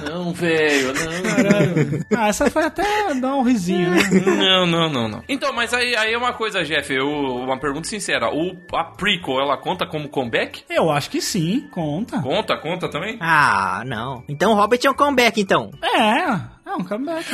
não, 0.10 0.34
velho, 0.34 0.88
não. 0.88 1.36
Caralho. 1.36 2.06
Ah, 2.14 2.28
essa 2.28 2.50
foi 2.50 2.66
até 2.66 3.14
dar 3.14 3.36
um 3.36 3.44
risinho, 3.44 3.90
né? 3.90 4.04
Não, 4.26 4.68
não, 4.68 4.90
não, 4.90 5.08
não. 5.08 5.24
Então, 5.30 5.54
mas 5.54 5.74
aí, 5.74 5.96
aí 5.96 6.14
é 6.14 6.18
uma 6.18 6.34
coisa, 6.34 6.64
Jeff, 6.66 6.94
eu, 6.94 7.08
uma 7.08 7.58
pergunta 7.58 7.88
sincera. 7.88 8.30
O, 8.30 8.58
a 8.74 8.84
prequel, 8.84 9.40
ela 9.40 9.56
conta 9.56 9.86
como 9.86 10.10
comeback? 10.10 10.64
Eu 10.70 10.92
acho 10.92 11.10
que 11.10 11.22
sim, 11.22 11.70
conta. 11.72 12.22
Conta, 12.22 12.58
conta 12.58 12.90
também? 12.90 13.18
Ah, 13.22 13.84
não. 13.86 14.24
Então 14.28 14.52
o 14.52 14.56
Hobbit 14.56 14.86
é 14.86 14.92
um 14.92 14.96
comeback, 14.96 15.40
então. 15.40 15.72
É, 15.82 16.52
é 16.72 16.76
um 16.76 16.84
comeback. 16.84 17.26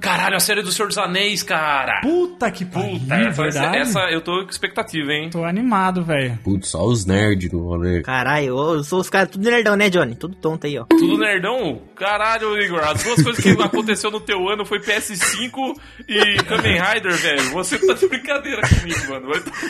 Caralho, 0.00 0.36
a 0.36 0.40
série 0.40 0.62
do 0.62 0.70
Senhor 0.72 0.88
dos 0.88 0.98
Anéis, 0.98 1.42
cara. 1.42 2.00
Puta 2.02 2.50
que 2.50 2.64
pariu, 2.64 2.98
Puta, 2.98 3.14
essa, 3.14 3.42
verdade. 3.42 3.76
essa 3.78 4.00
eu 4.10 4.20
tô 4.20 4.42
com 4.44 4.50
expectativa, 4.50 5.12
hein? 5.12 5.30
Tô 5.30 5.44
animado, 5.44 6.02
velho. 6.04 6.38
Putz, 6.42 6.68
só 6.68 6.84
os 6.84 7.04
nerds 7.06 7.50
no 7.52 7.60
rolê. 7.60 8.02
Caralho, 8.02 8.46
eu 8.46 8.84
sou 8.84 9.00
os 9.00 9.08
caras 9.10 9.30
tudo 9.30 9.48
nerdão, 9.48 9.76
né, 9.76 9.88
Johnny? 9.88 10.14
Tudo 10.14 10.34
tonto 10.36 10.66
aí, 10.66 10.78
ó. 10.78 10.84
Tudo 10.84 11.18
nerdão? 11.18 11.80
Caralho, 11.96 12.58
Igor, 12.60 12.80
as 12.80 13.02
duas 13.02 13.22
coisas 13.22 13.42
que 13.42 13.50
aconteceu 13.62 14.10
no 14.10 14.20
teu 14.20 14.48
ano 14.48 14.64
foi 14.64 14.80
PS5 14.80 15.74
e 16.08 16.42
Kamen 16.44 16.80
Rider, 16.80 17.12
velho. 17.12 17.50
Você 17.50 17.78
tá 17.78 17.94
de 17.94 18.08
brincadeira 18.08 18.62
comigo, 18.62 19.08
mano. 19.10 19.28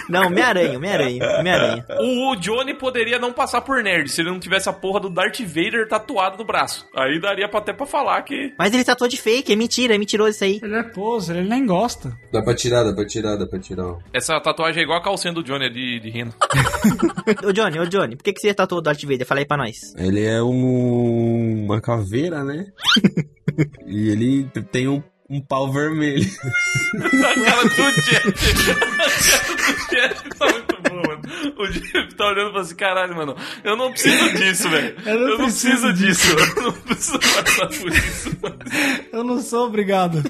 Não, 0.09 0.27
Homem-Aranha, 0.27 0.77
Homem-Aranha, 0.79 1.38
Homem-Aranha. 1.38 1.85
O 2.01 2.35
Johnny 2.37 2.75
poderia 2.75 3.19
não 3.19 3.33
passar 3.33 3.61
por 3.61 3.83
nerd 3.83 4.09
se 4.11 4.21
ele 4.21 4.31
não 4.31 4.40
tivesse 4.40 4.69
a 4.69 4.73
porra 4.73 5.01
do 5.01 5.11
Darth 5.11 5.40
Vader 5.40 5.88
tatuado 5.88 6.38
no 6.38 6.45
braço. 6.45 6.87
Aí 6.97 7.21
daria 7.21 7.49
pra, 7.49 7.59
até 7.61 7.73
pra 7.73 7.87
falar 7.87 8.23
que. 8.23 8.55
Mas 8.59 8.73
ele 8.73 8.85
tatuou 8.94 9.09
de 9.09 9.16
fake, 9.16 9.52
é 9.52 9.57
mentira, 9.57 9.94
é 9.94 9.98
mentiroso 9.98 10.30
isso 10.30 10.44
aí. 10.44 10.61
Ele 10.62 10.76
é 10.76 10.83
poser, 10.83 11.37
ele 11.37 11.48
nem 11.48 11.66
gosta. 11.66 12.16
Dá 12.33 12.42
pra 12.42 12.54
tirar, 12.54 12.85
dá 12.85 12.94
pra 12.94 13.04
tirar, 13.04 13.37
dá 13.37 13.46
pra 13.46 13.59
tirar. 13.59 13.98
Essa 14.12 14.40
tatuagem 14.40 14.80
é 14.80 14.85
igual 14.85 14.98
a 14.98 15.02
calcinha 15.02 15.33
do 15.33 15.42
Johnny 15.42 15.66
é 15.66 15.68
de, 15.68 16.00
de 16.00 16.11
rena. 16.11 16.33
Ô 17.44 17.52
Johnny, 17.52 17.78
ô 17.78 17.87
Johnny, 17.87 18.16
por 18.16 18.22
que, 18.22 18.33
que 18.33 18.40
você 18.40 18.54
tatuou 18.54 18.80
o 18.80 18.83
Darth 18.83 19.02
Vader? 19.02 19.26
Fala 19.26 19.40
aí 19.40 19.46
pra 19.46 19.57
nós. 19.57 19.94
Ele 19.96 20.22
é 20.22 20.42
um, 20.42 21.64
uma 21.64 21.80
caveira, 21.80 22.44
né? 22.44 22.66
e 23.87 24.11
ele 24.11 24.44
tem 24.70 24.88
um, 24.88 25.02
um 25.28 25.40
pau 25.40 25.72
vermelho. 25.72 26.28
A 26.96 27.34
cara 27.34 27.64
do 27.64 28.02
Jeff. 28.02 28.28
A 28.28 29.12
cara 29.30 29.54
do 29.56 29.90
Jeff 29.90 30.28
tá 30.38 30.46
muito 30.46 30.82
boa, 30.82 31.02
mano. 31.02 31.22
O 31.58 31.66
Jeff 31.68 32.14
tá 32.14 32.26
olhando 32.26 32.48
e 32.48 32.52
falando 32.52 32.58
assim: 32.58 32.76
caralho, 32.76 33.16
mano, 33.16 33.37
eu 33.62 33.76
não 33.76 33.90
preciso 33.90 34.32
disso, 34.34 34.68
velho. 34.68 34.96
Eu 35.06 35.18
não 35.18 35.28
Eu 35.28 35.38
não 35.38 35.44
preciso 35.44 35.87
preciso 35.88 35.92
disso. 35.94 36.37
Eu 36.56 36.62
não 36.62 36.72
preciso 36.72 37.18
passar 37.18 37.66
por 37.68 37.92
isso. 37.92 38.37
mano. 38.42 38.58
Eu 39.12 39.24
não 39.24 39.40
sou 39.40 39.66
obrigado 39.66 40.22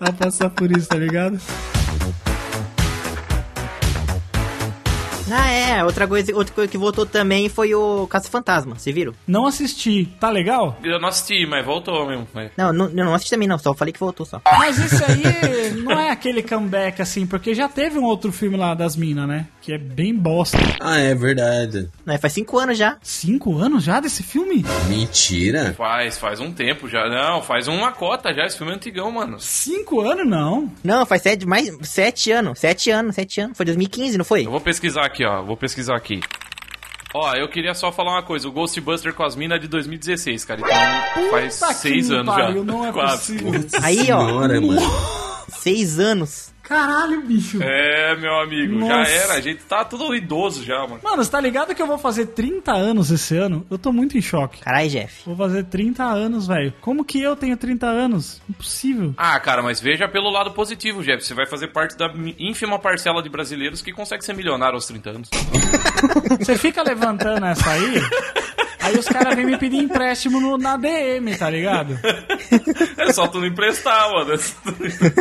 a 0.00 0.12
passar 0.12 0.50
por 0.50 0.70
isso, 0.70 0.88
tá 0.88 0.96
ligado? 0.96 1.38
Ah, 5.32 5.50
é. 5.50 5.84
Outra 5.84 6.06
coisa, 6.06 6.34
outra 6.34 6.54
coisa 6.54 6.70
que 6.70 6.78
voltou 6.78 7.06
também 7.06 7.48
foi 7.48 7.74
o 7.74 8.06
Caça 8.06 8.28
Fantasma. 8.28 8.74
Você 8.78 8.92
viram? 8.92 9.14
Não 9.26 9.46
assisti. 9.46 10.06
Tá 10.20 10.30
legal? 10.30 10.78
Eu 10.82 11.00
não 11.00 11.08
assisti, 11.08 11.46
mas 11.46 11.64
voltou 11.64 12.06
mesmo. 12.06 12.28
É. 12.36 12.50
Não, 12.56 12.72
não, 12.72 12.86
eu 12.86 13.04
não 13.04 13.14
assisti 13.14 13.30
também 13.30 13.48
não. 13.48 13.58
Só 13.58 13.74
falei 13.74 13.92
que 13.92 14.00
voltou 14.00 14.26
só. 14.26 14.40
Mas 14.58 14.78
esse 14.78 15.02
aí 15.04 15.72
não 15.82 15.92
é 15.98 16.10
aquele 16.10 16.42
comeback 16.42 17.00
assim, 17.00 17.26
porque 17.26 17.54
já 17.54 17.68
teve 17.68 17.98
um 17.98 18.04
outro 18.04 18.30
filme 18.32 18.56
lá 18.56 18.74
das 18.74 18.96
minas, 18.96 19.26
né? 19.26 19.46
Que 19.60 19.72
é 19.72 19.78
bem 19.78 20.14
bosta. 20.14 20.58
Ah, 20.80 20.98
é 20.98 21.14
verdade. 21.14 21.88
Não, 22.04 22.18
faz 22.18 22.32
cinco 22.32 22.58
anos 22.58 22.76
já. 22.76 22.96
Cinco 23.02 23.56
anos 23.58 23.84
já 23.84 24.00
desse 24.00 24.22
filme? 24.22 24.64
Mentira. 24.88 25.72
Faz, 25.74 26.18
faz 26.18 26.40
um 26.40 26.52
tempo 26.52 26.88
já. 26.88 27.08
Não, 27.08 27.42
faz 27.42 27.68
uma 27.68 27.92
cota 27.92 28.34
já. 28.34 28.44
Esse 28.44 28.58
filme 28.58 28.72
é 28.72 28.76
antigão, 28.76 29.10
mano. 29.10 29.38
Cinco 29.40 30.00
anos 30.00 30.26
não. 30.26 30.70
Não, 30.82 31.06
faz 31.06 31.22
sete, 31.22 31.46
mais 31.46 31.70
sete 31.82 32.30
anos. 32.30 32.58
Sete 32.58 32.90
anos, 32.90 33.14
sete 33.14 33.40
anos. 33.40 33.56
Foi 33.56 33.64
2015, 33.64 34.18
não 34.18 34.24
foi? 34.24 34.46
Eu 34.46 34.50
vou 34.50 34.60
pesquisar 34.60 35.04
aqui, 35.04 35.21
ó. 35.24 35.42
Vou 35.42 35.56
pesquisar 35.56 35.96
aqui. 35.96 36.20
Ó, 37.14 37.34
eu 37.34 37.48
queria 37.48 37.74
só 37.74 37.92
falar 37.92 38.12
uma 38.12 38.22
coisa. 38.22 38.48
O 38.48 38.52
Ghostbuster 38.52 39.12
com 39.12 39.22
as 39.22 39.36
minas 39.36 39.56
é 39.56 39.60
de 39.60 39.68
2016, 39.68 40.44
cara. 40.46 40.60
Então 40.60 41.30
faz 41.30 41.58
Puta 41.58 41.74
seis 41.74 42.10
anos 42.10 42.34
pariu, 42.34 42.58
já. 42.58 42.64
Não 42.64 42.86
é 42.86 42.92
Quase. 42.92 43.34
possível. 43.38 43.68
Aí, 43.82 43.98
ó. 44.12 44.26
Senhora, 44.26 44.60
mano. 44.60 44.80
Seis 45.48 45.98
anos. 45.98 46.51
Caralho, 46.62 47.22
bicho. 47.22 47.58
É, 47.62 48.16
meu 48.16 48.34
amigo. 48.40 48.78
Nossa. 48.78 49.10
Já 49.10 49.16
era. 49.24 49.32
A 49.34 49.40
gente 49.40 49.62
tá 49.64 49.84
tudo 49.84 50.14
idoso 50.14 50.64
já, 50.64 50.78
mano. 50.86 51.00
Mano, 51.02 51.24
você 51.24 51.30
tá 51.30 51.40
ligado 51.40 51.74
que 51.74 51.82
eu 51.82 51.86
vou 51.86 51.98
fazer 51.98 52.26
30 52.26 52.72
anos 52.72 53.10
esse 53.10 53.36
ano? 53.36 53.66
Eu 53.70 53.78
tô 53.78 53.92
muito 53.92 54.16
em 54.16 54.22
choque. 54.22 54.60
Caralho, 54.60 54.88
Jeff. 54.88 55.22
Vou 55.26 55.36
fazer 55.36 55.64
30 55.64 56.04
anos, 56.04 56.46
velho. 56.46 56.72
Como 56.80 57.04
que 57.04 57.20
eu 57.20 57.34
tenho 57.36 57.56
30 57.56 57.86
anos? 57.86 58.40
Impossível. 58.48 59.12
Ah, 59.16 59.38
cara, 59.40 59.62
mas 59.62 59.80
veja 59.80 60.08
pelo 60.08 60.30
lado 60.30 60.52
positivo, 60.52 61.02
Jeff. 61.02 61.24
Você 61.24 61.34
vai 61.34 61.46
fazer 61.46 61.68
parte 61.68 61.96
da 61.96 62.12
ínfima 62.38 62.78
parcela 62.78 63.22
de 63.22 63.28
brasileiros 63.28 63.82
que 63.82 63.92
consegue 63.92 64.24
ser 64.24 64.34
milionário 64.34 64.74
aos 64.74 64.86
30 64.86 65.10
anos. 65.10 65.28
Você 66.38 66.56
fica 66.56 66.82
levantando 66.82 67.44
essa 67.46 67.70
aí, 67.70 67.94
aí 68.82 68.98
os 68.98 69.06
caras 69.06 69.34
vêm 69.34 69.46
me 69.46 69.56
pedir 69.58 69.78
empréstimo 69.78 70.40
no, 70.40 70.58
na 70.58 70.76
DM, 70.76 71.36
tá 71.36 71.48
ligado? 71.48 71.98
É 72.98 73.12
só 73.12 73.26
tu 73.26 73.40
não 73.40 73.46
emprestar, 73.46 74.10
mano. 74.10 74.32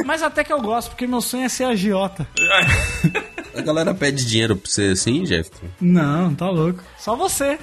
Mas 0.06 0.24
até 0.24 0.44
que 0.44 0.52
eu 0.52 0.62
gosto, 0.62 0.90
porque 0.90 1.08
meu 1.08 1.22
sonho 1.22 1.46
é 1.46 1.50
ser 1.50 1.66
agiota. 1.66 2.28
A 3.54 3.62
galera 3.62 3.94
pede 3.94 4.26
dinheiro 4.26 4.56
pra 4.56 4.70
você 4.70 4.86
assim, 4.94 5.24
Jeff? 5.24 5.52
Não, 5.80 6.34
tá 6.34 6.50
louco. 6.50 6.82
Só 6.98 7.18
você. 7.18 7.60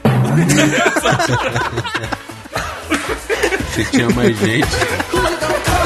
Você 3.71 3.85
tinha 3.87 4.11
mais 4.11 4.37
gente. 4.39 4.69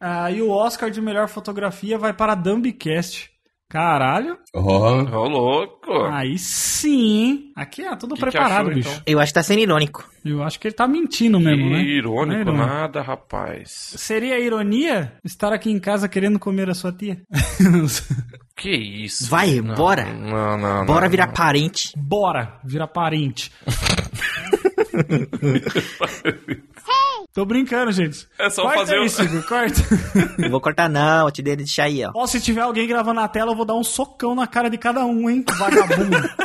Ah, 0.00 0.30
e 0.30 0.42
o 0.42 0.50
Oscar 0.50 0.90
de 0.90 1.00
melhor 1.00 1.28
fotografia 1.28 1.96
vai 1.98 2.12
para 2.12 2.34
Dumbcast. 2.34 3.30
Caralho. 3.68 4.36
Ó, 4.52 4.60
Ô, 4.62 5.28
louco. 5.28 5.92
Aí 6.10 6.36
sim? 6.36 7.52
Aqui 7.54 7.82
é 7.82 7.94
tudo 7.94 8.16
Que 8.16 8.24
que 8.24 8.30
preparado, 8.32 8.62
achou, 8.70 8.74
bicho. 8.74 8.88
então? 8.90 9.02
Eu 9.06 9.20
acho 9.20 9.30
que 9.30 9.34
tá 9.34 9.44
sendo 9.44 9.60
irônico. 9.60 10.10
Eu 10.24 10.42
acho 10.42 10.58
que 10.58 10.66
ele 10.66 10.74
tá 10.74 10.88
mentindo 10.88 11.38
mesmo, 11.38 11.70
né? 11.70 11.80
Irônico, 11.80 12.50
é 12.50 12.52
nada, 12.52 13.00
rapaz. 13.00 13.70
Seria 13.96 14.40
ironia 14.40 15.12
estar 15.24 15.52
aqui 15.52 15.70
em 15.70 15.78
casa 15.78 16.08
querendo 16.08 16.36
comer 16.40 16.68
a 16.68 16.74
sua 16.74 16.90
tia? 16.92 17.22
Que 18.56 18.74
isso? 18.76 19.30
Vai, 19.30 19.58
Não, 19.62 19.74
bora. 19.74 20.04
Não, 20.04 20.58
não, 20.58 20.84
Bora 20.84 21.06
não, 21.06 21.10
virar 21.10 21.28
não. 21.28 21.32
parente. 21.32 21.92
Bora, 21.96 22.60
vira 22.62 22.86
parente. 22.86 23.50
Tô 27.32 27.44
brincando, 27.44 27.92
gente. 27.92 28.26
É 28.38 28.50
só 28.50 28.62
corta 28.62 28.78
fazer 28.80 28.94
aí, 28.96 29.06
o- 29.38 29.42
corta. 29.44 29.80
Não 30.38 30.50
vou 30.50 30.60
cortar 30.60 30.88
não, 30.88 31.26
eu 31.26 31.30
te 31.30 31.42
dei 31.42 31.54
deixar 31.54 31.84
aí, 31.84 32.04
ó. 32.04 32.10
Ó, 32.14 32.26
se 32.26 32.40
tiver 32.40 32.62
alguém 32.62 32.88
gravando 32.88 33.20
na 33.20 33.28
tela, 33.28 33.52
eu 33.52 33.56
vou 33.56 33.64
dar 33.64 33.74
um 33.74 33.84
socão 33.84 34.34
na 34.34 34.46
cara 34.48 34.68
de 34.68 34.76
cada 34.76 35.04
um, 35.04 35.30
hein? 35.30 35.44
Vagabundo. 35.58 36.16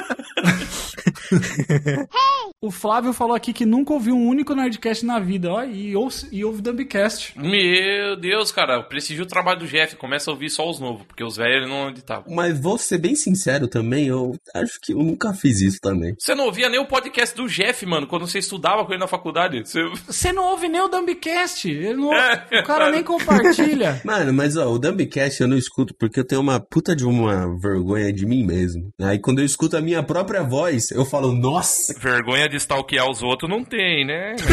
o 2.66 2.72
Flávio 2.72 3.14
falou 3.14 3.36
aqui 3.36 3.54
que 3.54 3.66
nunca 3.66 3.94
ouviu 3.94 4.16
um 4.16 4.28
único 4.28 4.56
Nerdcast 4.56 5.06
na 5.06 5.20
vida, 5.20 5.52
ó, 5.52 5.64
e 5.64 5.96
ouve, 5.96 6.16
e 6.32 6.44
ouve 6.44 6.62
Dumbcast. 6.62 7.38
Meu 7.40 8.16
Deus, 8.16 8.52
cara, 8.52 8.82
prestigia 8.84 9.24
o 9.24 9.28
trabalho 9.28 9.60
do 9.60 9.68
Jeff. 9.68 9.96
Começa 9.96 10.30
a 10.30 10.34
ouvir 10.34 10.50
só 10.50 10.70
os 10.70 10.80
novos, 10.80 11.04
porque 11.06 11.24
os 11.24 11.38
velhos 11.38 11.70
não 11.70 11.90
editavam. 11.90 12.24
mas 12.34 12.60
vou 12.60 12.78
ser 12.78 12.98
bem 12.98 13.16
sincero 13.16 13.68
também, 13.68 14.08
eu 14.08 14.34
acho 14.56 14.80
que 14.82 14.94
eu 14.94 14.98
nunca 14.98 15.34
fiz 15.34 15.62
isso 15.62 15.78
também. 15.82 16.16
Você 16.20 16.34
não 16.34 16.46
ouvia 16.46 16.70
nem 16.70 16.80
o 16.80 16.88
podcast 16.88 17.36
do 17.36 17.48
Jeff, 17.48 17.86
mano, 17.86 18.08
quando 18.08 18.28
você 18.28 18.40
estudava 18.40 18.84
com 18.86 18.92
ele 18.92 19.00
na 19.00 19.08
faculdade. 19.08 19.60
Você... 19.66 19.84
Você 20.08 20.32
não 20.32 20.44
ouve 20.52 20.68
nem 20.68 20.82
o 20.82 20.88
Dumbcast. 20.88 21.70
Ele 21.70 21.94
não, 21.94 22.14
É, 22.14 22.62
o 22.62 22.64
cara 22.64 22.90
nem 22.92 23.04
compartilha. 23.04 24.02
Mano, 24.06 24.34
mas 24.34 24.56
ó, 24.58 24.72
o 24.72 24.80
Dumbcast 24.80 25.42
eu 25.42 25.48
não 25.48 25.58
escuto 25.58 25.94
porque 26.00 26.20
eu 26.20 26.26
tenho 26.26 26.42
uma 26.42 26.60
puta 26.60 26.96
de 26.96 27.06
uma 27.06 27.48
vergonha 27.60 28.12
de 28.12 28.26
mim 28.26 28.44
mesmo. 28.44 28.90
Aí 29.02 29.20
quando 29.20 29.40
eu 29.40 29.46
escuto 29.46 29.78
a 29.78 29.82
minha 29.82 30.02
própria 30.04 30.42
voz, 30.44 30.92
eu 30.92 31.06
falo, 31.06 31.32
nossa, 31.32 31.94
Vergonha 32.00 32.48
de 32.48 32.55
stalkear 32.58 33.10
os 33.10 33.24
outros 33.24 33.50
não 33.50 33.64
tem, 33.64 34.06
né? 34.06 34.36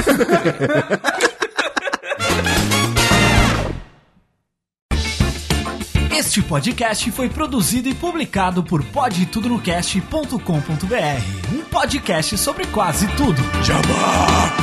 Este 6.15 6.43
podcast 6.43 7.11
foi 7.11 7.29
produzido 7.29 7.89
e 7.89 7.95
publicado 7.95 8.63
por 8.63 8.85
podtudonocast.com.br, 8.85 11.55
um 11.55 11.65
podcast 11.65 12.39
sobre 12.39 12.65
quase 12.67 13.09
tudo. 13.17 13.43
Jabá! 13.65 14.62